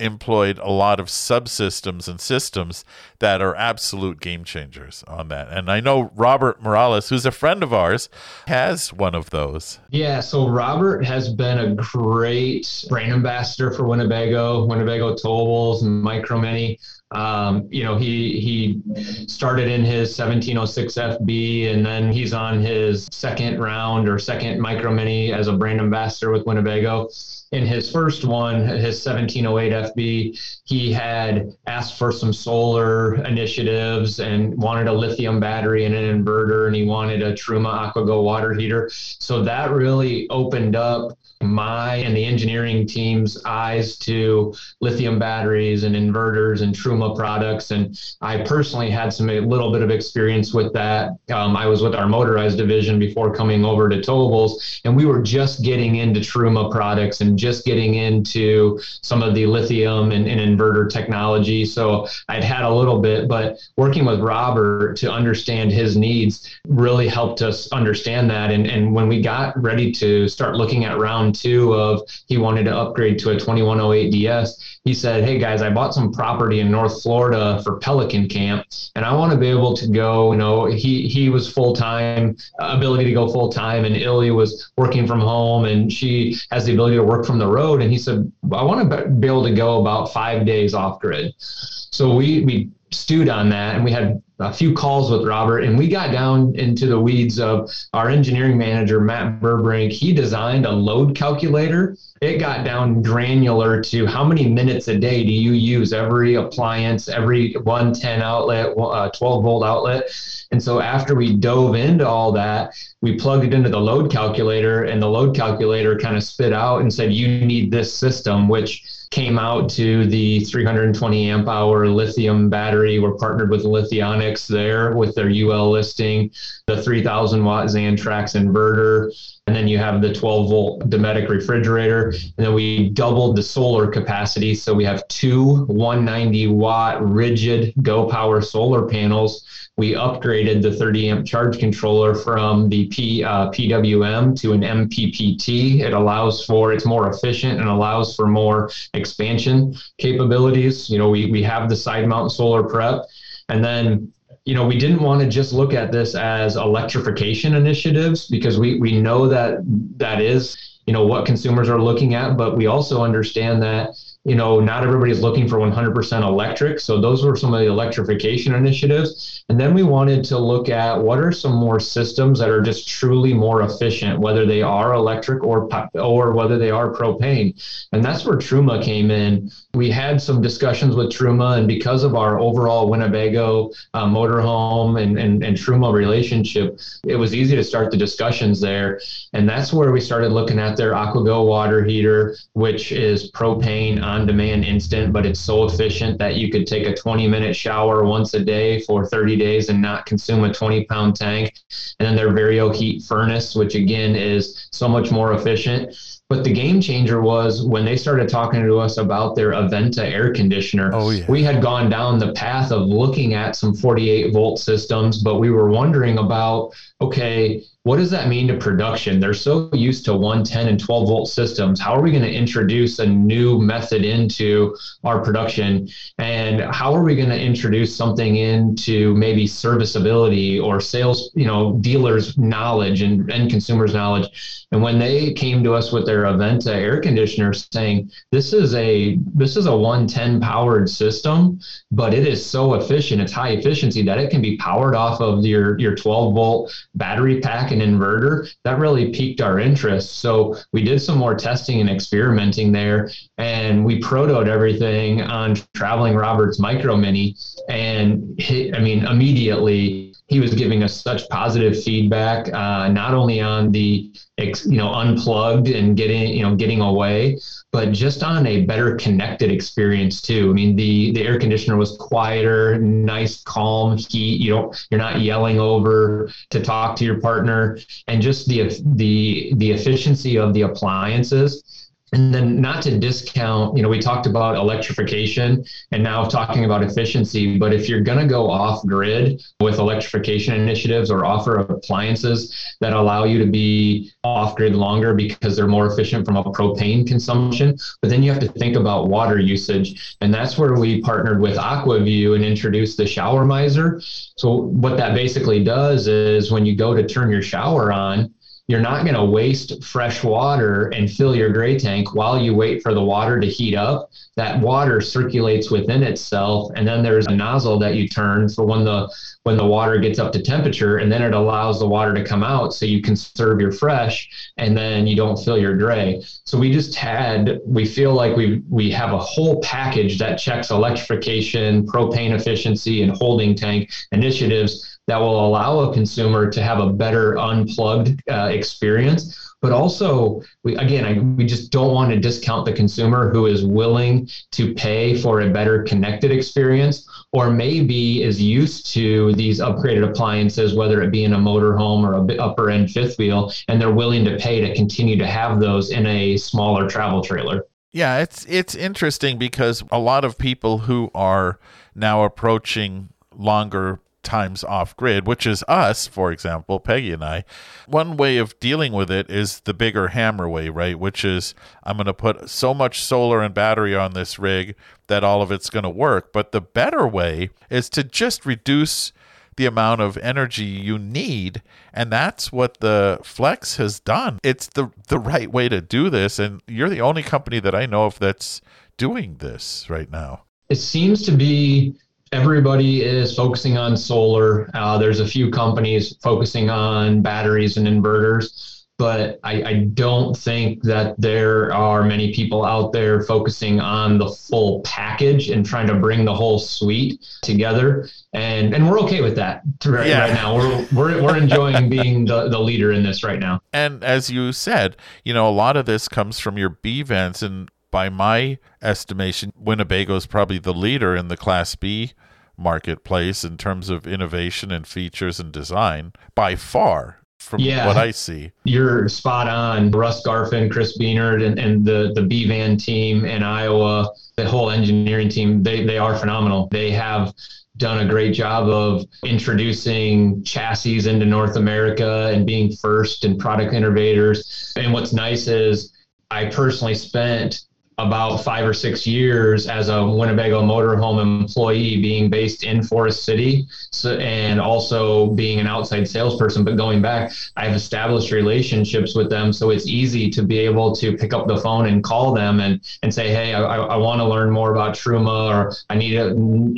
employed 0.01 0.59
a 0.59 0.71
lot 0.71 1.01
of 1.01 1.07
subsystems 1.07 2.09
and 2.09 2.21
systems 2.21 2.85
that 3.19 3.43
are 3.43 3.55
absolute 3.57 4.21
game 4.21 4.45
changers 4.45 5.03
on 5.09 5.29
that. 5.29 5.49
And 5.49 5.71
I 5.71 5.81
know 5.81 6.13
Robert 6.15 6.63
Morales, 6.63 7.09
who's 7.09 7.27
a 7.27 7.33
friend 7.33 7.63
of 7.63 7.73
ours, 7.73 8.09
has 8.47 8.93
one 8.93 9.15
of 9.15 9.31
those. 9.31 9.79
Yeah, 9.91 10.21
so 10.21 10.49
Robert 10.49 11.05
has 11.05 11.33
been 11.33 11.59
a 11.59 11.75
great 11.75 12.85
brand 12.89 13.13
ambassador 13.13 13.73
for 13.73 13.87
Winnebago, 13.87 14.65
Winnebago 14.65 15.15
Towables, 15.15 15.83
and 15.83 16.03
Micro 16.03 16.39
Mini. 16.39 16.79
Um, 17.11 17.67
you 17.71 17.85
know, 17.85 17.97
he 17.97 18.39
he 18.39 19.27
started 19.27 19.69
in 19.69 19.83
his 19.83 20.17
1706 20.19 20.95
FB, 20.95 21.73
and 21.73 21.85
then 21.85 22.13
he's 22.13 22.35
on 22.35 22.61
his 22.61 23.09
second 23.11 23.59
round 23.59 24.09
or 24.09 24.19
second 24.19 24.61
Micro 24.61 24.93
Mini 24.93 25.33
as 25.33 25.49
a 25.49 25.55
brand 25.55 25.81
ambassador 25.81 26.31
with 26.31 26.45
Winnebago. 26.45 27.09
In 27.51 27.65
his 27.65 27.91
first 27.91 28.27
one, 28.27 28.61
his 28.61 29.05
1708 29.05 29.95
FB, 29.95 30.61
he 30.65 30.93
had 30.93 31.55
asked 31.67 31.99
for 31.99 32.13
some 32.13 32.33
solar 32.33 33.25
initiatives 33.25 34.21
and 34.21 34.55
wanted 34.57 34.87
a 34.87 34.93
lithium 34.93 35.41
battery 35.41 35.87
and 35.87 35.95
an 35.95 36.25
inverter, 36.25 36.67
and 36.67 36.77
he 36.77 36.85
wanted 36.85 37.23
a 37.23 37.33
Truma 37.33 37.93
AquaGo 37.93 38.23
water 38.23 38.53
heater. 38.53 38.91
So 38.93 39.43
that 39.45 39.71
really 39.71 40.29
opened 40.29 40.77
up 40.77 41.17
my 41.41 41.97
and 41.97 42.17
the 42.17 42.25
engineering 42.25 42.87
team's 42.87 43.43
eyes 43.45 43.97
to 43.97 44.55
lithium 44.81 45.19
batteries 45.19 45.85
and 45.85 45.95
inverters 45.95 46.63
and 46.63 46.75
Truma 46.75 47.17
products. 47.17 47.71
And 47.71 47.99
I 48.21 48.39
personally 48.39 48.91
had 48.91 49.13
some 49.13 49.31
a 49.31 49.41
little 49.41 49.73
bit 49.73 49.83
of 49.83 49.91
experience 49.91 50.53
with 50.53 50.73
that. 50.73 51.13
Um, 51.31 51.57
I 51.57 51.67
was 51.67 51.83
with 51.83 51.95
our 51.95 52.09
motorized 52.09 52.59
division 52.59 52.99
before 52.99 53.35
coming 53.35 53.65
over 53.65 53.89
to 53.89 53.97
Towables, 54.01 54.81
and 54.85 54.97
we 54.97 55.07
were 55.07 55.23
just 55.23 55.63
getting 55.63 55.97
into 55.97 56.21
Truma 56.21 56.71
products 56.71 57.21
and 57.21 57.38
just 57.39 57.65
getting 57.65 57.95
into 57.95 58.79
some 59.03 59.23
of 59.23 59.35
the 59.35 59.47
lithium 59.47 60.13
and, 60.13 60.27
and 60.29 60.41
inverter 60.41 60.91
technology. 60.91 61.65
So 61.65 62.07
I'd 62.29 62.45
had 62.45 62.65
a 62.65 62.71
little 62.71 63.01
bit, 63.01 63.29
but 63.29 63.59
working 63.77 64.05
with 64.05 64.21
Robert 64.21 64.97
to 64.99 65.11
understand 65.11 65.73
his 65.73 65.97
needs 65.97 66.49
really 66.67 67.09
helped 67.09 67.43
us 67.43 67.71
understand 67.73 68.31
that. 68.31 68.51
And, 68.51 68.67
and 68.67 68.95
when 68.95 69.09
we 69.09 69.21
got 69.21 69.61
ready 69.61 69.93
to 69.93 70.29
start 70.29 70.57
looking 70.57 70.85
at 70.85 70.99
round 70.99 71.35
two 71.35 71.75
of 71.75 72.03
he 72.27 72.39
wanted 72.39 72.65
to 72.65 72.77
upgrade 72.77 73.19
to 73.21 73.31
a 73.31 73.35
2108 73.35 74.11
DS, 74.11 74.79
he 74.89 74.95
said, 74.95 75.25
Hey 75.25 75.39
guys, 75.39 75.61
I 75.61 75.69
bought 75.69 75.93
some 75.93 76.11
property 76.13 76.61
in 76.61 76.71
North 76.71 77.03
Florida 77.03 77.61
for 77.63 77.79
Pelican 77.79 78.27
Camp, 78.27 78.67
and 78.95 79.05
I 79.05 79.13
want 79.13 79.33
to 79.33 79.39
be 79.39 79.49
able 79.49 79.77
to 79.77 79.87
go. 79.87 80.33
You 80.33 80.39
know, 80.39 80.65
he 80.65 81.07
he 81.07 81.29
was 81.29 81.53
full 81.53 81.75
time, 81.75 82.37
ability 82.59 83.05
to 83.05 83.13
go 83.13 83.29
full 83.29 83.51
time, 83.51 83.85
and 83.85 83.95
Illy 83.95 84.31
was 84.31 84.71
working 84.79 85.07
from 85.07 85.21
home, 85.21 85.67
and 85.67 85.93
she 85.93 86.37
has 86.51 86.65
the 86.65 86.73
ability 86.73 86.97
to 86.97 87.03
work 87.03 87.27
from 87.29 87.39
the 87.39 87.47
road. 87.47 87.83
And 87.83 87.93
he 87.93 87.99
said, 87.99 88.33
I 88.53 88.65
want 88.65 88.91
to 88.91 89.07
be 89.07 89.29
able 89.29 89.45
to 89.45 89.55
go 89.55 89.81
about 89.81 90.13
five 90.13 90.45
days 90.45 90.75
off 90.75 90.99
grid. 90.99 91.35
So 91.39 92.15
we 92.15 92.45
we 92.45 92.71
stewed 92.91 93.29
on 93.29 93.51
that 93.51 93.75
and 93.75 93.85
we 93.85 93.93
had 93.93 94.23
a 94.41 94.53
few 94.53 94.73
calls 94.73 95.11
with 95.11 95.27
Robert 95.27 95.59
and 95.59 95.77
we 95.77 95.89
got 95.89 96.11
down 96.11 96.55
into 96.55 96.87
the 96.87 96.99
weeds 96.99 97.39
of 97.39 97.71
our 97.93 98.09
engineering 98.09 98.57
manager 98.57 99.01
Matt 99.01 99.41
Burbrink 99.41 99.91
he 99.91 100.13
designed 100.13 100.65
a 100.65 100.71
load 100.71 101.15
calculator 101.15 101.97
it 102.23 102.39
got 102.39 102.65
down 102.65 103.03
granular 103.03 103.83
to 103.83 104.07
how 104.07 104.25
many 104.25 104.49
minutes 104.49 104.89
a 104.89 104.99
day 104.99 105.23
do 105.25 105.33
you 105.33 105.53
use 105.53 105.93
every 105.93 106.37
appliance 106.37 107.09
every 107.09 107.53
110 107.55 108.23
outlet 108.23 108.75
uh, 108.79 109.11
12 109.11 109.43
volt 109.43 109.65
outlet 109.65 110.09
and 110.51 110.63
so 110.63 110.81
after 110.81 111.15
we 111.15 111.37
dove 111.37 111.75
into 111.75 112.07
all 112.07 112.33
that 112.33 112.75
we 113.03 113.17
plugged 113.17 113.45
it 113.45 113.53
into 113.55 113.69
the 113.69 113.81
load 113.81 114.11
calculator 114.11 114.85
and 114.85 115.03
the 115.03 115.07
load 115.09 115.35
calculator 115.37 115.99
kind 115.99 116.17
of 116.17 116.23
spit 116.23 116.53
out 116.53 116.81
and 116.81 116.93
said 116.93 117.13
you 117.13 117.45
need 117.45 117.71
this 117.71 117.93
system 117.93 118.49
which 118.49 118.85
came 119.11 119.39
out 119.39 119.71
to 119.71 120.07
the 120.07 120.41
320 120.41 121.31
amp 121.31 121.49
hour 121.49 121.87
lithium 121.89 122.51
battery. 122.51 122.99
We're 122.99 123.15
partnered 123.15 123.51
with 123.51 123.65
Lithionics 123.65 124.47
there 124.47 124.95
with 124.95 125.15
their 125.15 125.31
UL 125.31 125.71
listing, 125.71 126.31
the 126.67 126.83
3000 126.83 127.45
watt 127.45 127.67
Xantrex 127.67 128.35
inverter. 128.35 129.13
And 129.47 129.57
then 129.57 129.67
you 129.67 129.79
have 129.79 130.03
the 130.03 130.13
12 130.13 130.51
volt 130.51 130.91
Dometic 130.91 131.29
refrigerator. 131.29 132.11
And 132.11 132.47
then 132.47 132.55
we 132.55 132.91
doubled 132.91 133.37
the 133.37 133.43
solar 133.43 133.87
capacity. 133.87 134.55
So 134.55 134.75
we 134.75 134.85
have 134.85 135.09
two 135.09 135.65
190 135.67 136.49
watt 136.49 137.03
rigid 137.09 137.73
Go 137.83 138.07
Power 138.07 138.43
solar 138.43 138.87
panels 138.87 139.45
we 139.79 139.93
upgraded 139.93 140.61
the 140.61 140.75
30 140.75 141.09
amp 141.09 141.27
charge 141.27 141.59
controller 141.61 142.13
from 142.13 142.69
the 142.69 142.87
P, 142.89 143.23
uh, 143.23 143.49
PWM 143.51 144.39
to 144.41 144.53
an 144.53 144.63
MPPT. 144.63 145.81
It 145.81 145.93
allows 145.93 146.45
for, 146.45 146.73
it's 146.73 146.85
more 146.85 147.09
efficient 147.09 147.61
and 147.61 147.69
allows 147.69 148.17
for 148.17 148.27
more 148.27 148.71
expansion 148.99 149.75
capabilities. 149.99 150.91
You 150.91 150.99
know, 150.99 151.09
we, 151.09 151.31
we 151.31 151.43
have 151.43 151.69
the 151.69 151.77
side 151.77 152.07
mount 152.09 152.33
solar 152.33 152.63
prep. 152.63 153.05
And 153.49 153.65
then 153.65 154.13
you 154.49 154.55
know, 154.55 154.67
we 154.67 154.79
didn't 154.79 155.03
want 155.03 155.21
to 155.21 155.29
just 155.29 155.53
look 155.53 155.75
at 155.75 155.93
this 155.93 156.15
as 156.15 156.57
electrification 156.57 157.55
initiatives 157.55 158.29
because 158.29 158.59
we, 158.59 158.81
we 158.81 158.99
know 158.99 159.29
that 159.29 159.59
that 159.99 160.23
is, 160.23 160.81
you 160.87 160.93
know, 160.95 161.05
what 161.07 161.27
consumers 161.27 161.69
are 161.69 161.79
looking 161.79 162.15
at, 162.15 162.39
but 162.39 162.57
we 162.57 162.67
also 162.67 163.03
understand 163.03 163.63
that 163.63 163.91
you 164.29 164.35
know, 164.35 164.61
not 164.61 164.85
everybody's 164.85 165.21
looking 165.21 165.49
for 165.49 165.57
100% 165.57 166.23
electric. 166.23 166.81
So 166.81 167.01
those 167.01 167.25
were 167.25 167.35
some 167.35 167.55
of 167.55 167.61
the 167.61 167.67
electrification 167.67 168.55
initiatives. 168.55 169.43
And 169.49 169.59
then 169.59 169.73
we 169.73 169.83
wanted 169.83 170.23
to 170.25 170.39
look 170.39 170.69
at 170.69 171.01
what 171.01 171.19
are 171.19 171.33
some 171.33 171.55
more 171.55 171.81
systems 171.81 172.39
that 172.39 172.51
are 172.51 172.61
just 172.61 172.87
truly 172.87 173.33
more 173.33 173.63
efficient, 173.63 174.21
whether 174.21 174.45
they 174.45 174.61
are 174.61 174.93
electric 174.93 175.43
or 175.43 175.67
or 175.95 176.33
whether 176.33 176.59
they 176.59 176.71
are 176.71 176.93
propane. 176.93 177.55
And 177.93 178.05
that's 178.05 178.27
where 178.27 178.37
Truma 178.37 178.83
came 178.85 179.11
in. 179.11 179.51
We 179.73 179.91
had 179.91 180.21
some 180.21 180.43
discussions 180.43 180.95
with 180.95 181.11
Truma, 181.11 181.57
and 181.57 181.67
because 181.67 182.05
of 182.05 182.15
our 182.15 182.39
overall 182.39 182.91
Winnebago 182.91 183.71
uh, 183.95 184.05
motorhome 184.05 185.01
and, 185.01 185.19
and, 185.19 185.43
and 185.43 185.57
Truma 185.57 185.91
relationship, 185.91 186.79
it 187.07 187.17
was 187.17 187.35
easy 187.35 187.57
to 187.57 187.65
start 187.65 187.91
the 187.91 187.97
discussions 187.97 188.61
there. 188.61 189.01
And 189.33 189.49
that's 189.49 189.73
where 189.73 189.91
we 189.91 190.03
started 190.03 190.33
looking 190.33 190.59
at 190.59 190.77
their 190.77 190.93
AquaGo 190.93 191.47
water 191.47 191.83
heater, 191.83 192.37
which 192.53 192.93
is 192.93 193.31
propane 193.33 194.03
on 194.03 194.18
demand 194.27 194.65
instant, 194.65 195.13
but 195.13 195.27
it's 195.27 195.41
so 195.41 195.65
efficient 195.65 196.19
that 196.19 196.37
you 196.37 196.51
could 196.51 196.67
take 196.67 196.87
a 196.87 196.95
20 196.95 197.29
minute 197.29 197.55
shower 197.55 198.05
once 198.05 198.35
a 198.35 198.41
day 198.41 198.81
for 198.81 199.07
30 199.07 199.37
days 199.37 199.69
and 199.69 199.81
not 199.81 200.07
consume 200.07 200.45
a 200.45 200.53
20 200.53 200.85
pound 200.85 201.17
tank. 201.17 201.59
And 201.99 202.07
then 202.07 202.17
their 202.17 202.31
Vario 202.31 202.75
heat 202.75 203.03
furnace, 203.03 203.55
which 203.55 203.75
again 203.75 204.17
is 204.17 204.69
so 204.73 204.89
much 204.89 205.11
more 205.11 205.35
efficient. 205.35 205.97
But 206.29 206.45
the 206.45 206.53
game 206.53 206.81
changer 206.83 207.23
was 207.23 207.65
when 207.65 207.87
they 207.87 207.97
started 207.97 208.29
talking 208.29 208.63
to 208.63 208.79
us 208.79 208.99
about 208.99 209.35
their 209.35 209.53
Aventa 209.53 210.01
air 210.01 210.31
conditioner. 210.35 210.91
Oh, 210.93 211.09
yeah. 211.09 211.25
We 211.27 211.43
had 211.43 211.63
gone 211.63 211.89
down 211.89 212.19
the 212.19 212.33
path 212.33 212.71
of 212.71 212.83
looking 212.83 213.33
at 213.33 213.57
some 213.57 213.75
48 213.75 214.35
volt 214.35 214.59
systems, 214.59 215.23
but 215.23 215.37
we 215.37 215.51
were 215.51 215.71
wondering 215.71 216.19
about 216.19 216.75
okay, 217.01 217.63
what 217.89 217.97
does 217.97 218.11
that 218.11 218.29
mean 218.29 218.47
to 218.49 218.55
production? 218.55 219.19
They're 219.19 219.33
so 219.33 219.71
used 219.73 220.05
to 220.05 220.13
110 220.13 220.69
and 220.69 220.79
12 220.79 221.09
volt 221.09 221.27
systems. 221.27 221.81
How 221.81 221.95
are 221.95 222.03
we 222.03 222.11
going 222.11 222.23
to 222.23 222.31
introduce 222.31 222.99
a 222.99 223.07
new 223.07 223.59
method 223.59 224.05
into 224.05 224.77
our 225.05 225.25
production? 225.25 225.89
And 226.19 226.61
how 226.61 226.95
are 226.95 227.03
we 227.03 227.17
going 227.17 227.31
to 227.31 227.41
introduce 227.41 227.97
something 227.97 228.37
into 228.37 229.15
maybe 229.15 229.47
serviceability 229.47 230.61
or 230.61 230.83
sales, 230.83 231.31
you 231.35 231.47
know, 231.47 231.79
dealers' 231.81 232.37
knowledge 232.37 233.01
and, 233.01 233.33
and 233.33 233.49
consumers' 233.49 233.95
knowledge? 233.95 234.67
And 234.71 234.83
when 234.83 234.99
they 234.99 235.33
came 235.33 235.65
to 235.65 235.73
us 235.73 235.91
with 235.91 236.05
their 236.05 236.25
Aventa 236.25 236.75
air 236.75 237.01
conditioner 237.01 237.55
saying, 237.55 238.11
this 238.33 238.53
is 238.53 238.75
a 238.75 239.17
this 239.35 239.57
is 239.57 239.65
a 239.65 239.75
110 239.75 240.43
powered 240.43 240.91
system, 240.91 241.59
but 241.91 242.13
it 242.13 242.27
is 242.27 242.45
so 242.45 242.75
efficient, 242.75 243.23
it's 243.23 243.33
high 243.33 243.53
efficiency 243.53 244.03
that 244.03 244.19
it 244.19 244.31
can 244.31 244.43
be 244.43 244.59
powered 244.59 244.95
off 244.95 245.23
of 245.23 245.43
your, 245.47 245.79
your 245.79 245.95
12 245.95 246.35
volt 246.35 246.87
battery 246.95 247.41
pack 247.41 247.73
inverter, 247.81 248.53
that 248.65 248.79
really 248.79 249.11
piqued 249.13 249.41
our 249.41 249.59
interest. 249.59 250.19
So 250.21 250.57
we 250.73 250.83
did 250.83 251.01
some 251.01 251.19
more 251.19 251.35
testing 251.35 251.81
and 251.81 251.91
experimenting 251.91 252.73
there, 252.73 253.11
and 253.39 253.85
we 253.85 254.01
protoed 254.01 254.49
everything 254.49 255.23
on 255.23 255.57
Traveling 255.75 256.15
Roberts 256.15 256.59
Micro 256.59 256.97
Mini. 256.97 257.37
And 257.69 258.35
hit, 258.39 258.75
I 258.75 258.81
mean, 258.81 259.07
immediately 259.07 260.15
he 260.29 260.41
was 260.41 260.55
giving 260.55 260.83
us 260.83 261.03
such 261.03 261.29
positive 261.31 261.83
feedback, 261.83 262.53
uh, 262.53 262.89
not 262.89 263.15
only 263.15 263.41
on 263.41 263.73
the 263.73 264.13
you 264.39 264.77
know 264.77 264.93
unplugged 264.93 265.69
and 265.69 265.97
getting 265.97 266.29
you 266.35 266.43
know 266.43 266.55
getting 266.55 266.83
away, 266.83 267.39
but 267.73 267.93
just 267.93 268.23
on 268.23 268.47
a 268.47 268.65
better 268.67 268.95
connected 268.97 269.51
experience 269.51 270.21
too. 270.21 270.51
I 270.51 270.53
mean, 270.53 270.77
the 270.77 271.13
the 271.13 271.27
air 271.27 271.39
conditioner 271.39 271.77
was 271.77 271.97
quieter, 271.99 272.79
nice, 272.79 273.43
calm 273.43 273.97
heat. 273.97 274.41
You 274.41 274.51
don't 274.51 274.87
you're 274.91 275.01
not 275.01 275.21
yelling 275.23 275.59
over 275.59 276.31
to 276.51 276.63
talk 276.63 276.95
to 276.97 277.05
your 277.07 277.21
partner, 277.21 277.79
and 278.07 278.21
just 278.21 278.47
the 278.49 278.71
the 278.85 279.55
the 279.57 279.71
efficiency 279.71 280.39
of 280.39 280.53
the 280.53 280.63
appliances 280.63 281.88
and 282.13 282.35
then 282.35 282.61
not 282.61 282.83
to 282.83 282.99
discount 282.99 283.77
you 283.77 283.83
know 283.83 283.89
we 283.89 283.99
talked 283.99 284.27
about 284.27 284.57
electrification 284.57 285.65
and 285.93 286.03
now 286.03 286.25
talking 286.25 286.65
about 286.65 286.83
efficiency 286.83 287.59
but 287.59 287.73
if 287.73 287.89
you're 287.89 288.01
going 288.01 288.19
to 288.19 288.27
go 288.27 288.51
off 288.51 288.85
grid 288.87 289.43
with 289.61 289.79
electrification 289.79 290.55
initiatives 290.55 291.11
or 291.11 291.25
offer 291.25 291.57
appliances 291.57 292.77
that 292.81 292.93
allow 292.93 293.25
you 293.25 293.39
to 293.39 293.51
be 293.51 294.11
off 294.25 294.57
grid 294.57 294.75
longer 294.75 295.15
because 295.15 295.57
they're 295.57 295.67
more 295.67 295.87
efficient 295.87 296.25
from 296.25 296.37
a 296.37 296.45
propane 296.45 297.07
consumption 297.07 297.77
but 298.01 298.11
then 298.11 298.23
you 298.23 298.31
have 298.31 298.41
to 298.41 298.49
think 298.53 298.77
about 298.77 299.09
water 299.09 299.39
usage. 299.39 300.17
And 300.21 300.33
that's 300.33 300.59
where 300.59 300.75
we 300.75 301.01
partnered 301.01 301.41
with 301.41 301.57
aquaview 301.57 302.35
and 302.35 302.45
introduced 302.45 302.97
the 302.97 303.07
shower 303.07 303.45
miser. 303.45 304.01
So 304.37 304.63
what 304.63 304.97
that 304.97 305.15
basically 305.15 305.65
does 305.65 306.07
is 306.07 306.51
when 306.51 306.67
you 306.67 306.77
go 306.77 306.95
to 306.95 307.07
turn 307.07 307.31
your 307.31 307.43
shower 307.43 307.93
on 307.93 308.33
you're 308.69 308.81
not 308.81 309.03
going 309.03 309.15
to 309.15 309.25
waste 309.25 309.83
fresh 309.83 310.23
water 310.23 310.89
and 310.89 311.11
fill 311.11 311.35
your 311.35 311.49
gray 311.49 311.79
tank 311.79 312.15
while 312.15 312.39
you 312.39 312.55
wait 312.55 312.83
for 312.83 312.93
the 312.93 313.03
water 313.03 313.41
to 313.41 313.47
heat 313.47 313.75
up. 313.75 314.11
That 314.37 314.61
water 314.61 315.01
circulates 315.01 315.71
within 315.71 316.03
itself, 316.03 316.71
and 316.77 316.87
then 316.87 317.03
there's 317.03 317.27
a 317.27 317.35
nozzle 317.35 317.79
that 317.81 317.95
you 317.95 318.09
turn 318.09 318.49
for 318.49 318.65
when 318.65 318.85
the 318.85 319.11
when 319.45 319.57
the 319.57 319.65
water 319.65 319.99
gets 319.99 320.19
up 320.19 320.33
to 320.33 320.43
temperature, 320.43 320.99
and 320.99 321.11
then 321.11 321.23
it 321.23 321.33
allows 321.33 321.81
the 321.81 321.89
water 321.89 322.13
to 322.13 322.23
come 322.23 322.45
out 322.45 322.75
so 322.75 322.85
you 322.85 323.01
can 323.01 323.17
serve 323.17 323.59
your 323.59 323.73
fresh, 323.73 324.29
and 324.59 324.77
then 324.77 325.07
you 325.07 325.17
don't 325.17 325.43
fill 325.43 325.59
your 325.59 325.77
gray. 325.77 326.23
So 326.45 326.59
we 326.59 326.71
just 326.71 326.95
had 326.95 327.61
we 327.65 327.87
feel 327.87 328.13
like 328.13 328.37
we 328.37 328.63
we 328.69 328.91
have 328.91 329.13
a 329.15 329.19
whole 329.19 329.61
package 329.63 330.19
that 330.19 330.37
checks 330.37 330.71
electrification, 330.71 331.87
propane 331.87 332.33
efficiency, 332.33 333.03
and 333.03 333.13
holding 333.13 333.55
tank 333.55 333.91
initiatives 334.13 334.98
that 335.09 335.17
will 335.17 335.45
allow 335.45 335.81
a 335.81 335.93
consumer 335.93 336.51
to 336.51 336.63
have 336.63 336.79
a 336.79 336.91
better 336.91 337.37
unplugged 337.39 338.23
uh, 338.31 338.51
experience. 338.53 339.55
But 339.61 339.73
also, 339.73 340.43
we, 340.63 340.77
again, 340.77 341.05
I, 341.05 341.19
we 341.19 341.45
just 341.45 341.73
don't 341.73 341.93
want 341.93 342.13
to 342.13 342.21
discount 342.21 342.65
the 342.65 342.73
consumer 342.73 343.33
who 343.33 343.47
is 343.47 343.65
willing 343.65 344.29
to 344.53 344.73
pay 344.75 345.21
for 345.21 345.41
a 345.41 345.51
better 345.51 345.83
connected 345.83 346.31
experience, 346.31 347.09
or 347.33 347.51
maybe 347.51 348.23
is 348.23 348.41
used 348.41 348.87
to 348.93 349.33
these 349.35 349.59
upgraded 349.59 350.09
appliances, 350.09 350.75
whether 350.75 351.03
it 351.03 351.11
be 351.11 351.25
in 351.25 351.33
a 351.33 351.39
motorhome 351.39 352.07
or 352.07 352.15
a 352.15 352.37
upper 352.37 352.71
end 352.71 352.93
fifth 352.93 353.19
wheel, 353.19 353.53
and 353.67 353.81
they're 353.81 353.93
willing 353.93 354.25
to 354.27 354.37
pay 354.37 354.61
to 354.61 354.75
continue 354.77 355.17
to 355.17 355.27
have 355.27 355.59
those 355.59 355.91
in 355.91 356.07
a 356.07 356.37
smaller 356.37 356.89
travel 356.89 357.21
trailer. 357.21 357.65
Yeah, 357.91 358.19
it's 358.19 358.45
it's 358.45 358.75
interesting 358.77 359.39
because 359.39 359.83
a 359.91 359.99
lot 359.99 360.25
of 360.25 360.39
people 360.39 360.79
who 360.79 361.11
are 361.15 361.59
now 361.97 362.23
approaching 362.23 363.09
longer 363.35 364.01
times 364.29 364.63
off 364.63 364.95
grid, 364.95 365.27
which 365.27 365.47
is 365.47 365.65
us, 365.67 366.07
for 366.07 366.31
example, 366.31 366.79
Peggy 366.79 367.13
and 367.13 367.25
I. 367.25 367.45
One 367.87 368.19
way 368.19 368.37
of 368.37 368.61
dealing 368.61 368.93
with 368.93 369.11
it 369.11 369.31
is 369.31 369.61
the 369.61 369.73
bigger 369.73 370.09
hammer 370.09 370.47
way, 370.47 370.69
right? 370.69 370.99
Which 370.99 371.25
is 371.25 371.55
I'm 371.83 371.97
going 371.97 372.07
to 372.07 372.13
put 372.15 372.51
so 372.51 372.75
much 372.75 373.03
solar 373.03 373.41
and 373.41 373.55
battery 373.55 373.97
on 373.97 374.13
this 374.13 374.39
rig 374.39 374.77
that 375.07 375.25
all 375.25 375.41
of 375.41 375.51
it's 375.51 375.71
going 375.71 375.85
to 375.85 375.91
work. 375.91 376.31
But 376.31 376.53
the 376.53 376.61
better 376.61 377.09
way 377.09 377.49
is 377.71 377.89
to 377.91 378.05
just 378.05 378.45
reduce 378.45 379.13
the 379.57 379.65
amount 379.65 380.03
of 380.03 380.17
energy 380.19 380.65
you 380.65 380.99
need 381.01 381.63
and 381.93 382.13
that's 382.13 382.53
what 382.53 382.79
the 382.79 383.19
flex 383.25 383.77
has 383.77 383.99
done 383.99 384.39
it's 384.45 384.69
the 384.69 384.89
the 385.09 385.19
right 385.19 385.51
way 385.51 385.69
to 385.69 385.81
do 385.81 386.09
this 386.09 386.39
and 386.39 386.63
you're 386.69 386.89
the 386.89 387.01
only 387.01 387.25
company 387.25 387.59
that 387.59 387.75
i 387.75 387.85
know 387.85 388.05
of 388.05 388.21
that's 388.21 388.61
doing 388.97 389.35
this 389.41 389.91
right 389.91 390.13
now 390.13 390.45
it 390.69 390.77
seems 390.77 391.23
to 391.23 391.33
be 391.33 391.93
everybody 392.33 393.03
is 393.03 393.35
focusing 393.35 393.77
on 393.77 393.97
solar. 393.97 394.71
Uh, 394.75 394.99
there's 394.99 395.21
a 395.21 395.27
few 395.27 395.51
companies 395.51 396.17
focusing 396.23 396.71
on 396.71 397.23
batteries 397.23 397.77
and 397.77 397.87
inverters, 397.87 398.85
but 398.99 399.39
I, 399.45 399.63
I, 399.63 399.75
don't 399.95 400.37
think 400.37 400.83
that 400.83 401.15
there 401.21 401.73
are 401.73 402.03
many 402.03 402.35
people 402.35 402.65
out 402.65 402.93
there 402.93 403.23
focusing 403.23 403.79
on 403.81 404.19
the 404.19 404.29
full 404.29 404.81
package 404.81 405.51
and 405.51 405.65
trying 405.65 405.87
to 405.87 405.95
bring 405.95 406.25
the 406.25 406.35
whole 406.35 406.59
suite 406.59 407.25
together. 407.43 408.09
And 408.33 408.75
and 408.75 408.91
we're 408.91 408.99
okay 409.01 409.23
with 409.23 409.37
that 409.37 409.63
right, 409.87 410.09
yeah. 410.09 410.21
right 410.23 410.35
now. 410.35 410.57
We're, 410.57 410.87
we're, 410.93 411.23
we're 411.23 411.37
enjoying 411.37 411.89
being 411.91 412.25
the, 412.25 412.49
the 412.49 412.59
leader 412.59 412.91
in 412.91 413.05
this 413.05 413.23
right 413.23 413.39
now. 413.39 413.61
And 413.73 414.03
as 414.03 414.31
you 414.31 414.53
said, 414.53 414.97
you 415.25 415.33
know, 415.33 415.49
a 415.49 415.53
lot 415.53 415.77
of 415.77 415.87
this 415.87 416.09
comes 416.09 416.41
from 416.41 416.59
your 416.59 416.71
B 416.71 417.03
vans 417.03 417.41
and 417.41 417.71
by 417.91 418.09
my 418.09 418.59
estimation, 418.83 419.53
Winnebago 419.57 420.17
is 420.17 420.27
probably 420.27 420.59
the 420.59 420.75
leader 420.75 421.17
in 421.17 421.29
the 421.29 421.37
Class 421.37 421.75
B 421.75 422.13
marketplace 422.57 423.45
in 423.45 423.57
terms 423.57 423.89
of 423.89 424.07
innovation 424.07 424.73
and 424.73 424.87
features 424.87 425.39
and 425.39 425.53
design 425.53 426.13
by 426.35 426.57
far 426.57 427.19
from 427.39 427.61
yeah, 427.61 427.87
what 427.87 427.97
I 427.97 428.11
see. 428.11 428.51
You're 428.65 429.09
spot 429.09 429.49
on. 429.49 429.91
Russ 429.93 430.27
Garfin, 430.27 430.71
Chris 430.71 430.99
Beanard, 430.99 431.45
and, 431.45 431.59
and 431.59 431.85
the, 431.85 432.13
the 432.15 432.23
B-Van 432.23 432.77
team 432.77 433.25
in 433.25 433.43
Iowa, 433.43 434.11
the 434.37 434.49
whole 434.49 434.71
engineering 434.71 435.29
team, 435.29 435.63
they, 435.63 435.85
they 435.85 435.99
are 435.99 436.19
phenomenal. 436.19 436.69
They 436.71 436.91
have 436.91 437.33
done 437.77 438.05
a 438.05 438.11
great 438.11 438.35
job 438.35 438.69
of 438.69 439.07
introducing 439.25 440.43
chassis 440.43 441.09
into 441.09 441.25
North 441.25 441.57
America 441.57 442.31
and 442.35 442.45
being 442.45 442.73
first 442.73 443.25
and 443.25 443.39
product 443.39 443.73
innovators. 443.73 444.73
And 444.77 444.93
what's 444.93 445.13
nice 445.13 445.47
is 445.47 445.97
I 446.31 446.47
personally 446.47 446.97
spent 446.97 447.63
about 447.99 448.39
five 448.39 448.67
or 448.67 448.73
six 448.73 449.07
years 449.07 449.67
as 449.67 449.89
a 449.89 450.07
Winnebago 450.07 450.63
motorhome 450.63 451.21
employee, 451.41 452.01
being 452.01 452.31
based 452.31 452.63
in 452.65 452.83
Forest 452.83 453.25
City, 453.25 453.67
so, 453.91 454.17
and 454.19 454.61
also 454.61 455.29
being 455.29 455.59
an 455.59 455.67
outside 455.67 456.09
salesperson. 456.09 456.65
But 456.65 456.77
going 456.77 457.03
back, 457.03 457.33
I've 457.57 457.75
established 457.75 458.31
relationships 458.31 459.15
with 459.15 459.29
them, 459.29 459.53
so 459.53 459.71
it's 459.71 459.87
easy 459.87 460.31
to 460.31 460.43
be 460.43 460.59
able 460.59 460.95
to 460.97 461.17
pick 461.17 461.33
up 461.33 461.49
the 461.49 461.57
phone 461.57 461.87
and 461.87 462.03
call 462.03 462.33
them 462.33 462.61
and 462.61 462.81
and 463.03 463.13
say, 463.13 463.31
hey, 463.31 463.55
I, 463.55 463.77
I 463.77 463.97
want 463.97 464.21
to 464.21 464.25
learn 464.25 464.51
more 464.51 464.71
about 464.73 464.95
Truma, 464.95 465.53
or 465.53 465.75
I 465.91 465.97
need 465.97 466.17
a, 466.17 466.29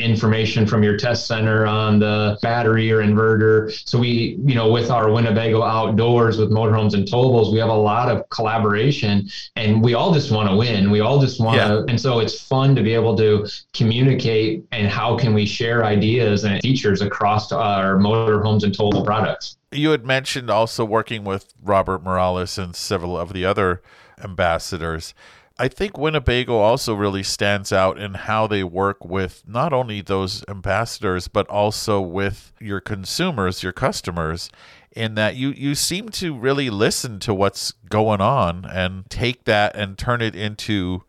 information 0.03 0.67
from 0.67 0.83
your 0.83 0.97
test 0.97 1.27
center 1.27 1.67
on 1.67 1.99
the 1.99 2.39
battery 2.41 2.91
or 2.91 3.03
inverter. 3.03 3.71
So 3.89 3.99
we, 3.99 4.39
you 4.45 4.55
know, 4.55 4.71
with 4.71 4.91
our 4.91 5.11
Winnebago 5.11 5.63
outdoors 5.63 6.39
with 6.39 6.51
motorhomes 6.51 6.95
and 6.95 7.07
towables, 7.07 7.53
we 7.53 7.59
have 7.59 7.69
a 7.69 7.75
lot 7.75 8.09
of 8.09 8.29
collaboration, 8.31 9.29
and 9.57 9.83
we 9.83 9.95
all 9.95 10.15
just 10.15 10.31
want 10.31 10.49
to 10.49 10.57
win. 10.57 10.91
We 10.91 11.01
all 11.01 11.10
all 11.11 11.21
just 11.21 11.41
want 11.41 11.61
to, 11.61 11.63
yeah. 11.63 11.85
and 11.89 12.01
so 12.01 12.21
it's 12.21 12.41
fun 12.41 12.77
to 12.77 12.83
be 12.83 12.95
able 12.95 13.17
to 13.17 13.47
communicate 13.75 14.65
and 14.71 14.87
how 14.89 15.17
can 15.17 15.35
we 15.35 15.45
share 15.45 15.85
ideas 15.85 16.45
and 16.45 16.61
features 16.63 17.03
across 17.03 17.51
our 17.53 17.97
motorhomes 17.97 18.63
and 18.63 18.73
towable 18.73 19.05
products. 19.05 19.57
You 19.73 19.91
had 19.91 20.07
mentioned 20.07 20.51
also 20.51 20.85
working 20.85 21.25
with 21.25 21.53
Robert 21.63 22.03
Morales 22.03 22.59
and 22.59 22.75
several 22.77 23.19
of 23.19 23.33
the 23.33 23.45
other 23.45 23.83
ambassadors. 24.23 25.15
I 25.59 25.69
think 25.69 25.99
Winnebago 25.99 26.57
also 26.57 26.95
really 26.95 27.23
stands 27.23 27.71
out 27.71 27.99
in 27.99 28.15
how 28.15 28.47
they 28.47 28.65
work 28.65 29.05
with 29.05 29.43
not 29.47 29.75
only 29.75 30.01
those 30.01 30.43
ambassadors, 30.49 31.29
but 31.29 31.47
also 31.49 32.01
with 32.01 32.53
your 32.61 32.81
consumers, 32.81 33.63
your 33.63 33.73
customers, 33.73 34.49
in 34.93 35.15
that 35.15 35.37
you, 35.37 35.51
you 35.51 35.75
seem 35.75 36.09
to 36.11 36.37
really 36.37 36.71
listen 36.71 37.21
to 37.21 37.35
what's 37.35 37.73
going 37.89 38.21
on 38.21 38.65
and 38.65 39.09
take 39.09 39.45
that 39.45 39.77
and 39.77 39.97
turn 39.97 40.21
it 40.21 40.35
into 40.35 41.05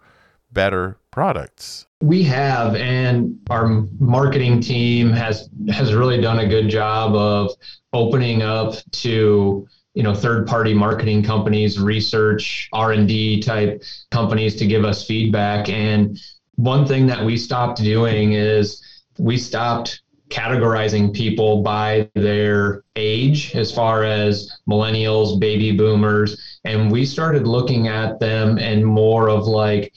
better 0.51 0.97
products. 1.11 1.87
We 2.01 2.23
have, 2.23 2.75
and 2.75 3.39
our 3.49 3.67
marketing 3.99 4.61
team 4.61 5.11
has 5.11 5.49
has 5.69 5.93
really 5.93 6.19
done 6.19 6.39
a 6.39 6.47
good 6.47 6.69
job 6.69 7.15
of 7.15 7.51
opening 7.93 8.41
up 8.41 8.75
to 8.91 9.67
you 9.93 10.03
know 10.03 10.15
third 10.15 10.47
party 10.47 10.73
marketing 10.73 11.21
companies 11.21 11.77
research 11.77 12.69
r&d 12.71 13.41
type 13.41 13.83
companies 14.09 14.55
to 14.55 14.65
give 14.65 14.85
us 14.85 15.05
feedback 15.05 15.67
and 15.67 16.17
one 16.55 16.85
thing 16.85 17.07
that 17.07 17.25
we 17.25 17.35
stopped 17.35 17.83
doing 17.83 18.33
is 18.33 18.81
we 19.17 19.37
stopped 19.37 20.01
categorizing 20.31 21.13
people 21.13 21.61
by 21.61 22.09
their 22.15 22.83
age 22.95 23.53
as 23.55 23.71
far 23.71 24.03
as 24.03 24.51
millennials 24.67 25.39
baby 25.39 25.71
boomers 25.71 26.59
and 26.63 26.91
we 26.91 27.05
started 27.05 27.47
looking 27.47 27.87
at 27.87 28.19
them 28.19 28.57
and 28.57 28.85
more 28.85 29.29
of 29.29 29.45
like 29.45 29.91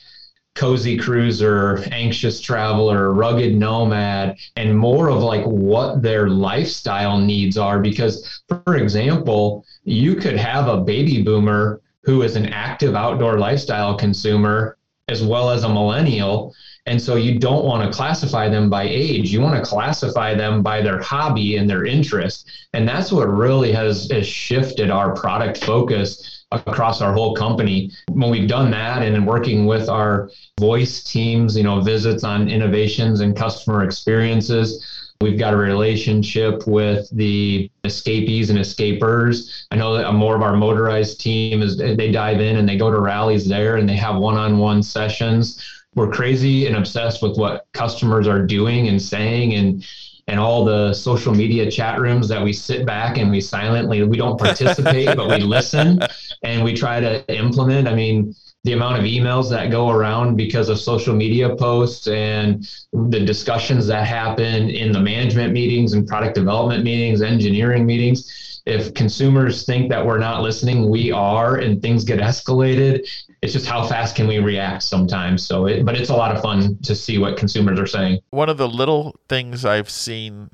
cozy 0.54 0.96
cruiser, 0.96 1.78
anxious 1.90 2.40
traveler, 2.40 3.12
rugged 3.12 3.56
nomad, 3.56 4.36
and 4.56 4.76
more 4.76 5.10
of 5.10 5.22
like 5.22 5.44
what 5.44 6.00
their 6.00 6.28
lifestyle 6.28 7.18
needs 7.18 7.58
are. 7.58 7.80
Because, 7.80 8.42
for 8.48 8.76
example, 8.76 9.64
you 9.82 10.14
could 10.14 10.36
have 10.36 10.68
a 10.68 10.80
baby 10.80 11.22
boomer 11.22 11.80
who 12.04 12.22
is 12.22 12.36
an 12.36 12.46
active 12.46 12.94
outdoor 12.94 13.38
lifestyle 13.38 13.96
consumer 13.96 14.76
as 15.08 15.22
well 15.22 15.50
as 15.50 15.64
a 15.64 15.68
millennial. 15.68 16.54
And 16.86 17.00
so 17.00 17.16
you 17.16 17.38
don't 17.38 17.64
want 17.64 17.82
to 17.82 17.96
classify 17.96 18.48
them 18.48 18.68
by 18.68 18.82
age. 18.82 19.32
You 19.32 19.40
want 19.40 19.56
to 19.56 19.68
classify 19.68 20.34
them 20.34 20.62
by 20.62 20.82
their 20.82 21.00
hobby 21.00 21.56
and 21.56 21.68
their 21.68 21.86
interest. 21.86 22.50
And 22.74 22.86
that's 22.86 23.10
what 23.10 23.26
really 23.26 23.72
has, 23.72 24.10
has 24.10 24.26
shifted 24.26 24.90
our 24.90 25.14
product 25.14 25.64
focus 25.64 26.44
across 26.52 27.00
our 27.00 27.14
whole 27.14 27.34
company. 27.34 27.90
When 28.10 28.30
we've 28.30 28.48
done 28.48 28.70
that 28.72 29.02
and 29.02 29.26
working 29.26 29.64
with 29.64 29.88
our 29.88 30.30
voice 30.60 31.02
teams, 31.02 31.56
you 31.56 31.62
know, 31.62 31.80
visits 31.80 32.22
on 32.22 32.48
innovations 32.48 33.20
and 33.20 33.34
customer 33.34 33.84
experiences, 33.84 35.04
We've 35.20 35.38
got 35.38 35.54
a 35.54 35.56
relationship 35.56 36.66
with 36.66 37.08
the 37.10 37.70
escapees 37.84 38.50
and 38.50 38.58
escapers. 38.58 39.64
I 39.70 39.76
know 39.76 39.96
that 39.96 40.12
more 40.12 40.36
of 40.36 40.42
our 40.42 40.54
motorized 40.54 41.18
team 41.20 41.62
is 41.62 41.78
they 41.78 42.12
dive 42.12 42.40
in 42.40 42.56
and 42.56 42.68
they 42.68 42.76
go 42.76 42.90
to 42.90 43.00
rallies 43.00 43.48
there 43.48 43.76
and 43.76 43.88
they 43.88 43.96
have 43.96 44.16
one-on-one 44.16 44.82
sessions. 44.82 45.64
We're 45.94 46.10
crazy 46.10 46.66
and 46.66 46.76
obsessed 46.76 47.22
with 47.22 47.38
what 47.38 47.66
customers 47.72 48.26
are 48.26 48.42
doing 48.42 48.88
and 48.88 49.00
saying 49.00 49.54
and 49.54 49.86
and 50.26 50.40
all 50.40 50.64
the 50.64 50.94
social 50.94 51.34
media 51.34 51.70
chat 51.70 52.00
rooms 52.00 52.28
that 52.28 52.42
we 52.42 52.52
sit 52.52 52.86
back 52.86 53.18
and 53.18 53.30
we 53.30 53.40
silently 53.40 54.02
we 54.02 54.16
don't 54.16 54.38
participate 54.38 55.14
but 55.16 55.28
we 55.28 55.38
listen 55.56 56.00
and 56.42 56.64
we 56.64 56.74
try 56.74 57.00
to 57.00 57.24
implement. 57.34 57.86
I 57.86 57.94
mean 57.94 58.34
the 58.64 58.72
amount 58.72 58.98
of 58.98 59.04
emails 59.04 59.50
that 59.50 59.70
go 59.70 59.90
around 59.90 60.36
because 60.36 60.68
of 60.68 60.78
social 60.78 61.14
media 61.14 61.54
posts 61.54 62.06
and 62.08 62.68
the 62.92 63.20
discussions 63.20 63.86
that 63.86 64.06
happen 64.06 64.70
in 64.70 64.92
the 64.92 65.00
management 65.00 65.52
meetings 65.52 65.92
and 65.92 66.06
product 66.06 66.34
development 66.34 66.82
meetings 66.82 67.22
engineering 67.22 67.86
meetings 67.86 68.62
if 68.66 68.94
consumers 68.94 69.66
think 69.66 69.90
that 69.90 70.04
we're 70.04 70.18
not 70.18 70.40
listening 70.42 70.88
we 70.88 71.12
are 71.12 71.56
and 71.56 71.82
things 71.82 72.02
get 72.04 72.18
escalated 72.18 73.06
it's 73.44 73.52
just 73.52 73.66
how 73.66 73.86
fast 73.86 74.16
can 74.16 74.26
we 74.26 74.38
react 74.38 74.82
sometimes. 74.82 75.46
So, 75.46 75.66
it, 75.66 75.84
but 75.84 75.96
it's 75.96 76.08
a 76.08 76.16
lot 76.16 76.34
of 76.34 76.40
fun 76.40 76.78
to 76.78 76.94
see 76.94 77.18
what 77.18 77.36
consumers 77.36 77.78
are 77.78 77.86
saying. 77.86 78.20
One 78.30 78.48
of 78.48 78.56
the 78.56 78.66
little 78.66 79.20
things 79.28 79.66
I've 79.66 79.90
seen 79.90 80.48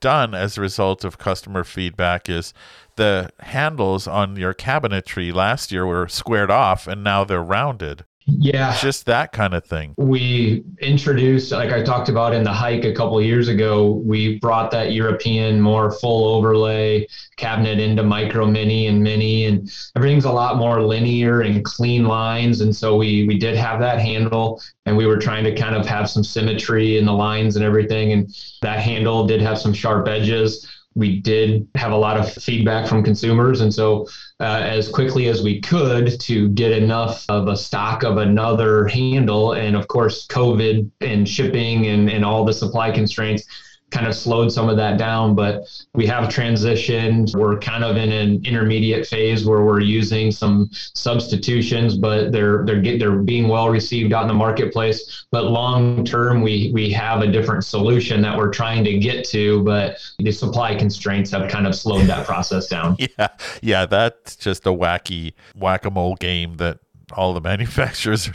done 0.00 0.34
as 0.34 0.58
a 0.58 0.60
result 0.60 1.04
of 1.04 1.16
customer 1.16 1.64
feedback 1.64 2.28
is 2.28 2.52
the 2.98 3.30
handles 3.40 4.06
on 4.06 4.36
your 4.36 4.52
cabinetry 4.52 5.32
last 5.32 5.72
year 5.72 5.86
were 5.86 6.06
squared 6.08 6.50
off 6.50 6.86
and 6.86 7.02
now 7.02 7.24
they're 7.24 7.42
rounded. 7.42 8.04
Yeah. 8.30 8.76
Just 8.76 9.06
that 9.06 9.32
kind 9.32 9.54
of 9.54 9.64
thing. 9.64 9.94
We 9.96 10.62
introduced, 10.80 11.50
like 11.50 11.72
I 11.72 11.82
talked 11.82 12.10
about 12.10 12.34
in 12.34 12.44
the 12.44 12.52
hike 12.52 12.84
a 12.84 12.92
couple 12.92 13.20
years 13.22 13.48
ago, 13.48 13.92
we 14.04 14.38
brought 14.38 14.70
that 14.72 14.92
European 14.92 15.62
more 15.62 15.90
full 15.92 16.34
overlay 16.34 17.06
cabinet 17.38 17.78
into 17.80 18.02
micro 18.02 18.44
mini 18.44 18.86
and 18.86 19.02
mini, 19.02 19.46
and 19.46 19.70
everything's 19.96 20.26
a 20.26 20.32
lot 20.32 20.58
more 20.58 20.82
linear 20.82 21.40
and 21.40 21.64
clean 21.64 22.04
lines. 22.04 22.60
And 22.60 22.76
so 22.76 22.96
we, 22.96 23.26
we 23.26 23.38
did 23.38 23.56
have 23.56 23.80
that 23.80 23.98
handle, 23.98 24.60
and 24.84 24.94
we 24.94 25.06
were 25.06 25.16
trying 25.16 25.44
to 25.44 25.54
kind 25.54 25.74
of 25.74 25.86
have 25.86 26.10
some 26.10 26.22
symmetry 26.22 26.98
in 26.98 27.06
the 27.06 27.14
lines 27.14 27.56
and 27.56 27.64
everything. 27.64 28.12
And 28.12 28.28
that 28.60 28.80
handle 28.80 29.26
did 29.26 29.40
have 29.40 29.58
some 29.58 29.72
sharp 29.72 30.06
edges 30.06 30.68
we 30.98 31.20
did 31.20 31.68
have 31.76 31.92
a 31.92 31.96
lot 31.96 32.16
of 32.16 32.30
feedback 32.32 32.88
from 32.88 33.04
consumers. 33.04 33.60
And 33.60 33.72
so, 33.72 34.08
uh, 34.40 34.62
as 34.64 34.88
quickly 34.88 35.28
as 35.28 35.42
we 35.42 35.60
could 35.60 36.20
to 36.20 36.48
get 36.50 36.72
enough 36.72 37.24
of 37.28 37.46
a 37.46 37.56
stock 37.56 38.02
of 38.02 38.18
another 38.18 38.86
handle, 38.86 39.52
and 39.52 39.76
of 39.76 39.86
course, 39.86 40.26
COVID 40.26 40.90
and 41.00 41.28
shipping 41.28 41.86
and, 41.86 42.10
and 42.10 42.24
all 42.24 42.44
the 42.44 42.52
supply 42.52 42.90
constraints 42.90 43.44
kind 43.90 44.06
of 44.06 44.14
slowed 44.14 44.52
some 44.52 44.68
of 44.68 44.76
that 44.76 44.98
down, 44.98 45.34
but 45.34 45.64
we 45.94 46.06
have 46.06 46.28
transitioned. 46.28 47.34
We're 47.34 47.58
kind 47.58 47.84
of 47.84 47.96
in 47.96 48.12
an 48.12 48.44
intermediate 48.44 49.06
phase 49.06 49.46
where 49.46 49.64
we're 49.64 49.80
using 49.80 50.30
some 50.30 50.68
substitutions, 50.72 51.96
but 51.96 52.30
they're 52.30 52.64
they're 52.64 52.80
get, 52.80 52.98
they're 52.98 53.16
being 53.16 53.48
well 53.48 53.68
received 53.68 54.12
out 54.12 54.22
in 54.22 54.28
the 54.28 54.34
marketplace. 54.34 55.26
But 55.30 55.44
long 55.44 56.04
term, 56.04 56.42
we 56.42 56.70
we 56.74 56.90
have 56.90 57.22
a 57.22 57.26
different 57.26 57.64
solution 57.64 58.20
that 58.22 58.36
we're 58.36 58.50
trying 58.50 58.84
to 58.84 58.98
get 58.98 59.24
to, 59.28 59.62
but 59.64 59.98
the 60.18 60.32
supply 60.32 60.74
constraints 60.74 61.30
have 61.30 61.50
kind 61.50 61.66
of 61.66 61.74
slowed 61.74 62.06
that 62.06 62.26
process 62.26 62.66
down. 62.66 62.96
Yeah, 63.18 63.28
yeah, 63.62 63.86
that's 63.86 64.36
just 64.36 64.66
a 64.66 64.70
wacky 64.70 65.32
whack 65.56 65.84
a 65.84 65.90
mole 65.90 66.14
game 66.16 66.56
that 66.56 66.78
all 67.12 67.32
the 67.32 67.40
manufacturers 67.52 68.28
are 68.28 68.34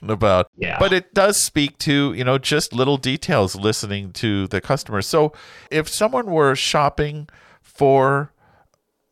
talking 0.00 0.12
about. 0.12 0.50
Yeah. 0.56 0.78
But 0.78 0.92
it 0.92 1.14
does 1.14 1.42
speak 1.42 1.78
to, 1.78 2.12
you 2.12 2.24
know, 2.24 2.38
just 2.38 2.72
little 2.72 2.96
details 2.96 3.56
listening 3.56 4.12
to 4.14 4.46
the 4.46 4.60
customer. 4.60 5.02
So 5.02 5.32
if 5.70 5.88
someone 5.88 6.26
were 6.26 6.54
shopping 6.54 7.28
for 7.62 8.32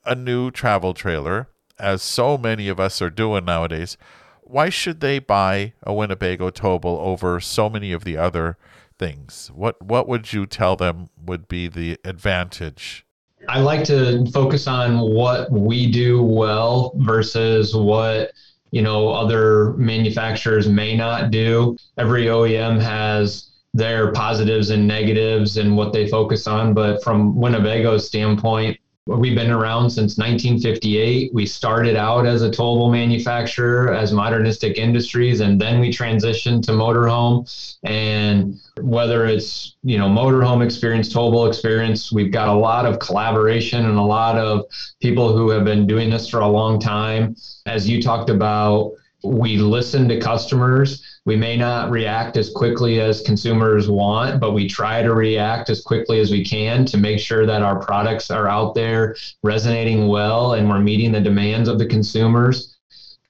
a 0.05 0.15
new 0.15 0.51
travel 0.51 0.95
trailer, 0.95 1.49
as 1.79 2.03
so 2.03 2.39
many 2.39 2.69
of 2.69 2.81
us 2.81 3.03
are 3.03 3.11
doing 3.11 3.45
nowadays, 3.45 3.97
why 4.43 4.69
should 4.69 5.01
they 5.01 5.19
buy 5.19 5.75
a 5.83 5.93
Winnebago 5.93 6.51
Towable 6.51 6.99
over 7.01 7.41
so 7.41 7.69
many 7.69 7.93
of 7.93 8.05
the 8.05 8.17
other 8.17 8.57
things? 8.99 9.51
What 9.55 9.83
what 9.83 10.09
would 10.09 10.33
you 10.33 10.47
tell 10.47 10.77
them 10.77 11.11
would 11.23 11.49
be 11.49 11.69
the 11.69 11.99
advantage? 12.05 13.05
I 13.49 13.61
like 13.61 13.85
to 13.85 14.25
focus 14.33 14.67
on 14.67 15.01
what 15.01 15.51
we 15.53 15.91
do 15.91 16.23
well 16.23 16.93
versus 16.97 17.75
what 17.77 18.33
you 18.71 18.83
know 18.83 19.09
other 19.09 19.73
manufacturers 19.75 20.69
may 20.69 20.97
not 20.97 21.31
do. 21.31 21.77
Every 21.97 22.27
OEM 22.27 22.81
has 22.81 23.51
their 23.75 24.13
positives 24.13 24.71
and 24.71 24.89
negatives 24.89 25.59
and 25.59 25.77
what 25.77 25.93
they 25.93 26.09
focus 26.09 26.47
on, 26.47 26.73
but 26.73 27.03
from 27.03 27.37
Winnebago's 27.37 28.07
standpoint, 28.07 28.79
We've 29.09 29.37
been 29.37 29.53
around 29.53 29.91
since 29.91 30.19
1958. 30.19 31.33
We 31.33 31.47
started 31.47 31.95
out 31.95 32.27
as 32.27 32.43
a 32.43 32.51
towable 32.51 32.91
manufacturer, 32.91 33.95
as 33.95 34.13
Modernistic 34.13 34.79
Industries, 34.79 35.39
and 35.39 35.61
then 35.61 35.79
we 35.79 35.91
transitioned 35.91 36.65
to 36.65 36.73
motorhome. 36.73 37.47
And 37.85 38.59
whether 38.81 39.27
it's 39.27 39.77
you 39.85 39.97
know 39.97 40.09
motorhome 40.09 40.65
experience, 40.65 41.15
towable 41.15 41.47
experience, 41.47 42.11
we've 42.11 42.33
got 42.33 42.49
a 42.49 42.53
lot 42.53 42.85
of 42.85 42.99
collaboration 42.99 43.87
and 43.87 43.97
a 43.97 44.03
lot 44.03 44.39
of 44.39 44.65
people 45.01 45.37
who 45.37 45.51
have 45.51 45.65
been 45.65 45.87
doing 45.87 46.11
this 46.11 46.29
for 46.29 46.41
a 46.41 46.49
long 46.49 46.81
time. 46.81 47.37
As 47.65 47.89
you 47.89 48.03
talked 48.03 48.29
about, 48.29 48.91
we 49.23 49.57
listen 49.57 50.09
to 50.09 50.19
customers. 50.19 51.16
We 51.27 51.35
may 51.35 51.57
not 51.57 51.91
react 51.91 52.37
as 52.37 52.51
quickly 52.51 53.01
as 53.01 53.21
consumers 53.21 53.91
want, 53.91 54.39
but 54.39 54.53
we 54.53 54.69
try 54.69 55.03
to 55.03 55.13
react 55.13 55.69
as 55.71 55.83
quickly 55.83 56.21
as 56.21 56.31
we 56.31 56.45
can 56.45 56.87
to 56.87 56.97
make 56.97 57.19
sure 57.19 57.45
that 57.45 57.63
our 57.63 57.81
products 57.81 58.31
are 58.31 58.47
out 58.47 58.77
there 58.77 59.17
resonating 59.43 60.07
well 60.07 60.53
and 60.53 60.69
we're 60.69 60.79
meeting 60.79 61.11
the 61.11 61.21
demands 61.21 61.69
of 61.69 61.81
the 61.81 61.87
consumers. 61.87 62.77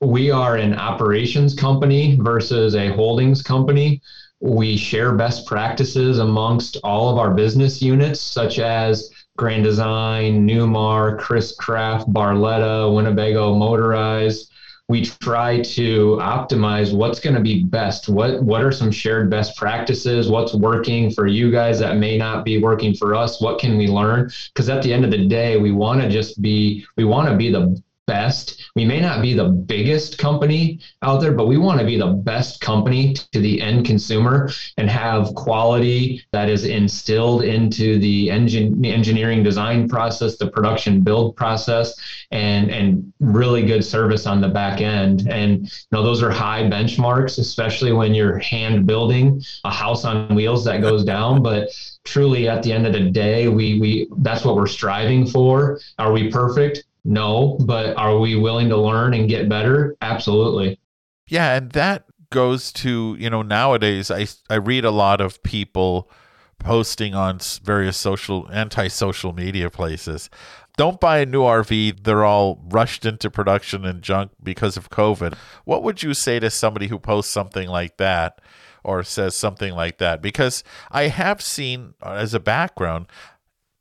We 0.02 0.30
are 0.30 0.56
an 0.56 0.74
operations 0.74 1.54
company 1.54 2.18
versus 2.20 2.74
a 2.74 2.92
holdings 2.92 3.40
company. 3.40 4.02
We 4.40 4.76
share 4.76 5.14
best 5.14 5.46
practices 5.46 6.18
amongst 6.18 6.76
all 6.84 7.08
of 7.08 7.16
our 7.16 7.32
business 7.32 7.80
units, 7.80 8.20
such 8.20 8.58
as 8.58 9.08
Grand 9.38 9.64
Design, 9.64 10.46
Newmar, 10.46 11.18
Chris 11.18 11.56
Craft, 11.56 12.12
Barletta, 12.12 12.94
Winnebago 12.94 13.54
Motorized 13.54 14.52
we 14.88 15.04
try 15.04 15.60
to 15.62 16.16
optimize 16.20 16.94
what's 16.94 17.18
going 17.18 17.34
to 17.34 17.42
be 17.42 17.64
best. 17.64 18.08
What 18.08 18.42
what 18.42 18.62
are 18.62 18.70
some 18.70 18.92
shared 18.92 19.28
best 19.30 19.56
practices? 19.56 20.28
What's 20.28 20.54
working 20.54 21.10
for 21.10 21.26
you 21.26 21.50
guys 21.50 21.80
that 21.80 21.96
may 21.96 22.16
not 22.16 22.44
be 22.44 22.62
working 22.62 22.94
for 22.94 23.14
us? 23.14 23.40
What 23.40 23.58
can 23.58 23.76
we 23.76 23.88
learn? 23.88 24.30
Because 24.54 24.68
at 24.68 24.82
the 24.82 24.92
end 24.92 25.04
of 25.04 25.10
the 25.10 25.26
day 25.26 25.56
we 25.56 25.72
want 25.72 26.00
to 26.02 26.08
just 26.08 26.40
be 26.40 26.86
we 26.96 27.04
want 27.04 27.28
to 27.28 27.36
be 27.36 27.50
the 27.50 27.80
best. 28.06 28.62
We 28.74 28.84
may 28.84 29.00
not 29.00 29.20
be 29.20 29.34
the 29.34 29.48
biggest 29.48 30.18
company 30.18 30.80
out 31.02 31.20
there, 31.20 31.32
but 31.32 31.46
we 31.46 31.58
want 31.58 31.80
to 31.80 31.86
be 31.86 31.98
the 31.98 32.06
best 32.06 32.60
company 32.60 33.14
to 33.14 33.40
the 33.40 33.60
end 33.60 33.84
consumer 33.84 34.50
and 34.76 34.88
have 34.88 35.34
quality 35.34 36.24
that 36.32 36.48
is 36.48 36.64
instilled 36.64 37.42
into 37.42 37.98
the 37.98 38.30
engine 38.30 38.84
engineering 38.84 39.42
design 39.42 39.88
process, 39.88 40.36
the 40.36 40.50
production 40.50 41.00
build 41.00 41.36
process, 41.36 41.94
and 42.30 42.70
and 42.70 43.12
really 43.20 43.64
good 43.64 43.84
service 43.84 44.26
on 44.26 44.40
the 44.40 44.48
back 44.48 44.80
end. 44.80 45.28
And 45.28 45.62
you 45.62 45.70
know 45.92 46.02
those 46.02 46.22
are 46.22 46.30
high 46.30 46.62
benchmarks, 46.62 47.38
especially 47.38 47.92
when 47.92 48.14
you're 48.14 48.38
hand 48.38 48.86
building 48.86 49.42
a 49.64 49.70
house 49.70 50.04
on 50.04 50.34
wheels 50.34 50.64
that 50.64 50.80
goes 50.80 51.04
down. 51.04 51.42
But 51.42 51.70
truly, 52.04 52.48
at 52.48 52.62
the 52.62 52.72
end 52.72 52.86
of 52.86 52.92
the 52.92 53.10
day, 53.10 53.48
we 53.48 53.80
we 53.80 54.08
that's 54.18 54.44
what 54.44 54.54
we're 54.56 54.66
striving 54.66 55.26
for. 55.26 55.80
Are 55.98 56.12
we 56.12 56.30
perfect? 56.30 56.84
No, 57.06 57.56
but 57.64 57.96
are 57.96 58.18
we 58.18 58.34
willing 58.34 58.68
to 58.68 58.76
learn 58.76 59.14
and 59.14 59.28
get 59.28 59.48
better? 59.48 59.96
Absolutely. 60.00 60.80
Yeah, 61.28 61.54
and 61.54 61.70
that 61.72 62.04
goes 62.30 62.72
to, 62.72 63.16
you 63.18 63.30
know, 63.30 63.42
nowadays 63.42 64.10
I 64.10 64.26
I 64.50 64.56
read 64.56 64.84
a 64.84 64.90
lot 64.90 65.20
of 65.20 65.42
people 65.44 66.10
posting 66.58 67.14
on 67.14 67.38
various 67.62 67.96
social 67.96 68.48
anti-social 68.50 69.32
media 69.32 69.70
places. 69.70 70.28
Don't 70.76 71.00
buy 71.00 71.18
a 71.18 71.26
new 71.26 71.42
RV. 71.42 72.02
They're 72.02 72.24
all 72.24 72.60
rushed 72.68 73.06
into 73.06 73.30
production 73.30 73.84
and 73.84 74.02
junk 74.02 74.32
because 74.42 74.76
of 74.76 74.90
COVID. 74.90 75.34
What 75.64 75.84
would 75.84 76.02
you 76.02 76.12
say 76.12 76.40
to 76.40 76.50
somebody 76.50 76.88
who 76.88 76.98
posts 76.98 77.32
something 77.32 77.68
like 77.68 77.98
that 77.98 78.40
or 78.84 79.02
says 79.04 79.36
something 79.36 79.74
like 79.74 79.98
that? 79.98 80.20
Because 80.20 80.64
I 80.90 81.04
have 81.04 81.40
seen 81.40 81.94
uh, 82.02 82.12
as 82.12 82.34
a 82.34 82.40
background 82.40 83.06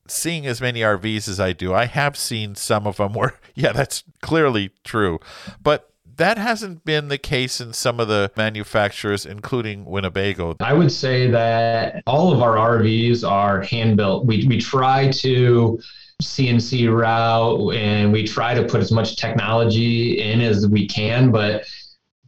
seeing 0.08 0.46
as 0.46 0.62
many 0.62 0.82
RVs 0.82 1.28
as 1.28 1.40
I 1.40 1.54
do, 1.54 1.74
I 1.74 1.86
have 1.86 2.18
seen 2.18 2.56
some 2.56 2.88
of 2.88 2.98
them 2.98 3.14
where, 3.14 3.36
yeah, 3.56 3.72
that's 3.72 4.04
clearly 4.22 4.72
true. 4.84 5.20
But 5.62 5.90
that 6.18 6.38
hasn't 6.38 6.86
been 6.86 7.10
the 7.10 7.18
case 7.18 7.60
in 7.60 7.74
some 7.74 8.00
of 8.00 8.08
the 8.08 8.32
manufacturers, 8.38 9.26
including 9.26 9.86
Winnebago. 9.86 10.56
I 10.60 10.74
would 10.74 10.92
say 10.92 11.30
that 11.32 12.04
all 12.08 12.32
of 12.32 12.42
our 12.42 12.56
RVs 12.80 13.30
are 13.30 13.62
hand 13.62 13.98
built. 13.98 14.26
We, 14.26 14.46
we 14.48 14.60
try 14.60 15.12
to 15.12 15.80
CNC 16.22 16.96
route 16.96 17.76
and 17.76 18.14
we 18.14 18.26
try 18.26 18.54
to 18.54 18.64
put 18.64 18.82
as 18.82 18.92
much 18.92 19.18
technology 19.18 20.22
in 20.22 20.40
as 20.40 20.68
we 20.68 20.88
can, 20.88 21.32
but 21.32 21.66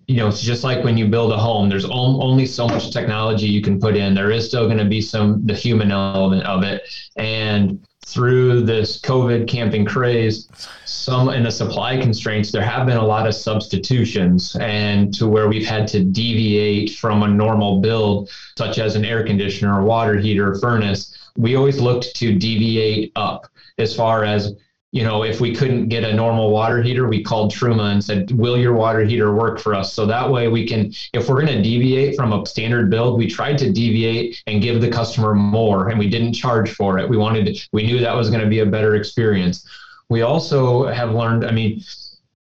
you 0.07 0.15
know, 0.15 0.29
it's 0.29 0.41
just 0.41 0.63
like 0.63 0.85
when 0.85 0.97
you 0.97 1.05
build 1.05 1.33
a 1.33 1.37
home, 1.37 1.67
there's 1.67 1.85
only 1.85 2.45
so 2.45 2.65
much 2.65 2.91
technology 2.91 3.45
you 3.45 3.61
can 3.61 3.77
put 3.79 3.97
in. 3.97 4.13
There 4.13 4.31
is 4.31 4.47
still 4.47 4.65
going 4.65 4.77
to 4.77 4.85
be 4.85 5.01
some, 5.01 5.45
the 5.45 5.53
human 5.53 5.91
element 5.91 6.43
of 6.43 6.63
it. 6.63 6.83
And 7.17 7.85
through 8.05 8.61
this 8.61 9.01
COVID 9.01 9.49
camping 9.49 9.83
craze, 9.83 10.47
some 10.85 11.27
in 11.27 11.43
the 11.43 11.51
supply 11.51 11.99
constraints, 11.99 12.53
there 12.53 12.63
have 12.63 12.87
been 12.87 12.95
a 12.95 13.05
lot 13.05 13.27
of 13.27 13.35
substitutions 13.35 14.55
and 14.61 15.13
to 15.15 15.27
where 15.27 15.49
we've 15.49 15.67
had 15.67 15.89
to 15.89 16.05
deviate 16.05 16.91
from 16.91 17.23
a 17.23 17.27
normal 17.27 17.81
build, 17.81 18.29
such 18.57 18.79
as 18.79 18.95
an 18.95 19.03
air 19.03 19.25
conditioner, 19.25 19.83
water 19.83 20.17
heater, 20.17 20.55
furnace. 20.55 21.17
We 21.35 21.57
always 21.57 21.81
looked 21.81 22.15
to 22.15 22.33
deviate 22.33 23.11
up 23.17 23.47
as 23.77 23.93
far 23.93 24.23
as 24.23 24.55
you 24.91 25.03
know, 25.03 25.23
if 25.23 25.41
we 25.41 25.53
couldn't 25.53 25.89
get 25.89 26.03
a 26.03 26.13
normal 26.13 26.49
water 26.49 26.81
heater, 26.81 27.07
we 27.07 27.21
called 27.21 27.51
Truma 27.51 27.91
and 27.91 28.03
said, 28.03 28.31
Will 28.31 28.57
your 28.57 28.73
water 28.73 29.03
heater 29.03 29.33
work 29.33 29.59
for 29.59 29.75
us? 29.75 29.93
So 29.93 30.05
that 30.05 30.29
way 30.29 30.47
we 30.47 30.65
can, 30.65 30.93
if 31.13 31.27
we're 31.27 31.45
going 31.45 31.57
to 31.57 31.61
deviate 31.61 32.15
from 32.15 32.31
a 32.31 32.45
standard 32.45 32.89
build, 32.89 33.17
we 33.17 33.27
tried 33.27 33.57
to 33.59 33.71
deviate 33.71 34.41
and 34.47 34.61
give 34.61 34.81
the 34.81 34.89
customer 34.89 35.33
more 35.35 35.89
and 35.89 35.99
we 35.99 36.09
didn't 36.09 36.33
charge 36.33 36.71
for 36.71 36.97
it. 36.99 37.09
We 37.09 37.17
wanted 37.17 37.45
to, 37.47 37.67
we 37.73 37.85
knew 37.85 37.99
that 37.99 38.15
was 38.15 38.29
going 38.29 38.41
to 38.41 38.47
be 38.47 38.59
a 38.59 38.65
better 38.65 38.95
experience. 38.95 39.67
We 40.09 40.21
also 40.21 40.87
have 40.87 41.11
learned, 41.11 41.43
I 41.45 41.51
mean, 41.51 41.83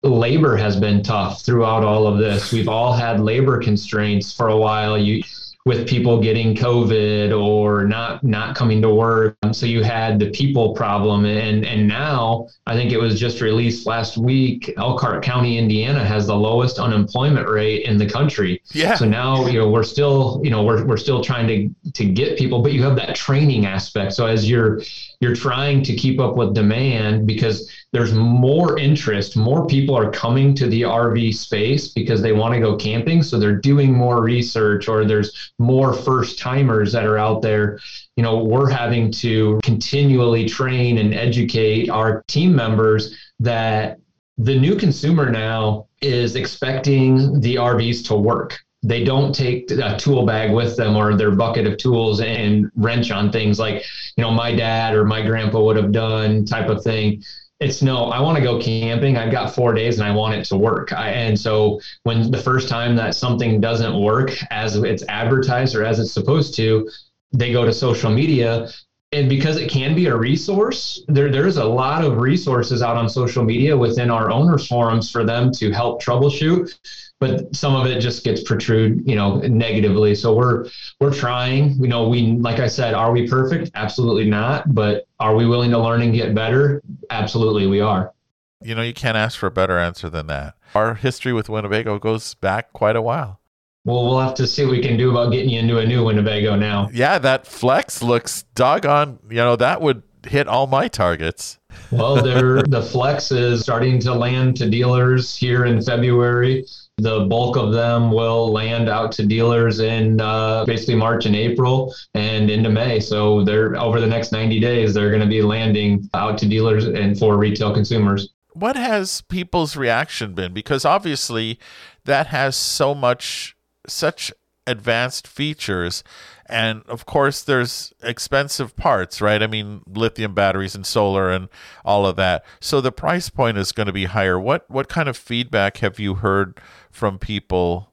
labor 0.03 0.57
has 0.57 0.75
been 0.75 1.01
tough 1.01 1.43
throughout 1.43 1.83
all 1.83 2.05
of 2.05 2.17
this. 2.17 2.51
We've 2.51 2.67
all 2.67 2.93
had 2.93 3.21
labor 3.21 3.61
constraints 3.61 4.33
for 4.33 4.49
a 4.49 4.57
while. 4.57 4.97
You, 4.97 5.23
with 5.65 5.87
people 5.87 6.21
getting 6.21 6.55
COVID 6.55 7.35
or 7.35 7.85
not 7.85 8.23
not 8.23 8.55
coming 8.55 8.81
to 8.83 8.89
work. 8.89 9.35
Um, 9.41 9.51
so 9.51 9.65
you 9.65 9.81
had 9.81 10.19
the 10.19 10.29
people 10.29 10.75
problem, 10.75 11.25
and 11.25 11.65
and 11.65 11.87
now 11.87 12.47
I 12.67 12.75
think 12.75 12.91
it 12.91 12.99
was 12.99 13.19
just 13.19 13.41
released 13.41 13.87
last 13.87 14.15
week. 14.15 14.71
Elkhart 14.77 15.23
County, 15.23 15.57
Indiana, 15.57 16.05
has 16.05 16.27
the 16.27 16.35
lowest 16.35 16.77
unemployment 16.77 17.49
rate 17.49 17.85
in 17.85 17.97
the 17.97 18.05
country. 18.05 18.61
Yeah. 18.73 18.93
So 18.93 19.05
now 19.05 19.47
you 19.47 19.57
know 19.57 19.69
we're 19.69 19.83
still 19.83 20.39
you 20.43 20.51
know 20.51 20.63
we're 20.63 20.85
we're 20.85 20.97
still 20.97 21.23
trying 21.23 21.47
to 21.47 21.91
to 21.93 22.05
get 22.05 22.37
people, 22.37 22.61
but 22.61 22.71
you 22.71 22.83
have 22.83 22.95
that 22.97 23.15
training 23.15 23.65
aspect. 23.65 24.13
So 24.13 24.27
as 24.27 24.47
you're 24.47 24.81
you're 25.19 25.35
trying 25.35 25.81
to 25.83 25.95
keep 25.95 26.19
up 26.19 26.35
with 26.35 26.53
demand 26.53 27.25
because 27.25 27.71
there's 27.91 28.13
more 28.13 28.77
interest. 28.77 29.37
More 29.37 29.65
people 29.65 29.97
are 29.97 30.11
coming 30.11 30.53
to 30.55 30.67
the 30.67 30.81
RV 30.81 31.33
space 31.33 31.87
because 31.87 32.21
they 32.21 32.33
want 32.33 32.53
to 32.53 32.59
go 32.59 32.75
camping. 32.75 33.23
So 33.23 33.39
they're 33.39 33.55
doing 33.55 33.93
more 33.93 34.21
research 34.21 34.89
or 34.89 35.05
there's 35.05 35.53
more 35.57 35.93
first 35.93 36.39
timers 36.39 36.91
that 36.91 37.05
are 37.05 37.17
out 37.17 37.41
there. 37.41 37.79
You 38.15 38.23
know, 38.23 38.43
we're 38.43 38.69
having 38.69 39.11
to 39.13 39.59
continually 39.63 40.47
train 40.47 40.97
and 40.97 41.13
educate 41.13 41.89
our 41.89 42.23
team 42.27 42.55
members 42.55 43.17
that 43.39 43.99
the 44.37 44.57
new 44.57 44.75
consumer 44.75 45.29
now 45.29 45.87
is 46.01 46.35
expecting 46.35 47.39
the 47.39 47.55
RVs 47.55 48.05
to 48.07 48.15
work 48.15 48.59
they 48.85 49.03
don't 49.03 49.33
take 49.33 49.71
a 49.71 49.97
tool 49.97 50.25
bag 50.25 50.53
with 50.53 50.77
them 50.77 50.95
or 50.95 51.15
their 51.15 51.31
bucket 51.31 51.65
of 51.65 51.77
tools 51.77 52.21
and 52.21 52.69
wrench 52.75 53.09
on 53.09 53.31
things 53.31 53.57
like 53.57 53.83
you 54.15 54.23
know 54.23 54.29
my 54.29 54.53
dad 54.53 54.93
or 54.93 55.03
my 55.03 55.21
grandpa 55.21 55.59
would 55.59 55.75
have 55.75 55.91
done 55.91 56.45
type 56.45 56.69
of 56.69 56.83
thing 56.83 57.21
it's 57.59 57.81
no 57.81 58.05
i 58.05 58.19
want 58.19 58.37
to 58.37 58.43
go 58.43 58.59
camping. 58.59 59.17
I've 59.17 59.31
got 59.31 59.55
four 59.55 59.73
days 59.73 59.99
and 59.99 60.07
i 60.07 60.13
want 60.13 60.35
it 60.35 60.45
to 60.45 60.57
work. 60.57 60.91
I, 60.93 61.09
and 61.09 61.39
so 61.39 61.79
when 62.03 62.31
the 62.31 62.37
first 62.37 62.67
time 62.67 62.95
that 62.97 63.15
something 63.15 63.61
doesn't 63.61 63.99
work 63.99 64.31
as 64.51 64.75
it's 64.75 65.03
advertised 65.07 65.75
or 65.75 65.83
as 65.83 65.99
it's 65.99 66.11
supposed 66.11 66.55
to 66.55 66.89
they 67.31 67.51
go 67.51 67.65
to 67.65 67.73
social 67.73 68.11
media. 68.11 68.69
And 69.11 69.29
because 69.29 69.57
it 69.57 69.69
can 69.69 69.95
be 69.95 70.07
a 70.07 70.15
resource 70.15 71.01
there 71.07 71.31
there's 71.31 71.57
a 71.57 71.65
lot 71.65 72.03
of 72.03 72.17
resources 72.17 72.81
out 72.81 72.97
on 72.97 73.07
social 73.07 73.43
media 73.43 73.77
within 73.77 74.09
our 74.09 74.29
owners 74.31 74.67
forums 74.67 75.09
for 75.09 75.23
them 75.23 75.51
to 75.53 75.71
help 75.71 76.03
troubleshoot 76.03 76.75
but 77.19 77.55
some 77.55 77.75
of 77.75 77.87
it 77.87 77.99
just 78.01 78.23
gets 78.23 78.43
protrude, 78.43 79.07
you 79.07 79.15
know, 79.15 79.37
negatively. 79.39 80.15
So 80.15 80.35
we're 80.35 80.67
we're 80.99 81.13
trying. 81.13 81.71
You 81.81 81.87
know, 81.87 82.07
we 82.07 82.33
like 82.33 82.59
I 82.59 82.67
said, 82.67 82.93
are 82.93 83.11
we 83.11 83.27
perfect? 83.27 83.71
Absolutely 83.75 84.29
not. 84.29 84.73
But 84.73 85.07
are 85.19 85.35
we 85.35 85.45
willing 85.45 85.71
to 85.71 85.79
learn 85.79 86.01
and 86.01 86.13
get 86.13 86.35
better? 86.35 86.81
Absolutely, 87.09 87.67
we 87.67 87.79
are. 87.79 88.13
You 88.61 88.75
know, 88.75 88.81
you 88.81 88.93
can't 88.93 89.17
ask 89.17 89.37
for 89.37 89.47
a 89.47 89.51
better 89.51 89.77
answer 89.77 90.09
than 90.09 90.27
that. 90.27 90.55
Our 90.73 90.95
history 90.95 91.33
with 91.33 91.49
Winnebago 91.49 91.99
goes 91.99 92.33
back 92.35 92.73
quite 92.73 92.95
a 92.95 93.01
while. 93.01 93.39
Well, 93.85 94.03
we'll 94.05 94.19
have 94.19 94.33
to 94.35 94.47
see 94.47 94.63
what 94.63 94.71
we 94.71 94.81
can 94.81 94.97
do 94.97 95.11
about 95.11 95.31
getting 95.31 95.49
you 95.49 95.59
into 95.59 95.77
a 95.77 95.85
new 95.85 96.03
Winnebago 96.03 96.55
now. 96.55 96.89
Yeah, 96.91 97.19
that 97.19 97.45
flex 97.45 98.01
looks 98.01 98.43
doggone. 98.55 99.19
You 99.29 99.37
know, 99.37 99.55
that 99.57 99.79
would 99.79 100.01
hit 100.27 100.47
all 100.47 100.65
my 100.65 100.87
targets. 100.87 101.59
well, 101.91 102.15
the 102.15 102.87
flex 102.91 103.31
is 103.31 103.61
starting 103.61 103.99
to 103.99 104.13
land 104.13 104.57
to 104.57 104.69
dealers 104.69 105.37
here 105.37 105.65
in 105.65 105.81
February. 105.81 106.65
The 106.97 107.25
bulk 107.25 107.57
of 107.57 107.73
them 107.73 108.11
will 108.11 108.51
land 108.51 108.87
out 108.87 109.11
to 109.13 109.25
dealers 109.25 109.79
in 109.79 110.21
uh, 110.21 110.63
basically 110.65 110.95
March 110.95 111.25
and 111.25 111.35
April 111.35 111.93
and 112.13 112.49
into 112.49 112.69
May. 112.69 113.01
So 113.01 113.43
they're 113.43 113.75
over 113.75 113.99
the 113.99 114.07
next 114.07 114.31
90 114.31 114.59
days, 114.61 114.93
they're 114.93 115.09
going 115.09 115.21
to 115.21 115.27
be 115.27 115.41
landing 115.41 116.09
out 116.13 116.37
to 116.37 116.47
dealers 116.47 116.85
and 116.85 117.17
for 117.19 117.37
retail 117.37 117.73
consumers. 117.73 118.29
What 118.53 118.77
has 118.77 119.21
people's 119.21 119.75
reaction 119.75 120.33
been? 120.33 120.53
Because 120.53 120.85
obviously 120.85 121.59
that 122.05 122.27
has 122.27 122.55
so 122.55 122.95
much, 122.95 123.57
such 123.85 124.31
advanced 124.67 125.27
features. 125.27 126.03
And 126.47 126.83
of 126.87 127.05
course, 127.05 127.41
there's 127.41 127.93
expensive 128.03 128.75
parts, 128.75 129.21
right? 129.21 129.41
I 129.41 129.47
mean, 129.47 129.81
lithium 129.87 130.33
batteries 130.33 130.75
and 130.75 130.85
solar 130.85 131.31
and 131.31 131.49
all 131.83 132.05
of 132.05 132.15
that. 132.17 132.45
So 132.59 132.81
the 132.81 132.91
price 132.91 133.29
point 133.29 133.57
is 133.57 133.71
going 133.71 133.87
to 133.87 133.93
be 133.93 134.05
higher. 134.05 134.39
What 134.39 134.69
what 134.69 134.87
kind 134.87 135.09
of 135.09 135.17
feedback 135.17 135.77
have 135.77 135.99
you 135.99 136.15
heard 136.15 136.59
from 136.91 137.17
people 137.17 137.91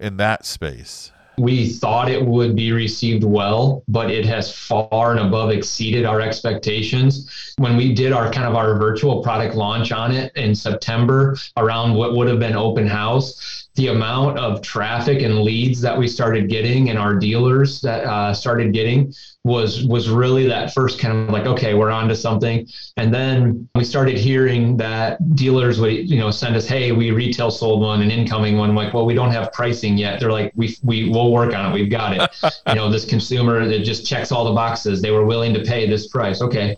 in 0.00 0.16
that 0.16 0.44
space? 0.44 1.12
We 1.36 1.68
thought 1.68 2.08
it 2.08 2.24
would 2.24 2.54
be 2.54 2.70
received 2.70 3.24
well, 3.24 3.82
but 3.88 4.08
it 4.08 4.24
has 4.24 4.56
far 4.56 5.10
and 5.10 5.20
above 5.20 5.50
exceeded 5.50 6.04
our 6.04 6.20
expectations. 6.20 7.54
When 7.58 7.76
we 7.76 7.92
did 7.92 8.12
our 8.12 8.30
kind 8.30 8.46
of 8.46 8.54
our 8.54 8.78
virtual 8.78 9.20
product 9.20 9.56
launch 9.56 9.90
on 9.90 10.12
it 10.12 10.32
in 10.36 10.54
September 10.54 11.36
around 11.56 11.94
what 11.94 12.14
would 12.14 12.28
have 12.28 12.38
been 12.38 12.54
open 12.54 12.86
house, 12.86 13.68
the 13.74 13.88
amount 13.88 14.38
of 14.38 14.62
traffic 14.62 15.22
and 15.22 15.40
leads 15.40 15.80
that 15.80 15.96
we 15.98 16.06
started 16.06 16.48
getting 16.48 16.90
and 16.90 16.98
our 16.98 17.14
dealers 17.14 17.80
that 17.80 18.04
uh, 18.04 18.32
started 18.32 18.72
getting 18.72 19.12
was 19.42 19.84
was 19.86 20.08
really 20.08 20.46
that 20.46 20.72
first 20.72 20.98
kind 20.98 21.18
of 21.18 21.28
like 21.30 21.46
okay 21.46 21.74
we're 21.74 21.90
on 21.90 22.08
to 22.08 22.14
something. 22.14 22.66
And 22.96 23.12
then 23.12 23.68
we 23.74 23.84
started 23.84 24.16
hearing 24.16 24.76
that 24.76 25.34
dealers 25.34 25.80
would 25.80 26.08
you 26.08 26.18
know 26.18 26.30
send 26.30 26.54
us 26.54 26.66
hey 26.66 26.92
we 26.92 27.10
retail 27.10 27.50
sold 27.50 27.80
one 27.80 28.00
an 28.00 28.10
incoming 28.10 28.56
one. 28.56 28.70
I'm 28.70 28.76
like 28.76 28.94
well 28.94 29.06
we 29.06 29.14
don't 29.14 29.32
have 29.32 29.52
pricing 29.52 29.98
yet. 29.98 30.20
They're 30.20 30.32
like 30.32 30.52
we 30.54 30.76
we 30.82 31.08
will 31.10 31.32
work 31.32 31.52
on 31.54 31.70
it. 31.70 31.74
We've 31.74 31.90
got 31.90 32.16
it. 32.16 32.30
You 32.66 32.76
know 32.76 32.90
this 32.90 33.04
consumer 33.04 33.68
that 33.68 33.80
just 33.80 34.06
checks 34.06 34.32
all 34.32 34.44
the 34.44 34.52
boxes. 34.52 35.02
They 35.02 35.10
were 35.10 35.24
willing 35.26 35.52
to 35.54 35.60
pay 35.60 35.86
this 35.86 36.08
price. 36.08 36.40
Okay 36.40 36.76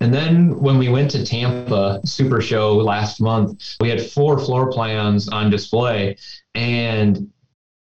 and 0.00 0.14
then 0.14 0.58
when 0.60 0.78
we 0.78 0.88
went 0.88 1.10
to 1.12 1.24
Tampa 1.24 2.00
Super 2.04 2.40
Show 2.40 2.76
last 2.76 3.20
month, 3.20 3.76
we 3.80 3.88
had 3.88 4.00
four 4.00 4.38
floor 4.38 4.70
plans 4.70 5.28
on 5.28 5.50
display, 5.50 6.16
and 6.54 7.30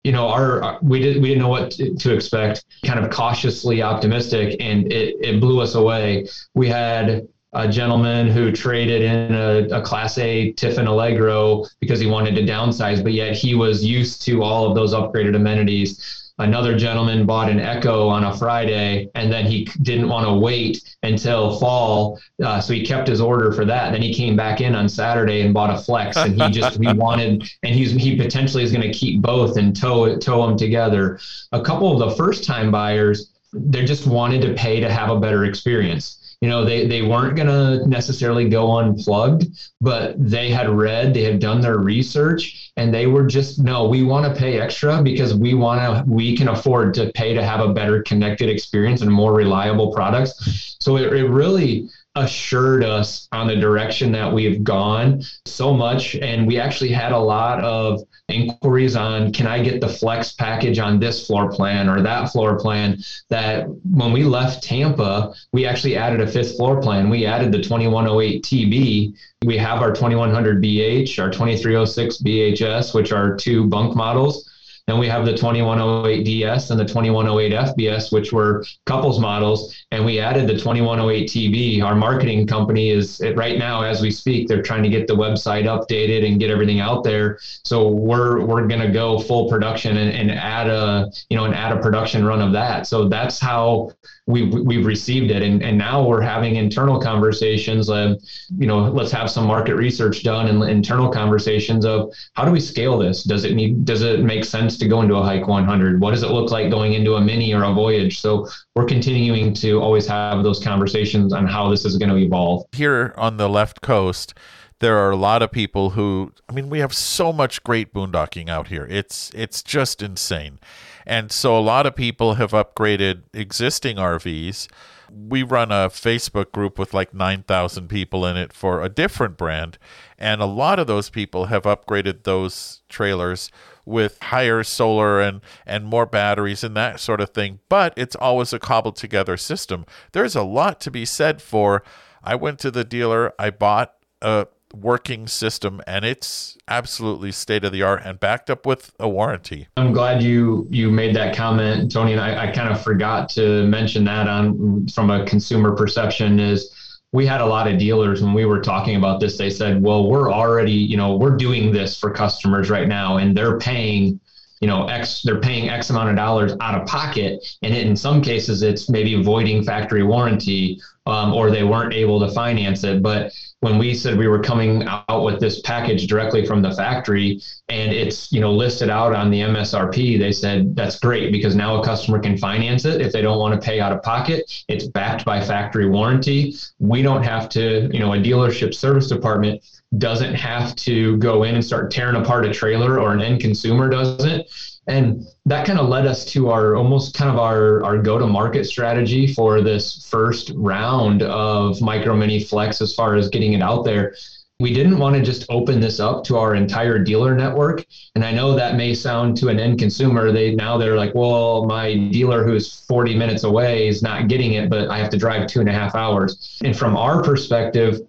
you 0.03 0.11
know 0.11 0.27
our 0.27 0.79
we 0.81 0.99
did 0.99 1.21
we 1.21 1.29
didn't 1.29 1.43
know 1.43 1.49
what 1.49 1.71
to, 1.71 1.95
to 1.95 2.13
expect. 2.13 2.65
Kind 2.83 2.99
of 2.99 3.11
cautiously 3.11 3.81
optimistic, 3.81 4.57
and 4.59 4.91
it 4.91 5.15
it 5.21 5.39
blew 5.39 5.61
us 5.61 5.75
away. 5.75 6.27
We 6.55 6.67
had 6.67 7.27
a 7.53 7.67
gentleman 7.67 8.27
who 8.27 8.51
traded 8.51 9.01
in 9.01 9.33
a, 9.33 9.79
a, 9.79 9.81
Class 9.81 10.17
A 10.17 10.51
Tiffin 10.53 10.85
Allegro 10.85 11.65
because 11.79 11.99
he 11.99 12.05
wanted 12.05 12.35
to 12.35 12.43
downsize, 12.43 13.01
but 13.01 13.13
yet 13.13 13.35
he 13.35 13.55
was 13.55 13.85
used 13.85 14.21
to 14.23 14.43
all 14.43 14.67
of 14.67 14.75
those 14.75 14.93
upgraded 14.93 15.35
amenities 15.35 16.26
another 16.39 16.77
gentleman 16.77 17.25
bought 17.25 17.49
an 17.49 17.59
Ekko 17.59 18.09
on 18.09 18.23
a 18.23 18.37
Friday, 18.37 19.09
and 19.15 19.31
then 19.31 19.45
he 19.45 19.65
didn't 19.81 20.09
want 20.09 20.27
to 20.27 20.33
wait 20.33 20.95
until 21.03 21.59
fall, 21.59 22.19
uh, 22.43 22.59
so 22.59 22.73
he 22.73 22.85
kept 22.85 23.07
his 23.07 23.21
order 23.21 23.51
for 23.51 23.65
that. 23.65 23.91
Then 23.91 24.01
he 24.01 24.13
came 24.13 24.35
back 24.35 24.61
in 24.61 24.75
on 24.75 24.87
Saturday 24.87 25.41
and 25.41 25.53
bought 25.53 25.69
a 25.69 25.81
Flex, 25.81 26.17
and 26.17 26.41
he 26.41 26.49
just 26.49 26.81
he 26.81 26.93
wanted, 26.93 27.49
and 27.63 27.73
he's 27.75 27.91
he 27.91 28.15
potentially 28.15 28.63
is 28.63 28.71
going 28.71 28.89
to 28.89 28.97
keep 28.97 29.21
both 29.21 29.57
and 29.57 29.75
tow 29.75 30.17
tow 30.17 30.47
them 30.47 30.57
together. 30.57 31.19
A 31.51 31.61
couple 31.61 31.91
of 31.91 32.09
the 32.09 32.15
first 32.15 32.43
time 32.43 32.71
buyers, 32.71 33.33
they 33.53 33.85
just 33.85 34.07
wanted 34.07 34.41
to 34.41 34.53
pay 34.53 34.79
to 34.79 34.91
have 34.91 35.09
a 35.09 35.19
better 35.19 35.45
experience 35.45 36.26
you 36.41 36.49
know 36.49 36.63
they, 36.63 36.85
they 36.85 37.01
weren't 37.01 37.35
going 37.35 37.47
to 37.47 37.87
necessarily 37.87 38.47
go 38.47 38.77
unplugged 38.77 39.47
but 39.81 40.15
they 40.17 40.49
had 40.51 40.69
read 40.69 41.13
they 41.13 41.23
had 41.23 41.39
done 41.39 41.61
their 41.61 41.79
research 41.79 42.71
and 42.77 42.93
they 42.93 43.07
were 43.07 43.25
just 43.25 43.59
no 43.59 43.87
we 43.87 44.03
want 44.03 44.25
to 44.25 44.39
pay 44.39 44.59
extra 44.59 45.01
because 45.01 45.33
we 45.33 45.53
want 45.55 45.81
to 45.81 46.09
we 46.09 46.37
can 46.37 46.49
afford 46.49 46.93
to 46.93 47.11
pay 47.13 47.33
to 47.33 47.43
have 47.43 47.59
a 47.59 47.73
better 47.73 48.03
connected 48.03 48.49
experience 48.49 49.01
and 49.01 49.11
more 49.11 49.33
reliable 49.33 49.91
products. 49.91 50.77
So 50.79 50.97
it, 50.97 51.11
it 51.13 51.27
really 51.27 51.89
assured 52.23 52.83
us 52.83 53.27
on 53.31 53.47
the 53.47 53.55
direction 53.55 54.11
that 54.11 54.31
we've 54.31 54.63
gone 54.63 55.21
so 55.45 55.73
much. 55.73 56.15
And 56.15 56.47
we 56.47 56.59
actually 56.59 56.91
had 56.91 57.11
a 57.11 57.19
lot 57.19 57.63
of 57.63 58.01
inquiries 58.29 58.95
on 58.95 59.31
can 59.31 59.47
I 59.47 59.63
get 59.63 59.79
the 59.79 59.87
flex 59.87 60.33
package 60.33 60.79
on 60.79 60.99
this 60.99 61.25
floor 61.25 61.51
plan 61.51 61.89
or 61.89 62.01
that 62.01 62.31
floor 62.31 62.59
plan? 62.59 62.97
That 63.29 63.67
when 63.83 64.11
we 64.11 64.23
left 64.23 64.63
Tampa, 64.63 65.33
we 65.53 65.65
actually 65.65 65.95
added 65.95 66.21
a 66.21 66.27
fifth 66.27 66.57
floor 66.57 66.81
plan. 66.81 67.09
We 67.09 67.25
added 67.25 67.51
the 67.51 67.61
2108 67.61 68.43
TB. 68.43 69.15
We 69.45 69.57
have 69.57 69.81
our 69.81 69.93
2100 69.93 70.63
BH, 70.63 71.19
our 71.19 71.29
2306 71.29 72.17
BHS, 72.23 72.93
which 72.93 73.11
are 73.11 73.35
two 73.35 73.67
bunk 73.67 73.95
models. 73.95 74.49
Then 74.87 74.99
we 74.99 75.07
have 75.07 75.25
the 75.25 75.33
2108 75.33 76.23
DS 76.23 76.69
and 76.69 76.79
the 76.79 76.85
2108 76.85 77.51
FBS, 77.51 78.13
which 78.13 78.31
were 78.31 78.65
couples 78.85 79.19
models, 79.19 79.75
and 79.91 80.05
we 80.05 80.19
added 80.19 80.47
the 80.47 80.53
2108 80.53 81.27
TB. 81.29 81.83
Our 81.83 81.93
marketing 81.93 82.47
company 82.47 82.89
is 82.91 83.21
right 83.35 83.57
now, 83.57 83.81
as 83.81 84.01
we 84.01 84.11
speak, 84.11 84.47
they're 84.47 84.61
trying 84.61 84.83
to 84.83 84.89
get 84.89 85.05
the 85.07 85.13
website 85.13 85.65
updated 85.65 86.25
and 86.25 86.39
get 86.39 86.49
everything 86.49 86.79
out 86.79 87.03
there. 87.03 87.37
So 87.65 87.89
we're 87.89 88.45
we're 88.45 88.65
gonna 88.65 88.91
go 88.91 89.19
full 89.19 89.49
production 89.49 89.97
and, 89.97 90.09
and 90.09 90.31
add 90.31 90.67
a 90.69 91.11
you 91.29 91.35
know 91.35 91.43
and 91.43 91.53
add 91.53 91.77
a 91.77 91.81
production 91.81 92.23
run 92.23 92.41
of 92.41 92.53
that. 92.53 92.87
So 92.87 93.09
that's 93.09 93.39
how 93.39 93.91
we've 94.27 94.53
we've 94.53 94.85
received 94.85 95.31
it. 95.31 95.41
And, 95.41 95.63
and 95.63 95.77
now 95.77 96.05
we're 96.05 96.21
having 96.21 96.57
internal 96.57 96.99
conversations 96.99 97.89
uh, 97.89 98.15
you 98.57 98.67
know 98.67 98.79
let's 98.79 99.11
have 99.11 99.31
some 99.31 99.47
market 99.47 99.75
research 99.75 100.23
done 100.23 100.47
and 100.47 100.63
internal 100.69 101.09
conversations 101.09 101.85
of 101.85 102.13
how 102.33 102.45
do 102.45 102.51
we 102.51 102.59
scale 102.59 102.97
this? 102.97 103.23
Does 103.23 103.45
it 103.45 103.55
need 103.55 103.85
does 103.85 104.01
it 104.03 104.19
make 104.19 104.45
sense 104.45 104.77
to 104.77 104.87
go 104.87 105.01
into 105.01 105.15
a 105.15 105.23
hike 105.23 105.47
100 105.47 105.99
what 105.99 106.11
does 106.11 106.23
it 106.23 106.29
look 106.29 106.51
like 106.51 106.69
going 106.69 106.93
into 106.93 107.15
a 107.15 107.21
Minnie 107.21 107.53
or 107.53 107.63
a 107.63 107.73
voyage? 107.73 108.19
So 108.19 108.47
we're 108.75 108.85
continuing 108.85 109.53
to 109.55 109.81
always 109.81 110.05
have 110.07 110.43
those 110.43 110.63
conversations 110.63 111.33
on 111.33 111.47
how 111.47 111.69
this 111.69 111.85
is 111.85 111.97
going 111.97 112.09
to 112.09 112.17
evolve. 112.17 112.65
Here 112.73 113.13
on 113.17 113.37
the 113.37 113.49
left 113.49 113.81
coast 113.81 114.33
there 114.79 114.97
are 114.97 115.09
a 115.09 115.15
lot 115.15 115.41
of 115.41 115.51
people 115.51 115.91
who 115.91 116.33
I 116.49 116.53
mean 116.53 116.69
we 116.69 116.79
have 116.79 116.93
so 116.93 117.33
much 117.33 117.63
great 117.63 117.93
boondocking 117.93 118.49
out 118.49 118.67
here. 118.67 118.85
It's 118.89 119.31
it's 119.33 119.63
just 119.63 120.01
insane. 120.01 120.59
And 121.07 121.31
so 121.31 121.57
a 121.57 121.61
lot 121.61 121.85
of 121.85 121.95
people 121.95 122.33
have 122.33 122.51
upgraded 122.51 123.23
existing 123.33 123.95
RVs. 123.95 124.67
We 125.09 125.41
run 125.41 125.71
a 125.71 125.87
Facebook 125.87 126.51
group 126.51 126.77
with 126.77 126.93
like 126.93 127.13
9,000 127.13 127.87
people 127.87 128.25
in 128.25 128.35
it 128.35 128.51
for 128.51 128.83
a 128.83 128.89
different 128.89 129.37
brand. 129.37 129.77
And 130.19 130.41
a 130.41 130.45
lot 130.45 130.79
of 130.79 130.87
those 130.87 131.09
people 131.09 131.45
have 131.45 131.63
upgraded 131.63 132.23
those 132.23 132.81
trailers 132.89 133.49
with 133.85 134.21
higher 134.21 134.63
solar 134.63 135.21
and, 135.21 135.39
and 135.65 135.85
more 135.85 136.05
batteries 136.05 136.61
and 136.61 136.75
that 136.75 136.99
sort 136.99 137.21
of 137.21 137.29
thing. 137.29 137.59
But 137.69 137.93
it's 137.95 138.17
always 138.17 138.51
a 138.51 138.59
cobbled 138.59 138.97
together 138.97 139.37
system. 139.37 139.85
There's 140.11 140.35
a 140.35 140.43
lot 140.43 140.81
to 140.81 140.91
be 140.91 141.05
said 141.05 141.41
for 141.41 141.83
I 142.21 142.35
went 142.35 142.59
to 142.59 142.71
the 142.71 142.83
dealer, 142.83 143.33
I 143.39 143.49
bought 143.51 143.93
a 144.21 144.47
working 144.81 145.27
system 145.27 145.81
and 145.87 146.05
it's 146.05 146.57
absolutely 146.67 147.31
state 147.31 147.63
of 147.63 147.71
the 147.71 147.81
art 147.81 148.01
and 148.03 148.19
backed 148.19 148.49
up 148.49 148.65
with 148.65 148.93
a 148.99 149.07
warranty. 149.07 149.67
I'm 149.77 149.93
glad 149.93 150.21
you 150.21 150.67
you 150.69 150.91
made 150.91 151.15
that 151.15 151.35
comment, 151.35 151.91
Tony, 151.91 152.13
and 152.13 152.21
I, 152.21 152.47
I 152.47 152.51
kind 152.51 152.69
of 152.69 152.81
forgot 152.81 153.29
to 153.29 153.65
mention 153.67 154.03
that 154.05 154.27
on 154.27 154.87
from 154.87 155.09
a 155.09 155.25
consumer 155.25 155.75
perception 155.75 156.39
is 156.39 156.73
we 157.13 157.25
had 157.25 157.41
a 157.41 157.45
lot 157.45 157.71
of 157.71 157.77
dealers 157.77 158.21
when 158.21 158.33
we 158.33 158.45
were 158.45 158.61
talking 158.61 158.95
about 158.95 159.19
this 159.19 159.37
they 159.37 159.49
said 159.49 159.81
well 159.81 160.09
we're 160.09 160.31
already 160.31 160.73
you 160.73 160.97
know 160.97 161.15
we're 161.15 161.35
doing 161.35 161.71
this 161.71 161.97
for 161.97 162.11
customers 162.11 162.69
right 162.69 162.87
now 162.87 163.17
and 163.17 163.35
they're 163.35 163.57
paying 163.59 164.19
you 164.59 164.67
know 164.67 164.87
x 164.87 165.21
they're 165.21 165.39
paying 165.39 165.69
x 165.69 165.89
amount 165.89 166.09
of 166.09 166.15
dollars 166.15 166.53
out 166.59 166.79
of 166.79 166.87
pocket 166.87 167.43
and 167.61 167.73
in 167.73 167.95
some 167.95 168.21
cases 168.21 168.61
it's 168.61 168.89
maybe 168.89 169.21
voiding 169.21 169.63
factory 169.63 170.03
warranty 170.03 170.81
um, 171.05 171.33
or 171.33 171.49
they 171.49 171.63
weren't 171.63 171.93
able 171.93 172.19
to 172.19 172.29
finance 172.33 172.83
it 172.83 173.01
but 173.01 173.31
when 173.61 173.79
we 173.79 173.93
said 173.93 174.17
we 174.17 174.27
were 174.27 174.41
coming 174.41 174.83
out 174.87 175.23
with 175.23 175.39
this 175.39 175.61
package 175.61 176.07
directly 176.07 176.45
from 176.45 176.61
the 176.61 176.71
factory 176.73 177.41
and 177.69 177.91
it's 177.91 178.31
you 178.31 178.39
know 178.39 178.53
listed 178.53 178.89
out 178.89 179.15
on 179.15 179.31
the 179.31 179.39
msrp 179.39 180.19
they 180.19 180.31
said 180.31 180.75
that's 180.75 180.99
great 180.99 181.31
because 181.31 181.55
now 181.55 181.81
a 181.81 181.83
customer 181.83 182.19
can 182.19 182.37
finance 182.37 182.85
it 182.85 183.01
if 183.01 183.11
they 183.11 183.21
don't 183.21 183.39
want 183.39 183.59
to 183.59 183.65
pay 183.65 183.79
out 183.79 183.91
of 183.91 184.01
pocket. 184.03 184.63
It's 184.67 184.85
backed 184.85 185.25
by 185.25 185.43
factory 185.43 185.89
warranty. 185.89 186.55
We 186.79 187.01
don't 187.01 187.23
have 187.23 187.49
to 187.49 187.89
you 187.91 187.99
know 187.99 188.13
a 188.13 188.17
dealership 188.17 188.73
service 188.73 189.07
department 189.07 189.63
doesn't 189.97 190.35
have 190.35 190.75
to 190.75 191.17
go 191.17 191.43
in 191.43 191.55
and 191.55 191.65
start 191.65 191.91
tearing 191.91 192.21
apart 192.21 192.45
a 192.45 192.53
trailer 192.53 192.99
or 192.99 193.13
an 193.13 193.21
end 193.21 193.41
consumer 193.41 193.89
doesn't 193.89 194.45
and 194.87 195.27
that 195.45 195.67
kind 195.67 195.79
of 195.79 195.89
led 195.89 196.05
us 196.05 196.23
to 196.25 196.49
our 196.49 196.75
almost 196.75 197.13
kind 197.13 197.29
of 197.29 197.37
our, 197.37 197.83
our 197.83 197.97
go 197.97 198.17
to 198.17 198.25
market 198.25 198.65
strategy 198.65 199.27
for 199.33 199.61
this 199.61 200.07
first 200.09 200.51
round 200.55 201.23
of 201.23 201.81
micro 201.81 202.15
Minnie 202.15 202.43
flex 202.43 202.81
as 202.81 202.95
far 202.95 203.15
as 203.15 203.29
getting 203.29 203.53
it 203.53 203.61
out 203.61 203.83
there. 203.83 204.15
We 204.59 204.73
didn't 204.73 204.97
want 204.97 205.15
to 205.15 205.21
just 205.21 205.45
open 205.49 205.79
this 205.79 205.99
up 205.99 206.23
to 206.25 206.37
our 206.37 206.55
entire 206.55 206.97
dealer 206.97 207.35
network. 207.35 207.85
And 208.15 208.23
i 208.23 208.31
know 208.31 208.55
that 208.55 208.75
may 208.75 208.93
sound 208.93 209.37
to 209.37 209.49
an 209.49 209.59
end 209.59 209.77
consumer. 209.77 210.31
They 210.31 210.55
now 210.55 210.77
they're 210.77 210.97
like 210.97 211.13
well 211.13 211.65
my 211.65 211.95
dealer 211.95 212.43
who's 212.43 212.79
40 212.81 213.15
minutes 213.15 213.43
away 213.43 213.87
is 213.87 214.01
not 214.01 214.29
getting 214.29 214.53
it 214.53 214.69
but 214.69 214.89
i 214.89 214.97
have 214.97 215.09
to 215.09 215.17
drive 215.17 215.47
two 215.47 215.59
and 215.59 215.69
a 215.69 215.73
half 215.73 215.95
hours. 215.95 216.59
And 216.63 216.75
from 216.75 216.95
our 216.95 217.21
perspective 217.21 217.99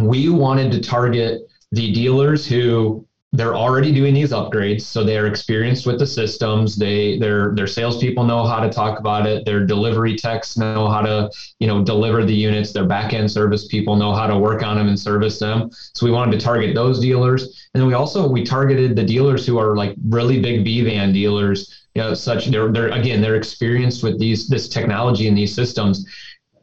we 0.00 0.30
wanted 0.30 0.72
to 0.72 0.80
target 0.80 1.46
the 1.72 1.92
dealers 1.92 2.46
who 2.46 3.06
they're 3.34 3.54
already 3.54 3.92
doing 3.92 4.12
these 4.12 4.30
upgrades, 4.30 4.82
so 4.82 5.02
they're 5.02 5.26
experienced 5.26 5.86
with 5.86 5.98
the 5.98 6.06
systems. 6.06 6.76
They 6.76 7.18
their 7.18 7.54
their 7.54 7.66
salespeople 7.66 8.24
know 8.24 8.44
how 8.44 8.60
to 8.60 8.68
talk 8.68 8.98
about 8.98 9.26
it. 9.26 9.46
Their 9.46 9.64
delivery 9.64 10.16
techs 10.16 10.58
know 10.58 10.86
how 10.88 11.00
to 11.00 11.30
you 11.58 11.66
know 11.66 11.82
deliver 11.82 12.24
the 12.24 12.34
units. 12.34 12.72
Their 12.72 12.84
back 12.84 13.14
end 13.14 13.30
service 13.30 13.66
people 13.66 13.96
know 13.96 14.12
how 14.14 14.26
to 14.26 14.38
work 14.38 14.62
on 14.62 14.76
them 14.76 14.88
and 14.88 15.00
service 15.00 15.38
them. 15.38 15.70
So 15.94 16.04
we 16.04 16.12
wanted 16.12 16.38
to 16.38 16.44
target 16.44 16.74
those 16.74 17.00
dealers, 17.00 17.42
and 17.72 17.80
then 17.80 17.86
we 17.86 17.94
also 17.94 18.28
we 18.28 18.44
targeted 18.44 18.96
the 18.96 19.04
dealers 19.04 19.46
who 19.46 19.58
are 19.58 19.76
like 19.76 19.94
really 20.08 20.40
big 20.40 20.62
B 20.62 20.82
van 20.84 21.12
dealers. 21.12 21.78
You 21.94 22.02
know, 22.02 22.14
such 22.14 22.46
they're 22.46 22.70
they're 22.70 22.88
again 22.88 23.22
they're 23.22 23.36
experienced 23.36 24.02
with 24.02 24.18
these 24.18 24.46
this 24.46 24.68
technology 24.68 25.26
and 25.26 25.36
these 25.36 25.54
systems 25.54 26.06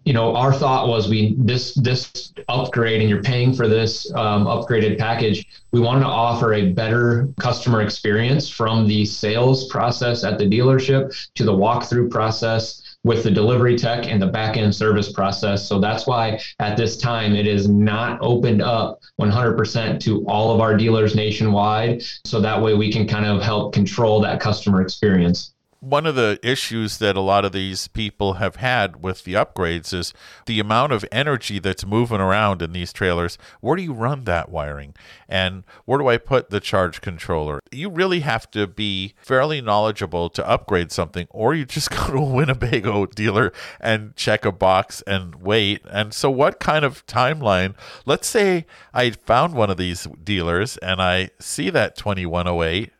you 0.09 0.15
know, 0.15 0.35
our 0.35 0.51
thought 0.51 0.87
was 0.87 1.07
we 1.07 1.35
this 1.37 1.75
this 1.75 2.33
upgrade, 2.47 2.99
and 2.99 3.07
you're 3.07 3.21
paying 3.21 3.53
for 3.53 3.67
this 3.67 4.11
um, 4.15 4.45
upgraded 4.45 4.97
package. 4.97 5.45
We 5.71 5.81
wanted 5.81 5.99
to 5.99 6.07
offer 6.07 6.55
a 6.55 6.71
better 6.71 7.29
customer 7.39 7.83
experience 7.83 8.49
from 8.49 8.87
the 8.87 9.05
sales 9.05 9.67
process 9.67 10.23
at 10.23 10.39
the 10.39 10.45
dealership 10.45 11.15
to 11.35 11.43
the 11.43 11.53
walkthrough 11.53 12.09
process 12.09 12.97
with 13.03 13.21
the 13.21 13.29
delivery 13.29 13.77
tech 13.77 14.07
and 14.07 14.19
the 14.19 14.25
back 14.25 14.57
end 14.57 14.73
service 14.73 15.11
process. 15.11 15.69
So 15.69 15.79
that's 15.79 16.07
why 16.07 16.41
at 16.57 16.75
this 16.75 16.97
time 16.97 17.35
it 17.35 17.45
is 17.45 17.69
not 17.69 18.17
opened 18.19 18.63
up 18.63 18.99
100% 19.21 19.99
to 19.99 20.25
all 20.25 20.51
of 20.51 20.59
our 20.59 20.75
dealers 20.75 21.13
nationwide. 21.13 22.01
So 22.25 22.41
that 22.41 22.59
way 22.59 22.73
we 22.73 22.91
can 22.91 23.07
kind 23.07 23.27
of 23.27 23.43
help 23.43 23.75
control 23.75 24.19
that 24.21 24.39
customer 24.39 24.81
experience 24.81 25.53
one 25.79 26.05
of 26.05 26.15
the 26.15 26.39
issues 26.43 26.97
that 26.97 27.15
a 27.15 27.21
lot 27.21 27.45
of 27.45 27.53
these 27.53 27.87
people 27.87 28.33
have 28.33 28.57
had 28.57 29.01
with 29.01 29.23
the 29.23 29.33
upgrades 29.33 29.93
is 29.93 30.13
the 30.45 30.59
amount 30.59 30.91
of 30.91 31.05
energy 31.11 31.57
that's 31.57 31.85
moving 31.85 32.19
around 32.19 32.61
in 32.61 32.73
these 32.73 32.91
trailers. 32.91 33.37
Where 33.61 33.77
do 33.77 33.83
you 33.83 33.93
run 33.93 34.25
that 34.25 34.49
wiring? 34.49 34.93
And 35.29 35.63
where 35.85 35.97
do 35.97 36.07
I 36.07 36.17
put 36.17 36.49
the 36.49 36.59
charge 36.59 36.99
controller? 36.99 37.61
You 37.71 37.89
really 37.89 38.19
have 38.21 38.51
to 38.51 38.67
be 38.67 39.13
fairly 39.21 39.61
knowledgeable 39.61 40.29
to 40.31 40.47
upgrade 40.47 40.91
something, 40.91 41.27
or 41.29 41.53
you 41.53 41.65
just 41.65 41.91
go 41.91 42.07
to 42.07 42.17
a 42.17 42.23
Winnebago 42.23 43.05
dealer 43.05 43.53
and 43.79 44.15
check 44.17 44.43
a 44.43 44.51
box 44.51 45.01
and 45.07 45.35
wait. 45.35 45.81
And 45.89 46.13
so, 46.13 46.29
what 46.29 46.59
kind 46.59 46.83
of 46.83 47.05
timeline? 47.05 47.75
Let's 48.05 48.27
say 48.27 48.65
I 48.93 49.11
found 49.11 49.53
one 49.53 49.69
of 49.69 49.77
these 49.77 50.07
dealers 50.23 50.77
and 50.77 51.01
I 51.01 51.29
see 51.39 51.69
that 51.69 51.95
2108. 51.95 52.91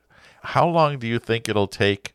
How 0.41 0.67
long 0.67 0.97
do 0.97 1.07
you 1.07 1.19
think 1.19 1.49
it'll 1.49 1.67
take? 1.67 2.13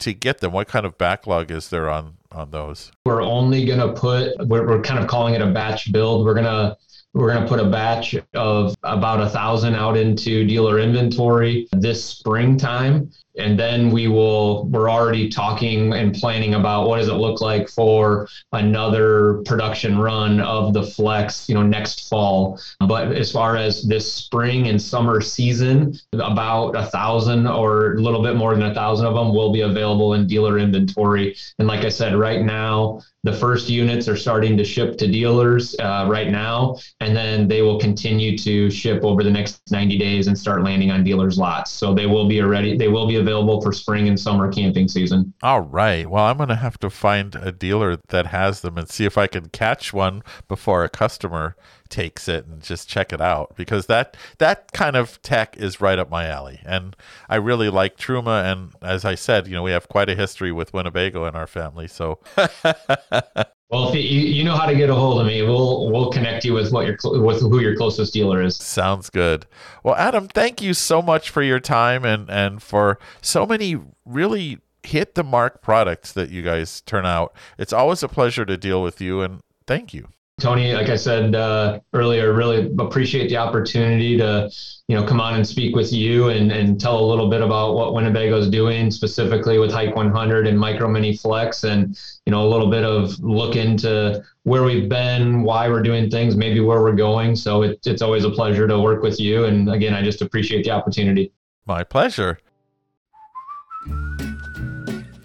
To 0.00 0.12
get 0.12 0.38
them? 0.38 0.52
What 0.52 0.68
kind 0.68 0.84
of 0.84 0.98
backlog 0.98 1.50
is 1.50 1.68
there 1.68 1.88
on 1.88 2.16
on 2.32 2.50
those? 2.50 2.92
We're 3.04 3.22
only 3.22 3.64
going 3.64 3.80
to 3.80 3.92
put 3.92 4.36
we're, 4.46 4.66
we're 4.66 4.82
kind 4.82 5.00
of 5.00 5.08
calling 5.08 5.34
it 5.34 5.40
a 5.40 5.46
batch 5.46 5.92
build. 5.92 6.24
We're 6.24 6.34
going 6.34 6.44
to 6.44 6.76
We're 7.12 7.32
going 7.32 7.42
to 7.42 7.48
put 7.48 7.58
a 7.60 7.68
batch 7.68 8.14
of 8.34 8.74
about 8.84 9.20
a 9.20 9.28
thousand 9.28 9.74
out 9.74 9.96
into 9.96 10.46
dealer 10.46 10.78
inventory 10.78 11.68
this 11.72 12.04
springtime. 12.04 13.10
And 13.40 13.58
then 13.58 13.90
we 13.90 14.08
will, 14.08 14.66
we're 14.66 14.90
already 14.90 15.28
talking 15.28 15.92
and 15.94 16.14
planning 16.14 16.54
about 16.54 16.88
what 16.88 16.98
does 16.98 17.08
it 17.08 17.14
look 17.14 17.40
like 17.40 17.68
for 17.68 18.28
another 18.52 19.42
production 19.44 19.98
run 19.98 20.40
of 20.40 20.74
the 20.74 20.82
Flex, 20.82 21.48
you 21.48 21.54
know, 21.54 21.62
next 21.62 22.08
fall. 22.08 22.60
But 22.80 23.12
as 23.12 23.32
far 23.32 23.56
as 23.56 23.82
this 23.82 24.12
spring 24.12 24.68
and 24.68 24.80
summer 24.80 25.20
season, 25.20 25.98
about 26.12 26.76
a 26.76 26.86
thousand 26.86 27.46
or 27.46 27.94
a 27.94 28.00
little 28.00 28.22
bit 28.22 28.36
more 28.36 28.54
than 28.54 28.64
a 28.64 28.74
thousand 28.74 29.06
of 29.06 29.14
them 29.14 29.34
will 29.34 29.52
be 29.52 29.62
available 29.62 30.14
in 30.14 30.26
dealer 30.26 30.58
inventory. 30.58 31.36
And 31.58 31.66
like 31.66 31.84
I 31.84 31.88
said, 31.88 32.14
right 32.14 32.42
now, 32.42 33.00
the 33.22 33.32
first 33.32 33.68
units 33.68 34.08
are 34.08 34.16
starting 34.16 34.56
to 34.56 34.64
ship 34.64 34.96
to 34.96 35.06
dealers 35.06 35.76
uh, 35.78 36.06
right 36.08 36.30
now, 36.30 36.76
and 37.00 37.14
then 37.14 37.48
they 37.48 37.60
will 37.60 37.78
continue 37.78 38.36
to 38.38 38.70
ship 38.70 39.04
over 39.04 39.22
the 39.22 39.30
next 39.30 39.60
90 39.70 39.98
days 39.98 40.26
and 40.26 40.38
start 40.38 40.64
landing 40.64 40.90
on 40.90 41.04
dealers' 41.04 41.36
lots. 41.36 41.70
So 41.70 41.92
they 41.92 42.06
will 42.06 42.26
be 42.26 42.40
ready. 42.40 42.78
They 42.78 42.88
will 42.88 43.06
be 43.06 43.16
available 43.16 43.29
for 43.60 43.72
spring 43.72 44.08
and 44.08 44.18
summer 44.18 44.52
camping 44.52 44.88
season. 44.88 45.32
All 45.42 45.60
right. 45.60 46.08
Well, 46.08 46.24
I'm 46.24 46.36
going 46.36 46.48
to 46.48 46.56
have 46.56 46.78
to 46.78 46.90
find 46.90 47.34
a 47.34 47.52
dealer 47.52 47.98
that 48.08 48.26
has 48.26 48.60
them 48.60 48.76
and 48.78 48.88
see 48.88 49.04
if 49.04 49.16
I 49.16 49.26
can 49.26 49.48
catch 49.48 49.92
one 49.92 50.22
before 50.48 50.84
a 50.84 50.88
customer 50.88 51.56
takes 51.88 52.28
it 52.28 52.46
and 52.46 52.62
just 52.62 52.88
check 52.88 53.12
it 53.12 53.20
out 53.20 53.54
because 53.56 53.86
that 53.86 54.16
that 54.38 54.70
kind 54.72 54.94
of 54.94 55.20
tech 55.22 55.56
is 55.56 55.80
right 55.80 55.98
up 55.98 56.08
my 56.08 56.26
alley 56.26 56.60
and 56.64 56.94
I 57.28 57.34
really 57.34 57.68
like 57.68 57.98
Truma 57.98 58.50
and 58.50 58.72
as 58.80 59.04
I 59.04 59.16
said 59.16 59.48
you 59.48 59.54
know 59.54 59.64
we 59.64 59.72
have 59.72 59.88
quite 59.88 60.08
a 60.08 60.14
history 60.14 60.52
with 60.52 60.72
Winnebago 60.72 61.26
in 61.26 61.34
our 61.34 61.48
family 61.48 61.88
so 61.88 62.20
Well, 63.70 63.88
if 63.88 63.94
you, 63.94 64.00
you 64.00 64.42
know 64.42 64.56
how 64.56 64.66
to 64.66 64.74
get 64.74 64.90
a 64.90 64.94
hold 64.94 65.20
of 65.20 65.26
me, 65.26 65.42
we'll 65.42 65.90
we'll 65.90 66.10
connect 66.10 66.44
you 66.44 66.54
with 66.54 66.72
what 66.72 66.86
your 66.86 66.96
with 67.22 67.40
who 67.40 67.60
your 67.60 67.76
closest 67.76 68.12
dealer 68.12 68.42
is. 68.42 68.56
Sounds 68.56 69.10
good. 69.10 69.46
Well, 69.84 69.94
Adam, 69.94 70.26
thank 70.26 70.60
you 70.60 70.74
so 70.74 71.00
much 71.00 71.30
for 71.30 71.42
your 71.42 71.60
time 71.60 72.04
and 72.04 72.28
and 72.28 72.60
for 72.60 72.98
so 73.22 73.46
many 73.46 73.78
really 74.04 74.58
hit 74.82 75.14
the 75.14 75.22
mark 75.22 75.62
products 75.62 76.12
that 76.12 76.30
you 76.30 76.42
guys 76.42 76.80
turn 76.80 77.06
out. 77.06 77.32
It's 77.58 77.72
always 77.72 78.02
a 78.02 78.08
pleasure 78.08 78.44
to 78.44 78.56
deal 78.56 78.82
with 78.82 79.00
you 79.00 79.22
and 79.22 79.40
thank 79.66 79.94
you. 79.94 80.08
Tony, 80.40 80.72
like 80.72 80.88
I 80.88 80.96
said 80.96 81.34
uh, 81.34 81.80
earlier, 81.92 82.32
really 82.32 82.72
appreciate 82.78 83.28
the 83.28 83.36
opportunity 83.36 84.16
to, 84.16 84.50
you 84.88 84.96
know, 84.96 85.04
come 85.04 85.20
on 85.20 85.34
and 85.34 85.46
speak 85.46 85.76
with 85.76 85.92
you 85.92 86.28
and, 86.28 86.50
and 86.50 86.80
tell 86.80 86.98
a 86.98 87.06
little 87.06 87.28
bit 87.28 87.42
about 87.42 87.74
what 87.74 87.94
Winnebago 87.94 88.38
is 88.38 88.48
doing 88.48 88.90
specifically 88.90 89.58
with 89.58 89.70
Hike 89.70 89.94
100 89.94 90.46
and 90.46 90.58
Micro 90.58 90.88
Minnie 90.88 91.16
Flex, 91.16 91.64
and 91.64 91.98
you 92.26 92.30
know, 92.32 92.42
a 92.46 92.48
little 92.48 92.70
bit 92.70 92.84
of 92.84 93.18
look 93.20 93.56
into 93.56 94.22
where 94.44 94.62
we've 94.62 94.88
been, 94.88 95.42
why 95.42 95.68
we're 95.68 95.82
doing 95.82 96.10
things, 96.10 96.36
maybe 96.36 96.60
where 96.60 96.80
we're 96.80 96.92
going. 96.92 97.36
So 97.36 97.62
it, 97.62 97.78
it's 97.86 98.02
always 98.02 98.24
a 98.24 98.30
pleasure 98.30 98.66
to 98.66 98.80
work 98.80 99.02
with 99.02 99.20
you, 99.20 99.44
and 99.44 99.70
again, 99.70 99.94
I 99.94 100.02
just 100.02 100.22
appreciate 100.22 100.64
the 100.64 100.70
opportunity. 100.70 101.32
My 101.66 101.84
pleasure. 101.84 102.38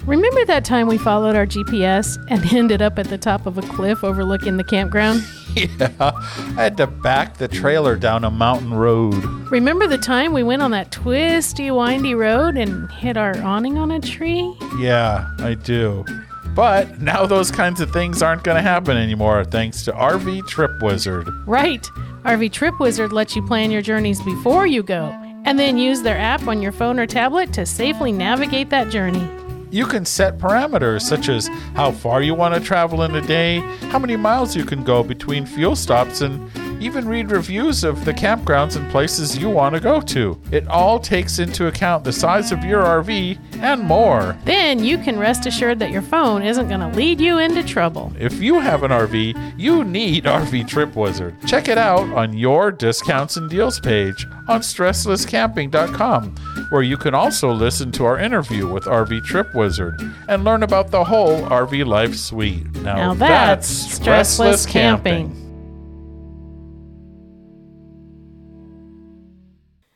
Remember 0.05 0.45
that 0.45 0.63
time 0.63 0.85
we 0.85 0.99
followed 0.99 1.35
our 1.35 1.47
GPS 1.47 2.23
and 2.29 2.45
ended 2.53 2.79
up 2.79 2.99
at 2.99 3.07
the 3.07 3.17
top 3.17 3.47
of 3.47 3.57
a 3.57 3.63
cliff 3.63 4.03
overlooking 4.03 4.57
the 4.57 4.63
campground? 4.63 5.23
Yeah, 5.55 5.87
I 6.01 6.63
had 6.63 6.75
to 6.75 6.87
back 6.87 7.37
the 7.37 7.47
trailer 7.47 7.95
down 7.95 8.25
a 8.25 8.29
mountain 8.29 8.73
road. 8.73 9.23
Remember 9.49 9.87
the 9.87 9.97
time 9.97 10.33
we 10.33 10.43
went 10.43 10.61
on 10.61 10.71
that 10.71 10.91
twisty, 10.91 11.71
windy 11.71 12.13
road 12.13 12.57
and 12.57 12.91
hit 12.91 13.15
our 13.15 13.37
awning 13.41 13.77
on 13.77 13.89
a 13.89 14.01
tree? 14.01 14.53
Yeah, 14.77 15.25
I 15.39 15.53
do. 15.53 16.03
But 16.47 16.99
now 16.99 17.25
those 17.25 17.51
kinds 17.51 17.79
of 17.79 17.89
things 17.91 18.21
aren't 18.21 18.43
going 18.43 18.57
to 18.57 18.61
happen 18.61 18.97
anymore 18.97 19.45
thanks 19.45 19.85
to 19.85 19.93
RV 19.93 20.45
Trip 20.49 20.71
Wizard. 20.81 21.29
Right. 21.47 21.89
RV 22.23 22.51
Trip 22.51 22.77
Wizard 22.77 23.13
lets 23.13 23.33
you 23.33 23.41
plan 23.41 23.71
your 23.71 23.81
journeys 23.81 24.21
before 24.23 24.67
you 24.67 24.83
go 24.83 25.05
and 25.45 25.57
then 25.57 25.77
use 25.77 26.01
their 26.01 26.17
app 26.17 26.45
on 26.49 26.61
your 26.61 26.73
phone 26.73 26.99
or 26.99 27.07
tablet 27.07 27.53
to 27.53 27.65
safely 27.65 28.11
navigate 28.11 28.69
that 28.71 28.89
journey. 28.89 29.25
You 29.71 29.85
can 29.85 30.05
set 30.05 30.37
parameters 30.37 31.01
such 31.01 31.29
as 31.29 31.47
how 31.75 31.91
far 31.91 32.21
you 32.21 32.33
want 32.33 32.53
to 32.55 32.59
travel 32.59 33.03
in 33.03 33.15
a 33.15 33.21
day, 33.21 33.59
how 33.89 33.99
many 33.99 34.15
miles 34.15 34.55
you 34.55 34.65
can 34.65 34.83
go 34.83 35.03
between 35.03 35.45
fuel 35.45 35.75
stops, 35.75 36.21
and 36.21 36.49
even 36.81 37.07
read 37.07 37.31
reviews 37.31 37.83
of 37.83 38.05
the 38.05 38.13
campgrounds 38.13 38.75
and 38.75 38.89
places 38.91 39.37
you 39.37 39.49
want 39.49 39.73
to 39.75 39.81
go 39.81 40.01
to. 40.01 40.39
It 40.51 40.67
all 40.67 40.99
takes 40.99 41.39
into 41.39 41.67
account 41.67 42.03
the 42.03 42.11
size 42.11 42.51
of 42.51 42.63
your 42.63 42.83
RV 42.83 43.39
and 43.61 43.81
more. 43.81 44.37
Then 44.45 44.83
you 44.83 44.97
can 44.97 45.17
rest 45.17 45.45
assured 45.45 45.79
that 45.79 45.91
your 45.91 46.01
phone 46.01 46.41
isn't 46.43 46.67
going 46.67 46.81
to 46.81 46.89
lead 46.89 47.19
you 47.21 47.39
into 47.39 47.63
trouble. 47.63 48.11
If 48.19 48.41
you 48.41 48.59
have 48.59 48.83
an 48.83 48.91
RV, 48.91 49.55
you 49.57 49.83
need 49.83 50.23
RV 50.25 50.67
Trip 50.67 50.95
Wizard. 50.95 51.35
Check 51.47 51.67
it 51.67 51.77
out 51.77 52.07
on 52.13 52.33
your 52.33 52.71
discounts 52.71 53.37
and 53.37 53.49
deals 53.49 53.79
page 53.79 54.25
on 54.47 54.61
stresslesscamping.com, 54.61 56.35
where 56.69 56.81
you 56.81 56.97
can 56.97 57.13
also 57.13 57.51
listen 57.51 57.91
to 57.93 58.05
our 58.05 58.17
interview 58.17 58.67
with 58.67 58.85
RV 58.85 59.23
Trip 59.25 59.53
Wizard 59.53 59.99
and 60.27 60.43
learn 60.43 60.63
about 60.63 60.91
the 60.91 61.03
whole 61.03 61.41
RV 61.43 61.85
life 61.85 62.15
suite. 62.15 62.65
Now, 62.81 62.95
Now 62.95 63.13
that's 63.13 63.99
stressless 63.99 64.67
camping. 64.67 65.41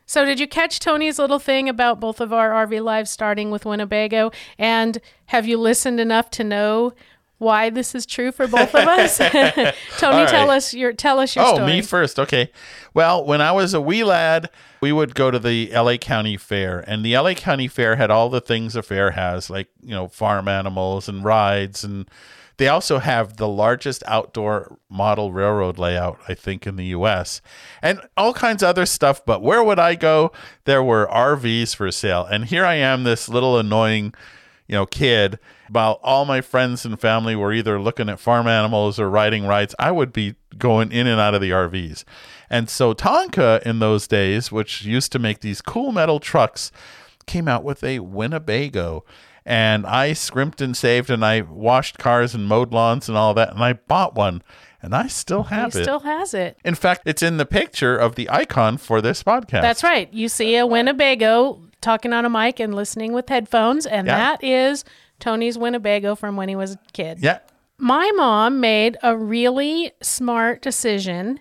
So, 0.06 0.26
did 0.26 0.40
you 0.40 0.48
catch 0.48 0.80
Tony's 0.80 1.20
little 1.20 1.38
thing 1.38 1.70
about 1.70 2.00
both 2.00 2.20
of 2.20 2.34
our 2.34 2.50
RV 2.66 2.84
lives 2.84 3.12
starting 3.12 3.52
with 3.52 3.64
Winnebago? 3.64 4.32
And 4.58 4.98
have 5.28 5.46
you 5.46 5.60
listened 5.60 6.00
enough 6.00 6.32
to 6.32 6.44
know 6.44 6.94
why 7.40 7.70
this 7.70 7.96
is 7.96 8.06
true 8.06 8.32
for 8.32 8.48
both 8.48 8.76
of 8.76 8.88
us? 8.88 9.18
Tony, 9.98 10.22
All 10.22 10.28
tell 10.28 10.52
us 10.52 10.74
your 10.74 10.94
tell 10.94 11.20
us 11.20 11.36
your 11.36 11.46
oh, 11.46 11.48
story. 11.48 11.62
Oh, 11.62 11.66
story. 11.66 11.74
me 11.78 11.82
first. 11.82 12.20
Okay. 12.20 12.52
Well, 12.94 13.26
when 13.26 13.42
I 13.42 13.52
was 13.52 13.74
a 13.74 13.82
wee 13.82 14.04
lad, 14.04 14.50
we 14.82 14.92
would 14.92 15.16
go 15.16 15.32
to 15.32 15.40
the 15.40 15.72
LA 15.74 15.98
County 15.98 16.38
Fair, 16.38 16.84
and 16.88 17.04
the 17.04 17.18
LA 17.18 17.34
County 17.34 17.68
Fair 17.68 17.96
had 17.96 18.12
all 18.12 18.30
the 18.30 18.42
things 18.42 18.76
a 18.76 18.84
fair 18.84 19.12
has, 19.12 19.50
like, 19.50 19.70
you 19.82 19.92
know, 19.92 20.08
farm 20.08 20.48
animals 20.48 21.10
and 21.10 21.24
rides. 21.24 21.84
And 21.84 22.10
they 22.58 22.68
also 22.68 23.00
have 23.00 23.38
the 23.38 23.48
largest 23.48 24.04
outdoor 24.06 24.78
model 24.90 25.32
railroad 25.32 25.78
layout, 25.78 26.20
I 26.28 26.34
think, 26.34 26.68
in 26.68 26.76
the 26.76 26.88
US, 26.88 27.42
and 27.82 28.02
all 28.18 28.34
kinds 28.34 28.64
of 28.64 28.70
other 28.70 28.86
stuff. 28.86 29.26
But 29.26 29.42
where 29.42 29.64
would 29.64 29.80
I 29.80 29.96
go? 29.96 30.32
There 30.66 30.84
were 30.84 31.08
RVs 31.08 31.76
for 31.76 31.90
sale. 31.92 32.26
And 32.26 32.46
here 32.46 32.66
I 32.66 32.76
am, 32.76 33.04
this 33.04 33.30
little 33.30 33.58
annoying 33.58 34.14
you 34.70 34.76
know, 34.76 34.86
kid, 34.86 35.40
while 35.70 36.00
all 36.04 36.26
my 36.26 36.42
friends 36.42 36.86
and 36.86 37.00
family 37.00 37.36
were 37.36 37.54
either 37.54 37.80
looking 37.80 38.10
at 38.10 38.20
farm 38.20 38.48
animals 38.48 39.00
or 39.00 39.10
riding 39.10 39.46
rides, 39.46 39.76
I 39.80 39.92
would 39.92 40.12
be 40.14 40.36
going 40.58 40.92
in 40.92 41.08
and 41.08 41.20
out 41.20 41.34
of 41.36 41.42
the 41.42 41.52
RVs. 41.52 42.04
And 42.50 42.70
so 42.70 42.94
Tonka 42.94 43.62
in 43.64 43.80
those 43.80 44.08
days, 44.08 44.52
which 44.52 44.84
used 44.84 45.12
to 45.12 45.20
make 45.20 45.42
these 45.42 45.62
cool 45.62 45.92
metal 45.92 46.20
trucks, 46.20 46.72
came 47.28 47.48
out 47.48 47.64
with 47.64 47.84
a 47.84 48.00
Winnebago. 48.00 49.04
And 49.46 49.86
I 49.88 50.14
scrimped 50.14 50.62
and 50.62 50.76
saved 50.78 51.10
and 51.10 51.26
I 51.26 51.42
washed 51.42 51.98
cars 51.98 52.36
and 52.36 52.48
mowed 52.48 52.72
lawns 52.74 53.08
and 53.10 53.18
all 53.18 53.34
that. 53.36 53.52
And 53.54 53.64
I 53.64 53.74
bought 53.74 54.14
one 54.16 54.44
and 54.82 54.94
I 54.96 55.08
still 55.08 55.44
have 55.44 55.74
he 55.74 55.80
it. 55.80 55.84
still 55.84 56.00
has 56.02 56.34
it. 56.34 56.58
in 56.64 56.76
fact, 56.76 57.02
it's 57.06 57.22
in 57.24 57.38
the 57.38 57.46
picture 57.46 57.98
of 57.98 58.16
the 58.16 58.30
icon 58.30 58.78
for 58.78 59.02
this 59.02 59.24
podcast. 59.24 59.62
That's 59.62 59.84
right. 59.84 60.12
You 60.14 60.30
see 60.30 60.56
a 60.56 60.66
Winnebago 60.68 61.62
talking 61.82 62.14
on 62.14 62.26
a 62.26 62.30
mic 62.30 62.60
and 62.60 62.76
listening 62.76 63.14
with 63.14 63.28
headphones, 63.30 63.86
and 63.86 64.06
Yeah. 64.08 64.16
that 64.18 64.44
is 64.44 64.84
Tony's 65.20 65.58
Winnebago 65.58 66.16
from 66.16 66.36
when 66.36 66.50
he 66.50 66.56
was 66.56 66.74
a 66.74 66.80
kid. 66.94 67.20
Yeah. 67.22 67.40
My 67.78 68.12
mom 68.16 68.60
made 68.60 68.98
a 69.02 69.18
really 69.18 69.92
smart 70.02 70.62
decision 70.62 71.40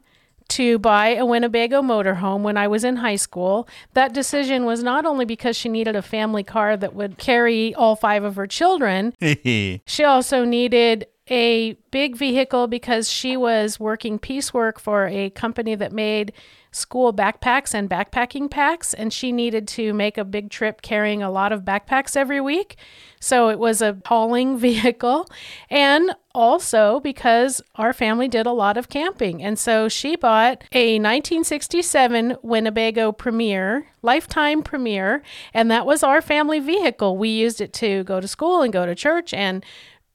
to 0.49 0.79
buy 0.79 1.09
a 1.09 1.27
Winnebago 1.27 1.83
motorhome 1.83 2.41
when 2.41 2.57
I 2.57 2.69
was 2.69 2.85
in 2.85 2.97
high 2.97 3.17
school. 3.17 3.69
That 3.95 4.15
decision 4.15 4.65
was 4.65 4.83
not 4.83 5.05
only 5.05 5.25
because 5.25 5.57
she 5.57 5.69
needed 5.69 5.95
a 5.95 6.03
family 6.03 6.43
car 6.43 6.77
that 6.77 6.95
would 6.95 7.19
carry 7.19 7.75
all 7.75 7.97
five 7.97 8.25
of 8.25 8.37
her 8.37 8.47
children, 8.47 9.15
she 9.21 10.05
also 10.05 10.45
needed 10.45 11.07
a 11.31 11.75
big 11.91 12.17
vehicle 12.17 12.67
because 12.67 13.11
she 13.11 13.37
was 13.37 13.79
working 13.79 14.19
piecework 14.19 14.81
for 14.81 15.07
a 15.09 15.29
company 15.31 15.75
that 15.75 15.93
made 15.93 16.33
school 16.71 17.13
backpacks 17.13 17.75
and 17.75 17.89
backpacking 17.89 18.51
packs, 18.51 18.95
and 18.95 19.13
she 19.13 19.33
needed 19.33 19.69
to 19.69 19.93
make 19.93 20.17
a 20.17 20.25
big 20.25 20.51
trip 20.51 20.81
carrying 20.83 21.23
a 21.23 21.31
lot 21.31 21.53
of 21.53 21.63
backpacks 21.63 22.17
every 22.17 22.41
week. 22.41 22.77
So 23.21 23.49
it 23.49 23.59
was 23.59 23.83
a 23.83 23.99
hauling 24.07 24.59
vehicle. 24.69 25.29
And 25.71 26.13
also 26.35 27.01
because 27.01 27.61
our 27.75 27.93
family 27.93 28.29
did 28.29 28.47
a 28.47 28.53
lot 28.53 28.77
of 28.77 28.89
camping. 28.89 29.43
And 29.43 29.59
so 29.59 29.89
she 29.89 30.15
bought 30.17 30.63
a 30.73 30.99
1967 30.99 32.37
Winnebago 32.43 33.11
Premier, 33.13 33.87
lifetime 34.03 34.63
Premier, 34.63 35.23
and 35.53 35.71
that 35.71 35.85
was 35.87 36.03
our 36.03 36.21
family 36.23 36.61
vehicle. 36.61 37.17
We 37.17 37.29
used 37.31 37.61
it 37.61 37.73
to 37.75 38.05
go 38.05 38.21
to 38.21 38.29
school 38.29 38.63
and 38.63 38.73
go 38.73 38.87
to 38.87 38.95
church 38.95 39.35
and 39.35 39.65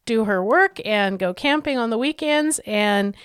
do 0.06 0.26
her 0.26 0.43
work 0.43 0.80
and 0.86 1.20
go 1.20 1.34
camping 1.34 1.78
on 1.78 1.89
the 1.89 1.97
weekends. 1.97 2.60
And 2.66 3.16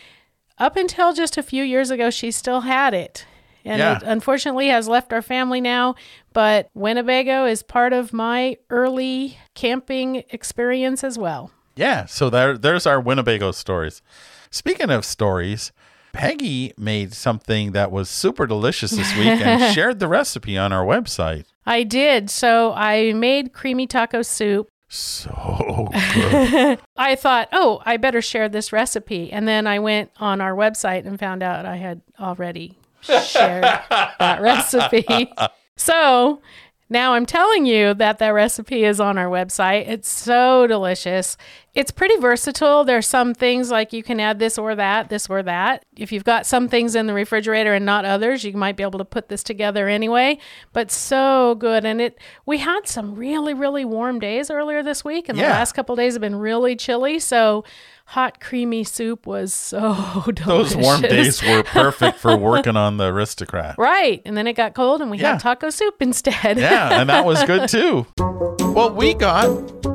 up 0.59 0.76
until 0.76 1.12
just 1.12 1.37
a 1.39 1.43
few 1.43 1.62
years 1.62 1.91
ago, 1.91 2.11
she 2.11 2.31
still 2.31 2.62
had 2.62 2.95
it. 2.95 3.26
And 3.64 3.79
Yeah. 3.81 3.97
it 3.99 4.03
unfortunately 4.05 4.68
has 4.68 4.89
left 4.89 5.12
our 5.12 5.22
family 5.22 5.61
now. 5.61 5.95
But 6.39 6.70
Winnebago 6.72 7.47
is 7.47 7.64
part 7.64 7.93
of 7.93 8.12
my 8.12 8.59
early 8.70 9.39
camping 9.57 10.22
experience 10.30 11.03
as 11.03 11.18
well. 11.18 11.51
Yeah, 11.74 12.07
so 12.07 12.30
there 12.30 12.57
there's 12.57 12.86
our 12.86 13.01
Winnebago 13.01 13.51
stories. 13.51 14.03
Speaking 14.49 14.89
of 14.89 15.05
stories, 15.05 15.72
Peggy 16.12 16.74
made 16.78 17.12
something 17.12 17.72
that 17.72 17.91
was 17.91 18.09
super 18.09 18.47
delicious 18.47 18.93
this 18.93 19.12
week 19.16 19.26
and 19.26 19.74
shared 19.74 19.99
the 19.99 20.07
recipe 20.07 20.57
on 20.57 20.72
our 20.72 20.84
website. 20.84 21.47
I 21.66 21.82
did. 21.82 22.30
So 22.30 22.72
I 22.72 23.14
made 23.14 23.53
creamy 23.53 23.89
taco 23.89 24.22
soup. 24.22 24.68
So 24.89 25.89
good. 26.14 26.78
I 26.97 27.16
thought, 27.16 27.49
oh, 27.51 27.82
I 27.84 27.97
better 27.97 28.22
share 28.22 28.49
this 28.49 28.72
recipe. 28.72 29.32
And 29.32 29.49
then 29.49 29.66
I 29.66 29.80
went 29.80 30.12
on 30.18 30.41
our 30.41 30.55
website 30.55 31.05
and 31.05 31.18
found 31.18 31.43
out 31.43 31.66
I 31.66 31.78
had 31.78 32.01
already 32.20 32.78
shared 33.01 33.64
that 33.64 34.39
recipe. 34.41 35.32
So 35.79 36.43
now 36.91 37.12
I'm 37.12 37.26
telling 37.26 37.66
you 37.66 37.93
that 37.95 38.18
that 38.18 38.31
recipe 38.31 38.85
is 38.85 38.99
on 38.99 39.18
our 39.18 39.26
website. 39.26 39.89
It's 39.89 40.09
so 40.09 40.66
delicious. 40.66 41.37
It's 41.74 41.91
pretty 41.91 42.16
versatile. 42.16 42.83
There's 42.83 43.07
some 43.07 43.35
things 43.35 43.70
like 43.70 43.93
you 43.93 44.03
can 44.03 44.18
add 44.18 44.39
this 44.39 44.57
or 44.57 44.74
that, 44.74 45.11
this 45.11 45.29
or 45.29 45.43
that. 45.43 45.85
If 45.97 46.12
you've 46.12 46.24
got 46.24 46.47
some 46.47 46.66
things 46.66 46.95
in 46.95 47.07
the 47.07 47.12
refrigerator 47.12 47.74
and 47.74 47.85
not 47.85 48.07
others, 48.07 48.43
you 48.43 48.55
might 48.55 48.76
be 48.76 48.83
able 48.83 48.99
to 48.99 49.05
put 49.05 49.29
this 49.29 49.43
together 49.43 49.87
anyway. 49.87 50.39
But 50.72 50.91
so 50.91 51.57
good. 51.57 51.85
And 51.85 52.01
it 52.01 52.18
we 52.47 52.59
had 52.59 52.89
some 52.89 53.14
really, 53.14 53.53
really 53.53 53.85
warm 53.85 54.18
days 54.18 54.51
earlier 54.51 54.83
this 54.83 55.05
week, 55.05 55.29
and 55.29 55.39
the 55.39 55.43
last 55.43 55.72
couple 55.72 55.95
days 55.95 56.14
have 56.14 56.22
been 56.22 56.37
really 56.37 56.74
chilly. 56.74 57.18
So 57.18 57.64
hot 58.13 58.41
creamy 58.41 58.83
soup 58.85 59.27
was 59.27 59.53
so 59.53 60.23
delicious. 60.35 60.47
Those 60.47 60.77
warm 60.77 61.03
days 61.03 61.43
were 61.43 61.63
perfect 61.63 62.19
for 62.19 62.37
working 62.51 62.75
on 62.77 62.97
the 62.97 63.05
aristocrat. 63.07 63.75
Right. 63.77 64.23
And 64.25 64.35
then 64.37 64.47
it 64.47 64.55
got 64.55 64.75
cold 64.75 65.03
and 65.03 65.11
we 65.11 65.19
Yeah. 65.19 65.33
had 65.33 65.41
taco 65.41 65.69
soup 65.71 66.01
instead. 66.01 66.59
Yeah, 66.59 67.01
and 67.01 67.11
that 67.11 67.27
was 67.27 67.43
good 67.45 67.69
too. 67.69 68.07
Well, 68.19 68.91
we 68.95 69.13
got 69.15 69.47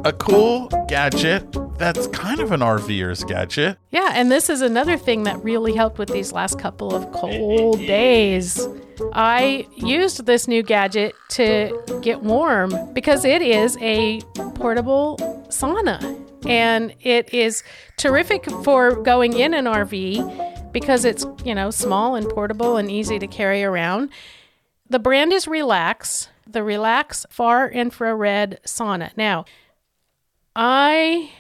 a 0.06 0.14
cool 0.14 0.68
gadget 0.88 1.44
that's 1.80 2.06
kind 2.08 2.40
of 2.40 2.52
an 2.52 2.60
RVer's 2.60 3.24
gadget. 3.24 3.78
Yeah, 3.90 4.12
and 4.14 4.32
this 4.32 4.48
is 4.50 4.62
another 4.62 4.96
thing 4.98 5.24
that 5.24 5.44
really 5.44 5.74
helped 5.74 5.98
with 5.98 6.10
these 6.10 6.32
last 6.32 6.60
couple 6.60 6.94
of 6.96 7.12
cold 7.14 7.80
days. 7.80 8.68
I 9.14 9.68
used 9.76 10.26
this 10.28 10.48
new 10.48 10.62
gadget 10.62 11.16
to 11.30 11.82
get 12.04 12.22
warm 12.22 12.94
because 12.94 13.26
it 13.26 13.42
is 13.42 13.76
a 13.82 14.22
portable 14.56 15.18
sauna. 15.50 16.20
And 16.46 16.96
it 17.02 17.34
is 17.34 17.64
terrific 17.98 18.50
for 18.64 19.02
going 19.02 19.34
in 19.34 19.54
an 19.54 19.66
RV 19.66 20.72
because 20.72 21.06
it's, 21.06 21.26
you 21.46 21.56
know, 21.56 21.70
small 21.72 22.16
and 22.16 22.28
portable 22.30 22.78
and 22.78 22.90
easy 22.92 23.20
to 23.20 23.28
carry 23.28 23.64
around. 23.64 24.10
The 24.90 25.00
brand 25.00 25.32
is 25.32 25.48
Relax, 25.48 26.30
the 26.46 26.64
Relax 26.64 27.26
Far 27.30 27.70
Infrared 27.70 28.60
Sauna. 28.66 29.12
Now, 29.16 29.46
I 30.56 31.32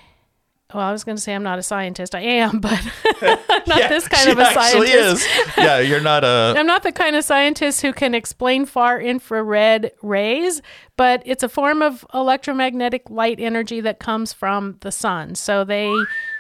well, 0.74 0.84
I 0.84 0.91
was 0.91 1.03
going 1.03 1.15
to 1.15 1.21
say 1.21 1.34
I'm 1.34 1.43
not 1.43 1.59
a 1.59 1.63
scientist. 1.63 2.15
I 2.15 2.21
am, 2.21 2.59
but 2.61 2.82
I'm 3.21 3.63
not 3.67 3.89
this 3.89 4.07
kind 4.07 4.30
of 4.30 4.39
a 4.39 4.43
actually 4.43 4.88
scientist. 4.88 5.28
is. 5.28 5.57
Yeah, 5.57 5.80
you're 5.80 6.01
not 6.01 6.24
a. 6.24 6.55
I'm 6.57 6.65
not 6.65 6.84
the 6.84 6.91
kind 6.91 7.15
of 7.15 7.24
scientist 7.24 7.82
who 7.82 7.93
can 7.93 8.15
explain 8.15 8.65
far 8.65 8.99
infrared 8.99 9.91
rays, 10.01 10.61
but 10.97 11.21
it's 11.26 11.43
a 11.43 11.49
form 11.49 11.82
of 11.82 12.05
electromagnetic 12.13 13.09
light 13.09 13.39
energy 13.39 13.82
that 13.82 13.99
comes 13.99 14.34
from 14.34 14.78
the 14.82 14.91
sun. 14.91 15.36
So 15.36 15.63
they 15.63 15.93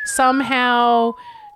somehow 0.05 1.13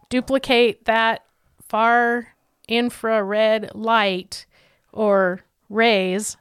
duplicate 0.09 0.85
that 0.85 1.25
far 1.67 2.35
infrared 2.67 3.71
light 3.73 4.45
or 4.91 5.41
rays. 5.69 6.37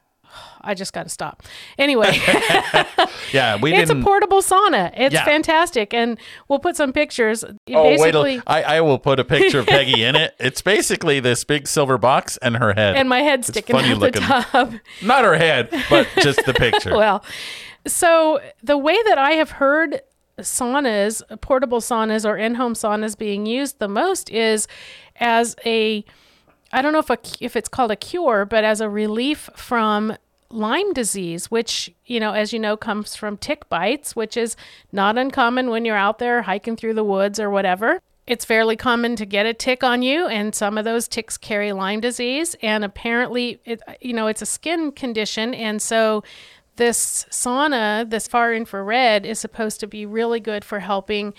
I 0.60 0.74
just 0.74 0.92
got 0.92 1.04
to 1.04 1.08
stop. 1.08 1.42
Anyway, 1.78 2.18
Yeah, 3.32 3.56
we 3.60 3.72
it's 3.72 3.90
a 3.90 3.94
didn't. 3.94 4.04
portable 4.04 4.40
sauna. 4.42 4.92
It's 4.96 5.12
Yeah. 5.14 5.24
fantastic, 5.24 5.92
and 5.94 6.18
we'll 6.48 6.58
put 6.58 6.76
some 6.76 6.92
pictures. 6.92 7.44
Oh, 7.44 7.52
wait! 7.66 7.96
Basically, 7.98 8.34
till- 8.34 8.42
I, 8.46 8.62
I 8.62 8.80
will 8.80 8.98
put 8.98 9.20
a 9.20 9.24
picture 9.24 9.58
of 9.60 9.66
Peggy 9.66 10.02
in 10.02 10.16
it. 10.16 10.34
It's 10.38 10.62
basically 10.62 11.20
this 11.20 11.44
big 11.44 11.66
silver 11.68 11.98
box 11.98 12.36
and 12.42 12.56
her 12.56 12.72
head. 12.72 12.96
and 12.96 13.08
my 13.08 13.20
head 13.20 13.44
sticking 13.44 13.76
out 13.76 13.98
looking. 13.98 14.22
the 14.22 14.28
top. 14.50 14.70
Not 15.02 15.24
her 15.24 15.36
head, 15.36 15.68
but 15.90 16.08
just 16.20 16.44
the 16.46 16.54
picture. 16.54 16.96
well, 16.96 17.24
so 17.86 18.40
the 18.62 18.76
way 18.78 18.96
that 19.04 19.18
I 19.18 19.32
have 19.32 19.52
heard 19.52 20.00
saunas, 20.40 21.22
portable 21.40 21.80
saunas 21.80 22.28
or 22.28 22.36
in-home 22.36 22.74
saunas 22.74 23.16
being 23.16 23.46
used 23.46 23.78
the 23.78 23.88
most 23.88 24.30
is 24.30 24.66
as 25.18 25.56
a 25.64 26.04
I 26.72 26.82
don't 26.82 26.92
know 26.92 26.98
if 26.98 27.10
a, 27.10 27.18
if 27.40 27.54
it's 27.56 27.68
called 27.68 27.90
a 27.92 27.96
cure, 27.96 28.44
but 28.44 28.64
as 28.64 28.80
a 28.80 28.88
relief 28.90 29.48
from 29.54 30.16
Lyme 30.50 30.92
disease, 30.92 31.50
which, 31.50 31.92
you 32.04 32.20
know, 32.20 32.32
as 32.32 32.52
you 32.52 32.58
know, 32.58 32.76
comes 32.76 33.16
from 33.16 33.36
tick 33.36 33.68
bites, 33.68 34.14
which 34.14 34.36
is 34.36 34.56
not 34.92 35.18
uncommon 35.18 35.70
when 35.70 35.84
you're 35.84 35.96
out 35.96 36.18
there 36.18 36.42
hiking 36.42 36.76
through 36.76 36.94
the 36.94 37.04
woods 37.04 37.40
or 37.40 37.50
whatever. 37.50 38.00
It's 38.26 38.44
fairly 38.44 38.76
common 38.76 39.14
to 39.16 39.26
get 39.26 39.46
a 39.46 39.54
tick 39.54 39.84
on 39.84 40.02
you, 40.02 40.26
and 40.26 40.52
some 40.54 40.78
of 40.78 40.84
those 40.84 41.06
ticks 41.06 41.36
carry 41.36 41.72
Lyme 41.72 42.00
disease. 42.00 42.56
And 42.60 42.84
apparently, 42.84 43.60
it, 43.64 43.80
you 44.00 44.12
know, 44.12 44.26
it's 44.26 44.42
a 44.42 44.46
skin 44.46 44.90
condition. 44.92 45.54
And 45.54 45.80
so, 45.80 46.24
this 46.74 47.24
sauna, 47.30 48.08
this 48.08 48.26
far 48.28 48.52
infrared, 48.52 49.24
is 49.24 49.38
supposed 49.38 49.80
to 49.80 49.86
be 49.86 50.04
really 50.04 50.40
good 50.40 50.64
for 50.64 50.80
helping 50.80 51.34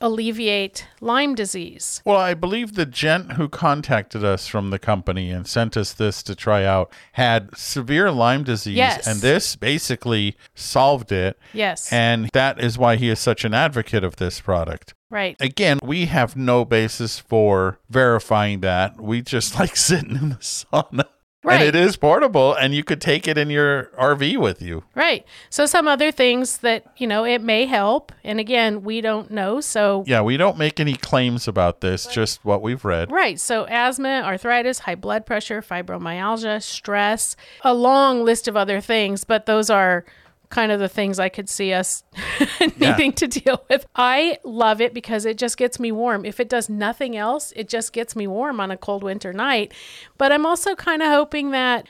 alleviate 0.00 0.86
Lyme 1.00 1.34
disease. 1.34 2.02
Well, 2.04 2.16
I 2.16 2.34
believe 2.34 2.74
the 2.74 2.86
gent 2.86 3.32
who 3.32 3.48
contacted 3.48 4.24
us 4.24 4.46
from 4.46 4.70
the 4.70 4.78
company 4.78 5.30
and 5.30 5.46
sent 5.46 5.76
us 5.76 5.92
this 5.92 6.22
to 6.24 6.34
try 6.34 6.64
out 6.64 6.92
had 7.12 7.56
severe 7.56 8.10
Lyme 8.10 8.44
disease, 8.44 8.76
Yes. 8.76 9.06
and 9.06 9.20
this 9.20 9.56
basically 9.56 10.36
solved 10.54 11.12
it. 11.12 11.38
Yes. 11.52 11.92
And 11.92 12.30
that 12.32 12.60
is 12.62 12.78
why 12.78 12.96
he 12.96 13.08
is 13.08 13.18
such 13.18 13.44
an 13.44 13.54
advocate 13.54 14.04
of 14.04 14.16
this 14.16 14.40
product. 14.40 14.94
right. 15.10 15.36
Again, 15.40 15.78
we 15.82 16.06
have 16.06 16.36
no 16.36 16.64
basis 16.64 17.18
for 17.18 17.78
verifying 17.88 18.60
that. 18.60 19.00
We 19.00 19.22
just 19.22 19.54
like 19.58 19.76
sitting 19.76 20.16
in 20.16 20.28
the 20.30 20.34
sauna. 20.36 21.06
Right. 21.48 21.60
And 21.60 21.68
it 21.68 21.74
is 21.74 21.96
portable, 21.96 22.54
and 22.54 22.74
you 22.74 22.84
could 22.84 23.00
take 23.00 23.26
it 23.26 23.38
in 23.38 23.50
your 23.50 23.84
RV 23.98 24.38
with 24.38 24.62
you. 24.62 24.84
Right. 24.94 25.26
So 25.50 25.66
some 25.66 25.88
other 25.88 26.12
things 26.12 26.58
that, 26.58 26.84
you 26.96 27.06
know, 27.06 27.24
it 27.24 27.42
may 27.42 27.66
help. 27.66 28.12
And 28.22 28.38
again, 28.38 28.82
we 28.82 29.00
don't 29.00 29.30
know. 29.30 29.60
So 29.60 30.04
Yeah, 30.06 30.20
we 30.20 30.36
don't 30.36 30.58
make 30.58 30.78
any 30.78 30.94
claims 30.94 31.48
about 31.48 31.80
this, 31.80 32.06
just 32.06 32.44
what 32.44 32.62
we've 32.62 32.84
read. 32.84 33.10
Right. 33.10 33.40
So, 33.40 33.66
asthma, 33.68 34.22
arthritis, 34.24 34.80
high 34.80 34.94
blood 34.94 35.26
pressure, 35.26 35.62
fibromyalgia, 35.62 36.62
stress, 36.62 37.36
a 37.62 37.74
long 37.74 38.24
list 38.24 38.48
of 38.48 38.56
other 38.56 38.80
things, 38.80 39.24
but 39.24 39.46
those 39.46 39.70
are 39.70 40.04
kind 40.50 40.72
of 40.72 40.80
the 40.80 40.88
things 40.88 41.18
I 41.18 41.28
could 41.28 41.48
see 41.48 41.72
us 41.72 42.02
needing 42.78 43.12
to 43.14 43.26
deal 43.26 43.64
with. 43.68 43.86
I 43.94 44.38
love 44.44 44.80
it 44.80 44.94
because 44.94 45.24
it 45.24 45.38
just 45.38 45.56
gets 45.56 45.78
me 45.78 45.92
warm. 45.92 46.24
If 46.24 46.40
it 46.40 46.48
does 46.48 46.68
nothing 46.68 47.16
else, 47.16 47.52
it 47.54 47.68
just 47.68 47.92
gets 47.92 48.16
me 48.16 48.26
warm 48.26 48.60
on 48.60 48.70
a 48.70 48.76
cold 48.76 49.02
winter 49.02 49.32
night. 49.32 49.72
But 50.16 50.32
I'm 50.32 50.46
also 50.46 50.74
kind 50.74 51.02
of 51.02 51.08
hoping 51.08 51.50
that 51.50 51.86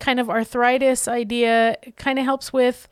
kind 0.00 0.18
of 0.18 0.28
arthritis 0.28 1.06
idea 1.06 1.76
kind 1.96 2.18
of 2.18 2.24
helps 2.24 2.52
with 2.52 2.88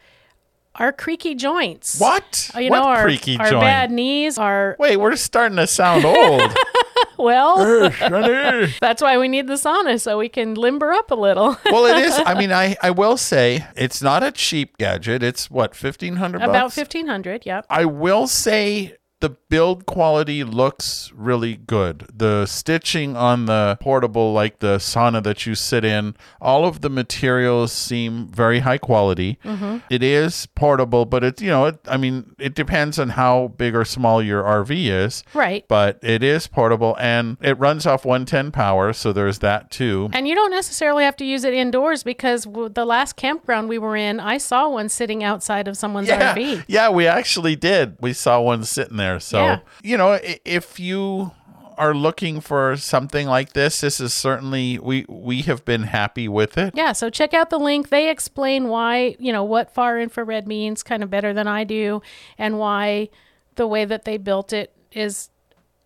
our 0.79 0.93
creaky 0.93 1.35
joints. 1.35 1.99
What? 2.01 2.51
Uh, 2.55 2.61
You 2.61 2.71
what 2.71 2.79
know, 2.79 2.85
our, 2.85 3.03
creaky 3.03 3.37
joints. 3.37 3.41
our 3.47 3.51
joint? 3.51 3.63
bad 3.63 3.91
knees, 3.91 4.39
our, 4.39 4.77
Wait, 4.79 4.97
we're 4.97 5.17
starting 5.17 5.57
to 5.57 5.67
sound 5.67 6.05
old. 6.05 6.43
well, 7.19 7.91
That's 8.81 9.03
why 9.03 9.19
we 9.19 9.29
need 9.29 9.47
the 9.47 9.55
sauna 9.55 10.01
so 10.01 10.19
we 10.19 10.29
can 10.29 10.55
limber 10.55 10.93
up 10.93 11.11
a 11.11 11.15
little. 11.15 11.57
Well, 11.67 11.87
it 11.87 11.99
is. 12.05 12.15
I 12.25 12.35
mean, 12.35 12.53
I, 12.53 12.77
I 12.83 12.91
will 12.91 13.17
say 13.17 13.67
it's 13.77 14.03
not 14.03 14.23
a 14.23 14.31
cheap 14.33 14.79
gadget. 14.79 15.23
It's 15.23 15.51
what, 15.51 15.71
1500 15.81 16.43
About 16.43 16.53
bucks? 16.53 16.75
fifteen 16.75 17.07
hundred. 17.07 17.45
Yep. 17.47 17.67
I 17.71 17.85
will 17.85 18.27
say 18.27 18.97
the 19.21 19.31
build 19.49 19.87
quality 19.87 20.45
looks 20.45 21.11
really 21.15 21.57
good. 21.57 22.09
The 22.15 22.47
stitching 22.47 23.17
on 23.17 23.47
the 23.47 23.79
portable, 23.81 24.33
like 24.33 24.59
the 24.59 24.77
sauna 24.77 25.23
that 25.23 25.47
you 25.47 25.55
sit 25.55 25.85
in, 25.85 26.15
all 26.41 26.65
of 26.65 26.81
the 26.81 26.91
materials 26.91 27.73
seem 27.73 28.29
very 28.29 28.61
high 28.61 28.79
quality. 28.79 29.39
Mm-hmm. 29.45 29.79
It 29.91 30.03
is 30.03 30.47
portable, 30.55 31.05
but 31.05 31.25
it, 31.25 31.41
you 31.41 31.49
know, 31.49 31.67
it, 31.67 31.79
I 31.87 31.97
mean, 31.97 32.35
it 32.39 32.55
depends 32.55 32.99
on 32.99 33.11
how 33.11 33.49
big 33.57 33.75
or 33.75 33.85
small 33.85 34.23
your 34.23 34.43
RV 34.43 34.71
is. 34.89 35.25
Right. 35.35 35.67
But 35.69 35.99
it 36.03 36.23
is 36.23 36.47
portable 36.47 36.97
and 36.99 37.37
it 37.41 37.59
runs 37.59 37.87
off 37.87 38.05
110 38.05 38.53
power, 38.53 38.93
so 38.93 39.13
there's 39.13 39.39
that 39.39 39.71
too. 39.71 40.11
And 40.13 40.29
you 40.29 40.35
don't 40.35 40.51
necessarily 40.51 41.05
have 41.05 41.17
to 41.17 41.25
use 41.25 41.45
it 41.45 41.55
indoors 41.55 42.03
because 42.03 42.45
w- 42.45 42.69
the 42.69 42.85
last 42.85 43.17
campground 43.17 43.69
we 43.69 43.79
were 43.79 43.97
in, 43.97 44.21
I 44.21 44.39
saw 44.39 44.69
one 44.69 44.89
sitting 44.89 45.25
outside 45.25 45.69
of 45.69 45.77
someone's 45.77 46.09
yeah, 46.09 46.35
RV. 46.35 46.65
yeah, 46.69 46.91
we 46.91 47.07
actually 47.07 47.57
did. 47.57 47.97
We 48.01 48.13
saw 48.13 48.41
one 48.41 48.65
sitting 48.65 48.97
there. 48.97 49.21
So, 49.21 49.38
Yeah. 49.41 49.59
you 49.83 49.97
know, 49.97 50.19
if 50.45 50.79
you 50.79 51.33
are 51.79 51.95
looking 51.95 52.41
for 52.41 52.77
something 52.77 53.27
like 53.29 53.53
this, 53.53 53.81
this 53.81 54.01
is 54.01 54.13
certainly 54.13 54.79
we 54.79 55.07
we 55.09 55.43
have 55.43 55.65
been 55.65 55.85
happy 55.85 56.29
with 56.29 56.59
it. 56.59 56.75
Yeah, 56.77 56.93
so 56.93 57.09
check 57.09 57.33
out 57.33 57.51
the 57.51 57.59
link. 57.59 57.89
They 57.89 58.11
explain 58.11 58.69
why, 58.69 59.17
you 59.19 59.33
know, 59.33 59.45
what 59.45 59.73
far 59.73 59.99
infrared 59.99 60.47
means 60.47 60.83
kind 60.83 61.03
of 61.03 61.11
better 61.11 61.33
than 61.33 61.47
I 61.47 61.65
do 61.65 62.03
and 62.37 62.59
why 62.59 63.09
the 63.55 63.67
way 63.67 63.85
that 63.85 64.05
they 64.05 64.17
built 64.19 64.53
it 64.53 64.75
is 64.93 65.31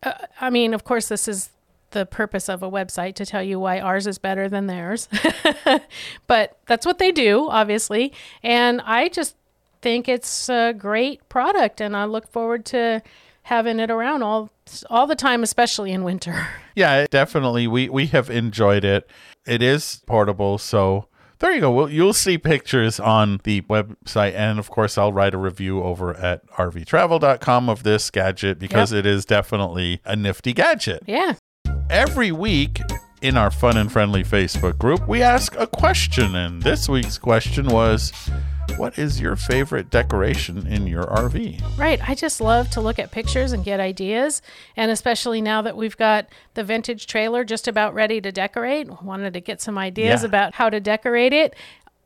uh, 0.03 0.13
I 0.41 0.51
mean, 0.51 0.75
of 0.75 0.85
course 0.85 1.09
this 1.09 1.29
is 1.29 1.51
the 1.91 2.07
purpose 2.07 2.49
of 2.49 2.63
a 2.63 2.71
website 2.71 3.15
to 3.17 3.27
tell 3.27 3.43
you 3.43 3.61
why 3.61 3.79
ours 3.79 4.07
is 4.07 4.19
better 4.19 4.49
than 4.49 4.67
theirs. 4.67 5.09
but 6.27 6.59
that's 6.67 6.87
what 6.87 6.99
they 6.99 7.13
do, 7.13 7.49
obviously. 7.51 8.13
And 8.43 8.81
I 8.81 9.09
just 9.09 9.37
think 9.83 10.09
it's 10.09 10.49
a 10.49 10.73
great 10.73 11.29
product 11.29 11.81
and 11.81 11.97
I 11.97 12.05
look 12.05 12.31
forward 12.31 12.65
to 12.67 13.03
having 13.43 13.81
it 13.81 13.91
around 13.91 14.23
all 14.23 14.51
all 14.89 15.07
the 15.07 15.15
time, 15.17 15.43
especially 15.43 15.93
in 15.93 16.05
winter. 16.05 16.47
Yeah, 16.75 17.05
definitely. 17.11 17.67
We 17.67 17.91
we 17.91 18.07
have 18.07 18.31
enjoyed 18.31 18.83
it. 18.83 19.07
It 19.47 19.61
is 19.63 20.01
portable, 20.07 20.57
so 20.57 21.07
there 21.39 21.53
you 21.53 21.61
go. 21.61 21.71
Well, 21.71 21.91
you'll 21.91 22.15
see 22.15 22.39
pictures 22.39 22.99
on 22.99 23.41
the 23.45 23.61
website, 23.63 24.33
and 24.35 24.59
of 24.59 24.71
course, 24.71 24.97
I'll 24.97 25.13
write 25.13 25.35
a 25.35 25.39
review 25.39 25.83
over 25.83 26.15
at 26.17 26.47
rvtravel.com 26.53 27.69
of 27.69 27.83
this 27.83 28.11
gadget 28.11 28.59
because 28.59 28.91
Yep. 28.91 29.01
it 29.01 29.07
is 29.07 29.27
definitely 29.27 30.01
a 30.07 30.17
nifty 30.17 30.55
gadget. 30.55 31.03
Yeah. 31.07 31.35
Every 31.91 32.33
week 32.33 32.81
in 33.21 33.37
our 33.37 33.51
fun 33.51 33.77
and 33.77 33.93
friendly 33.93 34.25
Facebook 34.25 34.79
group, 34.79 35.07
we 35.07 35.21
ask 35.21 35.55
a 35.59 35.67
question, 35.67 36.35
and 36.35 36.63
this 36.63 36.89
week's 36.89 37.19
question 37.19 37.67
was, 37.67 38.15
"What 38.77 38.99
is 38.99 39.21
your 39.21 39.37
favorite 39.37 39.91
decoration 39.91 40.67
in 40.67 40.87
your 40.87 41.05
RV?" 41.05 41.61
Right. 41.79 42.01
I 42.09 42.15
just 42.15 42.41
love 42.41 42.71
to 42.71 42.81
look 42.81 42.99
at 42.99 43.11
pictures 43.11 43.53
and 43.53 43.65
get 43.65 43.81
ideas. 43.81 44.43
And 44.77 44.91
especially 44.91 45.41
now 45.41 45.63
that 45.63 45.77
we've 45.77 45.97
got 45.97 46.27
the 46.55 46.65
vintage 46.65 47.07
trailer 47.07 47.45
just 47.45 47.69
about 47.69 47.95
ready 47.95 48.21
to 48.21 48.33
decorate, 48.33 49.03
wanted 49.03 49.35
to 49.35 49.41
get 49.41 49.61
some 49.61 49.79
ideas 49.79 50.23
Yeah. 50.23 50.27
about 50.27 50.55
how 50.55 50.71
to 50.71 50.81
decorate 50.81 51.33
it. 51.33 51.55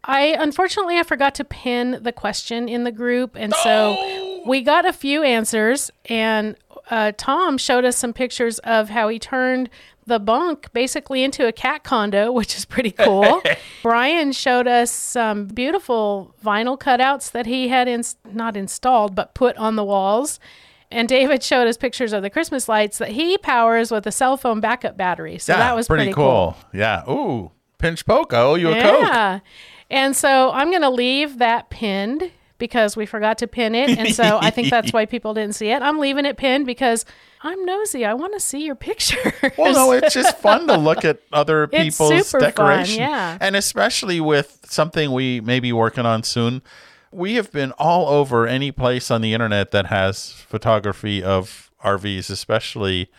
I 0.05 0.37
unfortunately 0.39 0.99
I 0.99 1.03
forgot 1.03 1.35
to 1.37 1.45
pin 1.45 1.99
the 2.03 2.13
question 2.13 2.69
in 2.69 2.85
the 2.85 2.93
group, 2.93 3.35
and 3.37 3.53
so 3.63 4.43
we 4.47 4.63
got 4.63 4.85
a 4.87 4.93
few 4.93 5.23
answers. 5.25 5.91
And 6.09 6.57
uh, 6.91 7.11
Tom 7.17 7.59
showed 7.59 7.85
us 7.85 7.97
some 7.97 8.13
pictures 8.13 8.61
of 8.61 8.91
how 8.91 9.09
he 9.09 9.19
turned 9.19 9.69
the 10.07 10.19
bunk 10.21 10.73
basically 10.73 11.23
into 11.25 11.47
a 11.47 11.53
cat 11.53 11.85
condo, 11.85 12.31
which 12.33 12.57
is 12.57 12.65
pretty 12.65 12.93
cool. 12.93 13.43
Brian 13.83 14.33
showed 14.33 14.67
us 14.69 14.91
some 14.91 15.47
beautiful 15.47 16.35
vinyl 16.45 16.79
cutouts 16.79 17.31
that 17.33 17.47
he 17.47 17.69
had 17.69 17.89
in, 17.89 18.03
not 18.33 18.57
installed, 18.57 19.15
but 19.15 19.35
put 19.35 19.57
on 19.57 19.77
the 19.77 19.85
walls. 19.85 20.39
And 20.91 21.09
David 21.09 21.43
showed 21.43 21.67
us 21.67 21.77
pictures 21.77 22.13
of 22.13 22.23
the 22.23 22.31
Christmas 22.31 22.69
lights 22.69 22.99
that 22.99 23.11
he 23.11 23.37
powers 23.39 23.91
with 23.91 24.07
a 24.07 24.13
cell 24.13 24.37
phone 24.37 24.61
backup 24.61 24.97
battery. 24.97 25.39
So 25.39 25.53
that 25.53 25.75
was 25.75 25.89
pretty, 25.89 26.13
cool. 26.13 26.57
Yeah. 26.73 27.03
Ooh, 27.11 27.51
pinch 27.79 28.07
poke. 28.07 28.33
I 28.33 28.41
owe 28.41 28.55
you 28.55 28.69
a 28.71 28.81
coke. 28.81 29.03
Yeah. 29.03 29.41
And 29.91 30.17
so 30.17 30.51
I'm 30.53 30.71
going 30.71 30.83
to 30.83 30.91
leave 30.91 31.39
that 31.39 31.71
pinned 31.71 32.31
because 32.59 32.97
we 32.97 33.07
forgot 33.07 33.39
to 33.39 33.47
pin 33.47 33.75
it. 33.75 33.99
And 33.99 34.15
so 34.15 34.39
I 34.41 34.51
think 34.51 34.71
that's 34.71 34.93
why 34.93 35.07
people 35.07 35.35
didn't 35.35 35.55
see 35.55 35.69
it. 35.69 35.83
I'm 35.83 35.99
leaving 35.99 36.25
it 36.25 36.37
pinned 36.37 36.67
because 36.67 37.05
I'm 37.43 37.65
nosy. 37.65 38.05
I 38.05 38.15
want 38.15 38.35
to 38.35 38.41
see 38.41 38.65
your 38.65 38.75
picture. 38.75 39.35
Well, 39.59 39.73
no, 39.73 39.93
it's 39.93 40.15
just 40.15 40.39
fun 40.43 40.67
to 40.69 40.77
look 40.77 41.05
at 41.05 41.21
other 41.33 41.67
people's 41.67 42.27
super 42.27 42.41
fun, 42.41 42.41
decoration. 42.41 43.01
yeah. 43.01 43.39
And 43.41 43.57
especially 43.57 44.21
with 44.21 44.61
something 44.65 45.13
we 45.13 45.41
may 45.41 45.61
be 45.61 45.73
working 45.73 46.07
on 46.07 46.23
soon. 46.23 46.63
We 47.13 47.35
have 47.35 47.51
been 47.53 47.73
all 47.73 48.09
over 48.09 48.47
any 48.47 48.73
place 48.73 49.11
on 49.11 49.21
the 49.23 49.33
internet 49.33 49.71
that 49.71 49.87
has 49.87 50.33
photography 50.33 51.23
of 51.23 51.71
RVs, 51.83 52.29
especially 52.31 53.11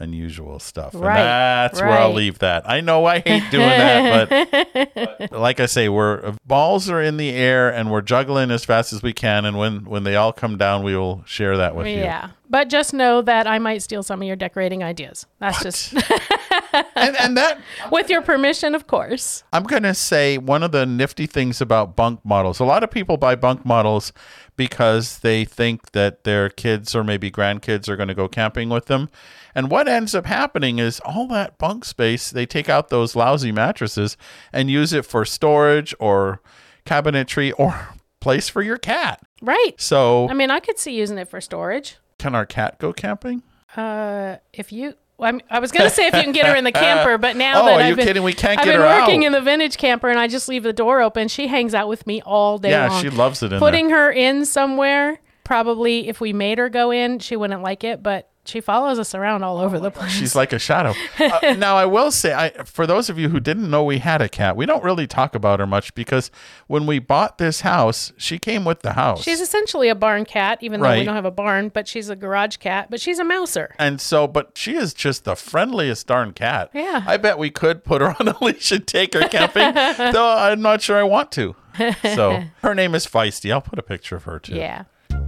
unusual 0.00 0.58
stuff. 0.58 0.94
Right, 0.94 1.18
And 1.18 1.26
that's 1.70 1.80
where 1.80 1.90
I'll 1.90 2.12
leave 2.12 2.40
that. 2.40 2.68
I 2.68 2.80
know 2.80 3.04
I 3.04 3.20
hate 3.20 3.50
doing 3.50 3.68
that, 3.68 4.28
but, 4.28 5.20
but 5.30 5.32
like 5.32 5.60
I 5.60 5.66
say, 5.66 5.88
we're 5.88 6.32
balls 6.46 6.88
are 6.90 7.00
in 7.00 7.16
the 7.16 7.30
air 7.30 7.72
and 7.72 7.90
we're 7.90 8.00
juggling 8.00 8.50
as 8.50 8.64
fast 8.64 8.92
as 8.92 9.02
we 9.02 9.12
can. 9.12 9.44
And 9.44 9.58
when 9.58 9.84
when 9.84 10.04
they 10.04 10.16
all 10.16 10.32
come 10.32 10.56
down, 10.58 10.82
we 10.82 10.96
will 10.96 11.22
share 11.26 11.56
that 11.58 11.76
with 11.76 11.86
you. 11.86 11.94
yeah. 11.94 12.30
But 12.48 12.68
just 12.68 12.92
know 12.92 13.22
that 13.22 13.46
I 13.46 13.60
might 13.60 13.82
steal 13.82 14.02
some 14.02 14.20
of 14.22 14.26
your 14.26 14.34
decorating 14.36 14.82
ideas. 14.82 15.26
That's 15.38 15.62
just 15.62 15.94
And, 16.72 17.16
and 17.16 17.36
that 17.36 17.60
with 17.90 18.10
your 18.10 18.22
permission, 18.22 18.74
of 18.74 18.86
course. 18.86 19.42
I'm 19.52 19.64
going 19.64 19.82
to 19.84 19.94
say 19.94 20.38
one 20.38 20.62
of 20.62 20.72
the 20.72 20.86
nifty 20.86 21.26
things 21.26 21.60
about 21.60 21.96
bunk 21.96 22.20
models. 22.24 22.60
A 22.60 22.64
lot 22.64 22.84
of 22.84 22.90
people 22.90 23.16
buy 23.16 23.34
bunk 23.34 23.64
models 23.64 24.12
because 24.56 25.20
they 25.20 25.44
think 25.44 25.92
that 25.92 26.24
their 26.24 26.48
kids 26.48 26.94
or 26.94 27.02
maybe 27.02 27.30
grandkids 27.30 27.88
are 27.88 27.96
going 27.96 28.08
to 28.08 28.14
go 28.14 28.28
camping 28.28 28.68
with 28.68 28.86
them. 28.86 29.08
And 29.54 29.70
what 29.70 29.88
ends 29.88 30.14
up 30.14 30.26
happening 30.26 30.78
is 30.78 31.00
all 31.00 31.26
that 31.28 31.58
bunk 31.58 31.84
space, 31.84 32.30
they 32.30 32.46
take 32.46 32.68
out 32.68 32.88
those 32.88 33.16
lousy 33.16 33.52
mattresses 33.52 34.16
and 34.52 34.70
use 34.70 34.92
it 34.92 35.04
for 35.04 35.24
storage 35.24 35.94
or 35.98 36.40
cabinetry 36.86 37.52
or 37.58 37.88
place 38.20 38.48
for 38.48 38.62
your 38.62 38.76
cat. 38.76 39.20
Right. 39.42 39.72
So, 39.78 40.28
I 40.28 40.34
mean, 40.34 40.50
I 40.50 40.60
could 40.60 40.78
see 40.78 40.94
using 40.94 41.16
it 41.18 41.28
for 41.28 41.40
storage. 41.40 41.96
can 42.18 42.34
our 42.34 42.44
cat 42.46 42.78
go 42.78 42.92
camping? 42.92 43.42
Uh, 43.76 44.36
if 44.52 44.72
you, 44.72 44.94
I'm- 45.22 45.40
I 45.50 45.58
was 45.58 45.70
going 45.72 45.88
to 45.88 45.94
say 45.94 46.06
if 46.06 46.14
you 46.14 46.22
can 46.22 46.32
get 46.32 46.46
her 46.46 46.54
in 46.54 46.64
the 46.64 46.72
camper, 46.86 47.18
but 47.18 47.36
now 47.36 47.62
Oh, 47.62 47.66
that 47.66 47.72
are 47.74 47.80
I've 47.82 47.88
you 47.90 47.96
been, 47.96 48.06
kidding? 48.06 48.22
We 48.22 48.32
can't 48.32 48.58
I've 48.58 48.64
get 48.64 48.72
been 48.72 48.80
her 48.80 49.00
working 49.00 49.22
out. 49.24 49.26
in 49.26 49.32
the 49.32 49.40
vintage 49.40 49.76
camper 49.76 50.08
and 50.08 50.18
I 50.18 50.26
just 50.28 50.48
leave 50.48 50.62
the 50.62 50.72
door 50.72 51.00
open. 51.00 51.28
She 51.28 51.46
hangs 51.48 51.74
out 51.74 51.88
with 51.88 52.06
me 52.06 52.22
all 52.22 52.58
day 52.58 52.70
Yeah, 52.70 52.88
long. 52.88 53.02
she 53.02 53.10
loves 53.10 53.42
it 53.42 53.52
in 53.52 53.58
Putting 53.58 53.88
there. 53.88 53.96
her 54.06 54.10
in 54.12 54.44
somewhere, 54.44 55.18
probably 55.44 56.08
if 56.08 56.20
we 56.20 56.32
made 56.32 56.58
her 56.58 56.68
go 56.68 56.90
in, 56.90 57.18
she 57.18 57.36
wouldn't 57.36 57.62
like 57.62 57.84
it, 57.84 58.02
but 58.02 58.28
she 58.50 58.60
follows 58.60 58.98
us 58.98 59.14
around 59.14 59.42
all 59.44 59.58
over 59.58 59.78
the 59.78 59.90
place. 59.90 60.10
She's 60.12 60.34
like 60.34 60.52
a 60.52 60.58
shadow. 60.58 60.94
Uh, 61.20 61.54
now, 61.58 61.76
I 61.76 61.84
will 61.86 62.10
say, 62.10 62.32
I, 62.34 62.50
for 62.64 62.86
those 62.86 63.08
of 63.08 63.18
you 63.18 63.28
who 63.28 63.40
didn't 63.40 63.70
know 63.70 63.84
we 63.84 63.98
had 63.98 64.20
a 64.22 64.28
cat, 64.28 64.56
we 64.56 64.66
don't 64.66 64.82
really 64.82 65.06
talk 65.06 65.34
about 65.34 65.60
her 65.60 65.66
much 65.66 65.94
because 65.94 66.30
when 66.66 66.86
we 66.86 66.98
bought 66.98 67.38
this 67.38 67.60
house, 67.60 68.12
she 68.16 68.38
came 68.38 68.64
with 68.64 68.80
the 68.80 68.94
house. 68.94 69.22
She's 69.22 69.40
essentially 69.40 69.88
a 69.88 69.94
barn 69.94 70.24
cat, 70.24 70.58
even 70.62 70.80
though 70.80 70.90
we 70.96 71.04
don't 71.04 71.14
have 71.14 71.24
a 71.26 71.30
barn, 71.30 71.68
but 71.68 71.86
she's 71.86 72.08
a 72.08 72.16
garage 72.16 72.56
cat, 72.56 72.88
but 72.90 73.00
she's 73.00 73.18
a 73.18 73.24
mouser. 73.24 73.74
and 73.78 74.00
so, 74.00 74.26
but 74.26 74.52
she 74.56 74.74
is 74.74 74.92
just 74.94 75.24
the 75.24 75.36
friendliest 75.36 76.06
darn 76.06 76.32
cat. 76.32 76.70
Yeah. 76.74 77.04
I 77.06 77.16
bet 77.16 77.38
we 77.38 77.50
could 77.50 77.84
put 77.84 78.00
her 78.00 78.16
on 78.20 78.28
a 78.28 78.36
leash 78.44 78.72
and 78.72 78.86
take 78.86 79.14
her 79.14 79.28
camping, 79.28 79.74
though 80.12 80.28
I'm 80.36 80.62
not 80.62 80.80
sure 80.82 80.96
I 80.98 81.02
want 81.04 81.30
to. 81.32 81.54
So 82.02 82.42
her 82.62 82.74
name 82.74 82.94
is 82.94 83.06
Feisty. 83.06 83.52
I'll 83.52 83.60
put 83.60 83.78
a 83.78 83.82
picture 83.82 84.16
of 84.16 84.24
her 84.24 84.38
too. 84.38 84.54
Yeah. 84.54 84.84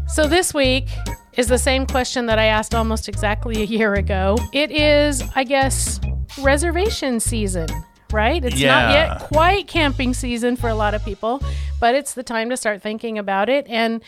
So 0.08 0.26
this 0.28 0.52
week 0.52 0.88
is 1.36 1.46
the 1.46 1.58
same 1.58 1.86
question 1.86 2.26
that 2.26 2.38
I 2.38 2.44
asked 2.44 2.74
almost 2.74 3.08
exactly 3.08 3.62
a 3.62 3.64
year 3.64 3.94
ago. 3.94 4.36
It 4.52 4.70
is, 4.70 5.22
I 5.34 5.44
guess, 5.44 6.00
reservation 6.40 7.18
season, 7.18 7.68
right? 8.12 8.44
It's 8.44 8.60
not 8.60 8.90
yet 8.90 9.18
quite 9.20 9.68
camping 9.68 10.12
season 10.12 10.56
for 10.56 10.68
a 10.68 10.74
lot 10.74 10.92
of 10.92 11.02
people, 11.04 11.42
but 11.80 11.94
it's 11.94 12.12
the 12.12 12.22
time 12.22 12.50
to 12.50 12.56
start 12.56 12.82
thinking 12.82 13.18
about 13.18 13.48
it. 13.48 13.66
And 13.68 14.02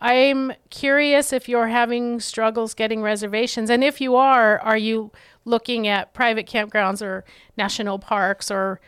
I'm 0.00 0.52
curious 0.70 1.32
if 1.32 1.48
you're 1.48 1.66
having 1.66 2.20
struggles 2.20 2.74
getting 2.74 3.02
reservations. 3.02 3.68
And 3.68 3.82
if 3.82 4.00
you 4.00 4.14
are, 4.14 4.60
are 4.60 4.78
you 4.78 5.10
looking 5.44 5.88
at 5.88 6.14
private 6.14 6.46
campgrounds 6.46 7.02
or 7.02 7.24
national 7.56 7.98
parks 7.98 8.50
or 8.50 8.80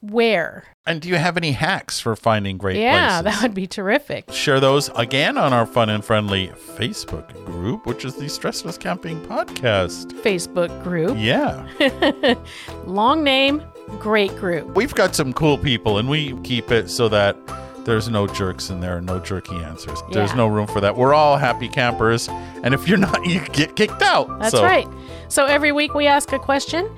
where? 0.00 0.64
And 0.86 1.00
do 1.00 1.08
you 1.08 1.16
have 1.16 1.36
any 1.36 1.52
hacks 1.52 2.00
for 2.00 2.14
finding 2.16 2.56
great 2.56 2.76
Yeah, 2.76 3.20
places? 3.20 3.24
that 3.38 3.42
would 3.42 3.54
be 3.54 3.66
terrific. 3.66 4.30
Share 4.32 4.60
those 4.60 4.88
again 4.96 5.36
on 5.36 5.52
our 5.52 5.66
fun 5.66 5.90
and 5.90 6.04
friendly 6.04 6.48
Facebook 6.48 7.44
group, 7.44 7.84
which 7.86 8.04
is 8.04 8.14
the 8.14 8.24
Stressless 8.26 8.78
Camping 8.78 9.20
Podcast. 9.26 10.12
Facebook 10.22 10.82
group. 10.82 11.16
Yeah. 11.18 12.34
Long 12.86 13.22
name, 13.24 13.62
great 13.98 14.34
group. 14.36 14.74
We've 14.74 14.94
got 14.94 15.14
some 15.14 15.32
cool 15.32 15.58
people, 15.58 15.98
and 15.98 16.08
we 16.08 16.34
keep 16.42 16.70
it 16.70 16.88
so 16.90 17.08
that 17.08 17.36
there's 17.84 18.08
no 18.08 18.26
jerks 18.26 18.70
in 18.70 18.80
there 18.80 18.98
and 18.98 19.06
no 19.06 19.18
jerky 19.18 19.56
answers. 19.56 19.98
There's 20.12 20.34
no 20.34 20.46
room 20.46 20.66
for 20.66 20.80
that. 20.80 20.96
We're 20.96 21.14
all 21.14 21.36
happy 21.38 21.68
campers, 21.68 22.28
and 22.62 22.72
if 22.74 22.86
you're 22.88 22.98
not, 22.98 23.24
you 23.26 23.40
get 23.48 23.76
kicked 23.76 24.02
out. 24.02 24.38
That's 24.40 24.52
So, 24.52 24.62
right. 24.62 24.86
So 25.28 25.44
every 25.44 25.72
week 25.72 25.92
we 25.94 26.06
ask 26.06 26.32
a 26.32 26.38
question 26.38 26.88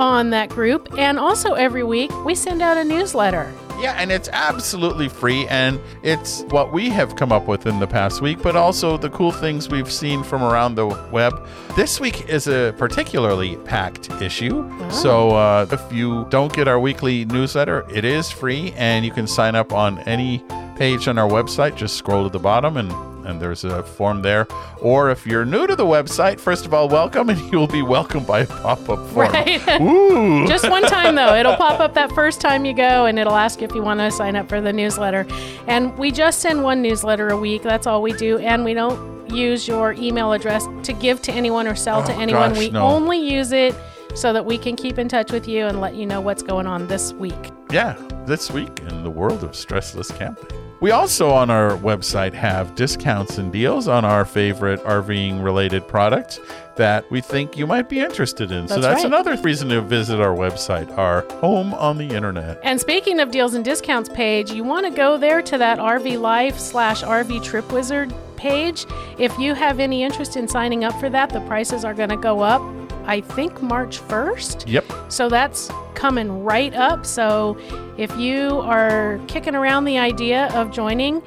on 0.00 0.30
that 0.30 0.48
group, 0.48 0.88
and 0.98 1.18
also 1.18 1.52
every 1.52 1.84
week 1.84 2.10
we 2.24 2.34
send 2.34 2.62
out 2.62 2.78
a 2.78 2.84
newsletter. 2.84 3.52
Yeah, 3.78 3.92
and 3.92 4.10
it's 4.10 4.28
absolutely 4.32 5.08
free, 5.08 5.46
and 5.48 5.78
it's 6.02 6.42
what 6.48 6.72
we 6.72 6.90
have 6.90 7.16
come 7.16 7.32
up 7.32 7.46
with 7.46 7.66
in 7.66 7.80
the 7.80 7.86
past 7.86 8.20
week, 8.20 8.42
but 8.42 8.56
also 8.56 8.96
the 8.96 9.10
cool 9.10 9.30
things 9.30 9.68
we've 9.68 9.90
seen 9.90 10.22
from 10.22 10.42
around 10.42 10.74
the 10.74 10.86
web. 11.10 11.46
This 11.76 12.00
week 12.00 12.28
is 12.28 12.46
a 12.46 12.74
particularly 12.76 13.56
packed 13.56 14.10
issue. 14.20 14.70
So 14.90 15.30
uh, 15.30 15.66
if 15.70 15.92
you 15.92 16.26
don't 16.30 16.52
get 16.52 16.68
our 16.68 16.80
weekly 16.80 17.24
newsletter, 17.26 17.86
it 17.90 18.04
is 18.04 18.30
free, 18.30 18.72
and 18.76 19.04
you 19.04 19.12
can 19.12 19.26
sign 19.26 19.54
up 19.54 19.72
on 19.72 19.98
any 20.00 20.44
page 20.76 21.08
on 21.08 21.18
our 21.18 21.28
website. 21.28 21.76
Just 21.76 21.96
scroll 21.96 22.24
to 22.24 22.30
the 22.30 22.38
bottom 22.38 22.76
and 22.76 22.90
and 23.30 23.40
there's 23.40 23.64
a 23.64 23.82
form 23.82 24.20
there. 24.22 24.46
Or 24.82 25.10
if 25.10 25.26
you're 25.26 25.44
new 25.44 25.66
to 25.66 25.74
the 25.74 25.84
website, 25.86 26.38
first 26.38 26.66
of 26.66 26.74
all, 26.74 26.88
welcome, 26.88 27.30
and 27.30 27.40
you'll 27.52 27.66
be 27.66 27.82
welcomed 27.82 28.26
by 28.26 28.40
a 28.40 28.46
pop-up 28.46 28.98
form. 29.10 29.32
Right. 29.32 29.60
Ooh. 29.80 30.46
Just 30.46 30.68
one 30.68 30.82
time 30.82 31.14
though. 31.14 31.34
It'll 31.34 31.56
pop 31.56 31.80
up 31.80 31.94
that 31.94 32.12
first 32.12 32.40
time 32.40 32.64
you 32.64 32.74
go 32.74 33.06
and 33.06 33.18
it'll 33.18 33.36
ask 33.36 33.62
if 33.62 33.74
you 33.74 33.82
want 33.82 34.00
to 34.00 34.10
sign 34.10 34.36
up 34.36 34.48
for 34.48 34.60
the 34.60 34.72
newsletter. 34.72 35.26
And 35.66 35.96
we 35.96 36.10
just 36.10 36.40
send 36.40 36.62
one 36.62 36.82
newsletter 36.82 37.28
a 37.28 37.36
week. 37.36 37.62
That's 37.62 37.86
all 37.86 38.02
we 38.02 38.12
do. 38.12 38.38
And 38.38 38.64
we 38.64 38.74
don't 38.74 39.30
use 39.30 39.68
your 39.68 39.92
email 39.92 40.32
address 40.32 40.66
to 40.82 40.92
give 40.92 41.22
to 41.22 41.32
anyone 41.32 41.66
or 41.68 41.76
sell 41.76 42.02
to 42.02 42.12
Oh, 42.14 42.20
anyone. 42.20 42.50
gosh, 42.50 42.58
we 42.58 42.70
no. 42.70 42.82
only 42.82 43.18
use 43.18 43.52
it 43.52 43.74
so 44.14 44.32
that 44.32 44.44
we 44.44 44.58
can 44.58 44.74
keep 44.74 44.98
in 44.98 45.08
touch 45.08 45.30
with 45.30 45.46
you 45.46 45.66
and 45.66 45.80
let 45.80 45.94
you 45.94 46.04
know 46.04 46.20
what's 46.20 46.42
going 46.42 46.66
on 46.66 46.88
this 46.88 47.12
week. 47.12 47.52
Yeah, 47.70 47.94
this 48.26 48.50
week 48.50 48.80
in 48.88 49.04
the 49.04 49.10
world 49.10 49.44
of 49.44 49.52
stressless 49.52 50.12
camping. 50.18 50.48
We 50.80 50.92
also 50.92 51.28
on 51.30 51.50
our 51.50 51.72
website 51.72 52.32
have 52.32 52.74
discounts 52.74 53.36
and 53.36 53.52
deals 53.52 53.86
on 53.86 54.06
our 54.06 54.24
favorite 54.24 54.82
RVing 54.82 55.44
related 55.44 55.86
products 55.86 56.40
that 56.76 57.10
we 57.10 57.20
think 57.20 57.54
you 57.58 57.66
might 57.66 57.90
be 57.90 58.00
interested 58.00 58.50
in. 58.50 58.66
so 58.66 58.76
That's 58.76 58.86
that's 58.86 58.96
right. 59.04 59.04
another 59.04 59.36
reason 59.42 59.68
to 59.68 59.82
visit 59.82 60.20
our 60.20 60.34
website, 60.34 60.96
our 60.96 61.20
home 61.40 61.74
on 61.74 61.98
the 61.98 62.08
internet. 62.08 62.58
And 62.62 62.80
speaking 62.80 63.20
of 63.20 63.30
deals 63.30 63.52
and 63.52 63.62
discounts 63.62 64.08
page, 64.08 64.52
you 64.52 64.64
want 64.64 64.86
to 64.86 64.90
go 64.90 65.18
there 65.18 65.42
to 65.42 65.58
that 65.58 65.78
RV 65.78 66.18
Life 66.18 66.58
slash 66.58 67.02
RV 67.02 67.44
Trip 67.44 67.70
Wizard 67.70 68.14
page. 68.36 68.86
If 69.18 69.38
you 69.38 69.52
have 69.52 69.80
any 69.80 70.02
interest 70.02 70.34
in 70.38 70.48
signing 70.48 70.82
up 70.84 70.98
for 70.98 71.10
that, 71.10 71.28
the 71.28 71.40
prices 71.42 71.84
are 71.84 71.92
going 71.92 72.08
to 72.08 72.16
go 72.16 72.40
up, 72.40 72.62
I 73.06 73.20
think, 73.20 73.62
March 73.62 74.00
1st. 74.00 74.64
Yep. 74.66 74.84
So 75.08 75.28
that's 75.28 75.70
coming 75.94 76.44
right 76.44 76.74
up. 76.74 77.04
So 77.06 77.58
if 77.98 78.14
you 78.16 78.60
are 78.60 79.20
kicking 79.28 79.54
around 79.54 79.84
the 79.84 79.98
idea 79.98 80.48
of 80.54 80.70
joining, 80.70 81.22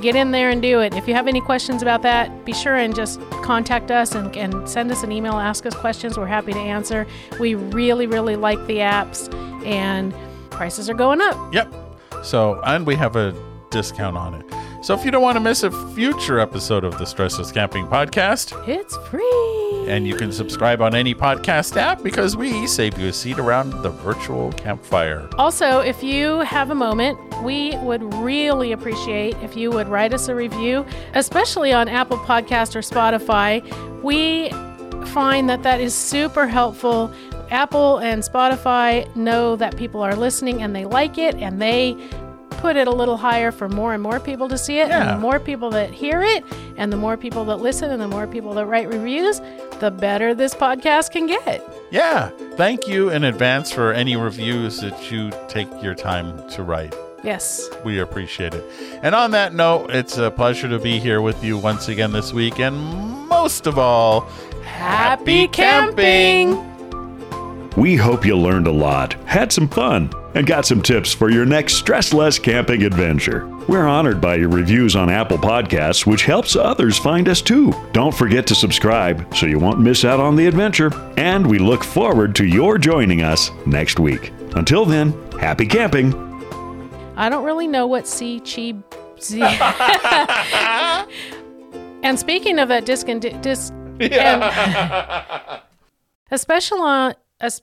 get 0.00 0.16
in 0.16 0.32
there 0.32 0.50
and 0.50 0.60
do 0.60 0.80
it. 0.80 0.94
If 0.94 1.06
you 1.06 1.14
have 1.14 1.28
any 1.28 1.40
questions 1.40 1.80
about 1.80 2.02
that, 2.02 2.44
be 2.44 2.52
sure 2.52 2.74
and 2.74 2.94
just 2.94 3.20
contact 3.42 3.90
us 3.90 4.14
and, 4.14 4.36
and 4.36 4.68
send 4.68 4.90
us 4.90 5.02
an 5.02 5.12
email, 5.12 5.34
ask 5.34 5.64
us 5.64 5.74
questions. 5.74 6.18
We're 6.18 6.26
happy 6.26 6.52
to 6.52 6.58
answer. 6.58 7.06
We 7.38 7.54
really, 7.54 8.06
really 8.06 8.36
like 8.36 8.58
the 8.66 8.78
apps, 8.78 9.32
and 9.64 10.12
prices 10.50 10.90
are 10.90 10.94
going 10.94 11.20
up. 11.20 11.54
Yep. 11.54 11.72
So, 12.24 12.60
and 12.64 12.86
we 12.86 12.96
have 12.96 13.16
a 13.16 13.34
discount 13.70 14.16
on 14.16 14.34
it. 14.34 14.44
So, 14.84 14.94
if 14.94 15.04
you 15.04 15.10
don't 15.12 15.22
want 15.22 15.36
to 15.36 15.40
miss 15.40 15.62
a 15.62 15.70
future 15.94 16.40
episode 16.40 16.84
of 16.84 16.98
the 16.98 17.04
Stressless 17.04 17.54
Camping 17.54 17.86
Podcast, 17.86 18.68
It's 18.68 18.96
free. 19.08 19.71
And 19.92 20.06
you 20.06 20.16
can 20.16 20.32
subscribe 20.32 20.80
on 20.80 20.94
any 20.94 21.14
podcast 21.14 21.76
app 21.76 22.02
because 22.02 22.34
we 22.34 22.66
save 22.66 22.98
you 22.98 23.08
a 23.08 23.12
seat 23.12 23.38
around 23.38 23.70
the 23.82 23.90
virtual 23.90 24.50
campfire. 24.52 25.28
Also, 25.36 25.80
if 25.80 26.02
you 26.02 26.40
have 26.40 26.70
a 26.70 26.74
moment, 26.74 27.18
we 27.42 27.76
would 27.76 28.02
really 28.14 28.72
appreciate 28.72 29.36
if 29.42 29.54
you 29.54 29.70
would 29.70 29.88
write 29.88 30.14
us 30.14 30.28
a 30.28 30.34
review, 30.34 30.86
especially 31.12 31.74
on 31.74 31.88
Apple 31.88 32.16
Podcast 32.16 32.74
or 32.74 32.80
Spotify. 32.80 33.60
We 34.02 34.48
find 35.08 35.50
that 35.50 35.62
that 35.62 35.78
is 35.78 35.94
super 35.94 36.46
helpful. 36.46 37.12
Apple 37.50 37.98
and 37.98 38.22
Spotify 38.22 39.14
know 39.14 39.56
that 39.56 39.76
people 39.76 40.00
are 40.00 40.16
listening 40.16 40.62
and 40.62 40.74
they 40.74 40.86
like 40.86 41.18
it 41.18 41.34
and 41.34 41.60
they 41.60 41.92
put 42.62 42.76
it 42.76 42.86
a 42.86 42.92
little 42.92 43.16
higher 43.16 43.50
for 43.50 43.68
more 43.68 43.92
and 43.92 44.00
more 44.00 44.20
people 44.20 44.48
to 44.48 44.56
see 44.56 44.78
it. 44.78 44.88
And 44.88 45.10
the 45.10 45.18
more 45.18 45.40
people 45.40 45.68
that 45.70 45.90
hear 45.90 46.22
it 46.22 46.44
and 46.76 46.92
the 46.92 46.96
more 46.96 47.16
people 47.16 47.44
that 47.46 47.56
listen 47.56 47.90
and 47.90 48.00
the 48.00 48.06
more 48.06 48.28
people 48.28 48.54
that 48.54 48.66
write 48.66 48.88
reviews, 48.88 49.40
the 49.80 49.90
better 49.90 50.32
this 50.32 50.54
podcast 50.54 51.10
can 51.10 51.26
get. 51.26 51.60
Yeah. 51.90 52.30
Thank 52.54 52.86
you 52.86 53.10
in 53.10 53.24
advance 53.24 53.72
for 53.72 53.92
any 53.92 54.14
reviews 54.14 54.80
that 54.80 55.10
you 55.10 55.32
take 55.48 55.68
your 55.82 55.96
time 55.96 56.48
to 56.50 56.62
write. 56.62 56.94
Yes. 57.24 57.68
We 57.84 57.98
appreciate 57.98 58.54
it. 58.54 58.64
And 59.02 59.16
on 59.16 59.32
that 59.32 59.54
note, 59.54 59.90
it's 59.90 60.16
a 60.16 60.30
pleasure 60.30 60.68
to 60.68 60.78
be 60.78 61.00
here 61.00 61.20
with 61.20 61.42
you 61.42 61.58
once 61.58 61.88
again 61.88 62.12
this 62.12 62.32
week. 62.32 62.60
And 62.60 62.76
most 63.28 63.66
of 63.66 63.76
all, 63.76 64.30
Happy 64.62 65.48
camping! 65.48 66.68
We 67.76 67.96
hope 67.96 68.24
you 68.24 68.36
learned 68.36 68.68
a 68.68 68.72
lot, 68.72 69.14
had 69.24 69.50
some 69.50 69.68
fun, 69.68 70.10
and 70.34 70.46
got 70.46 70.66
some 70.66 70.82
tips 70.82 71.12
for 71.12 71.30
your 71.30 71.44
next 71.44 71.74
stress 71.74 72.12
less 72.12 72.38
camping 72.38 72.82
adventure. 72.84 73.46
We're 73.68 73.86
honored 73.86 74.20
by 74.20 74.36
your 74.36 74.48
reviews 74.48 74.96
on 74.96 75.10
Apple 75.10 75.38
Podcasts, 75.38 76.06
which 76.06 76.24
helps 76.24 76.56
others 76.56 76.98
find 76.98 77.28
us 77.28 77.42
too. 77.42 77.72
Don't 77.92 78.14
forget 78.14 78.46
to 78.48 78.54
subscribe 78.54 79.34
so 79.36 79.46
you 79.46 79.58
won't 79.58 79.80
miss 79.80 80.04
out 80.04 80.20
on 80.20 80.36
the 80.36 80.46
adventure. 80.46 80.90
And 81.16 81.46
we 81.46 81.58
look 81.58 81.84
forward 81.84 82.34
to 82.36 82.46
your 82.46 82.78
joining 82.78 83.22
us 83.22 83.50
next 83.66 84.00
week. 84.00 84.32
Until 84.56 84.84
then, 84.84 85.12
happy 85.38 85.66
camping! 85.66 86.12
I 87.16 87.28
don't 87.28 87.44
really 87.44 87.68
know 87.68 87.86
what 87.86 88.08
C 88.08 88.40
chi 88.40 88.74
Z. 89.20 89.42
and 92.02 92.18
speaking 92.18 92.58
of 92.58 92.68
that 92.68 92.84
disc 92.84 93.08
and 93.08 93.22
di- 93.22 93.38
disc, 93.40 93.72
and 94.00 94.42
a 96.30 96.38
special 96.38 96.80
on 96.80 97.14
a. 97.40 97.44
s- 97.44 97.62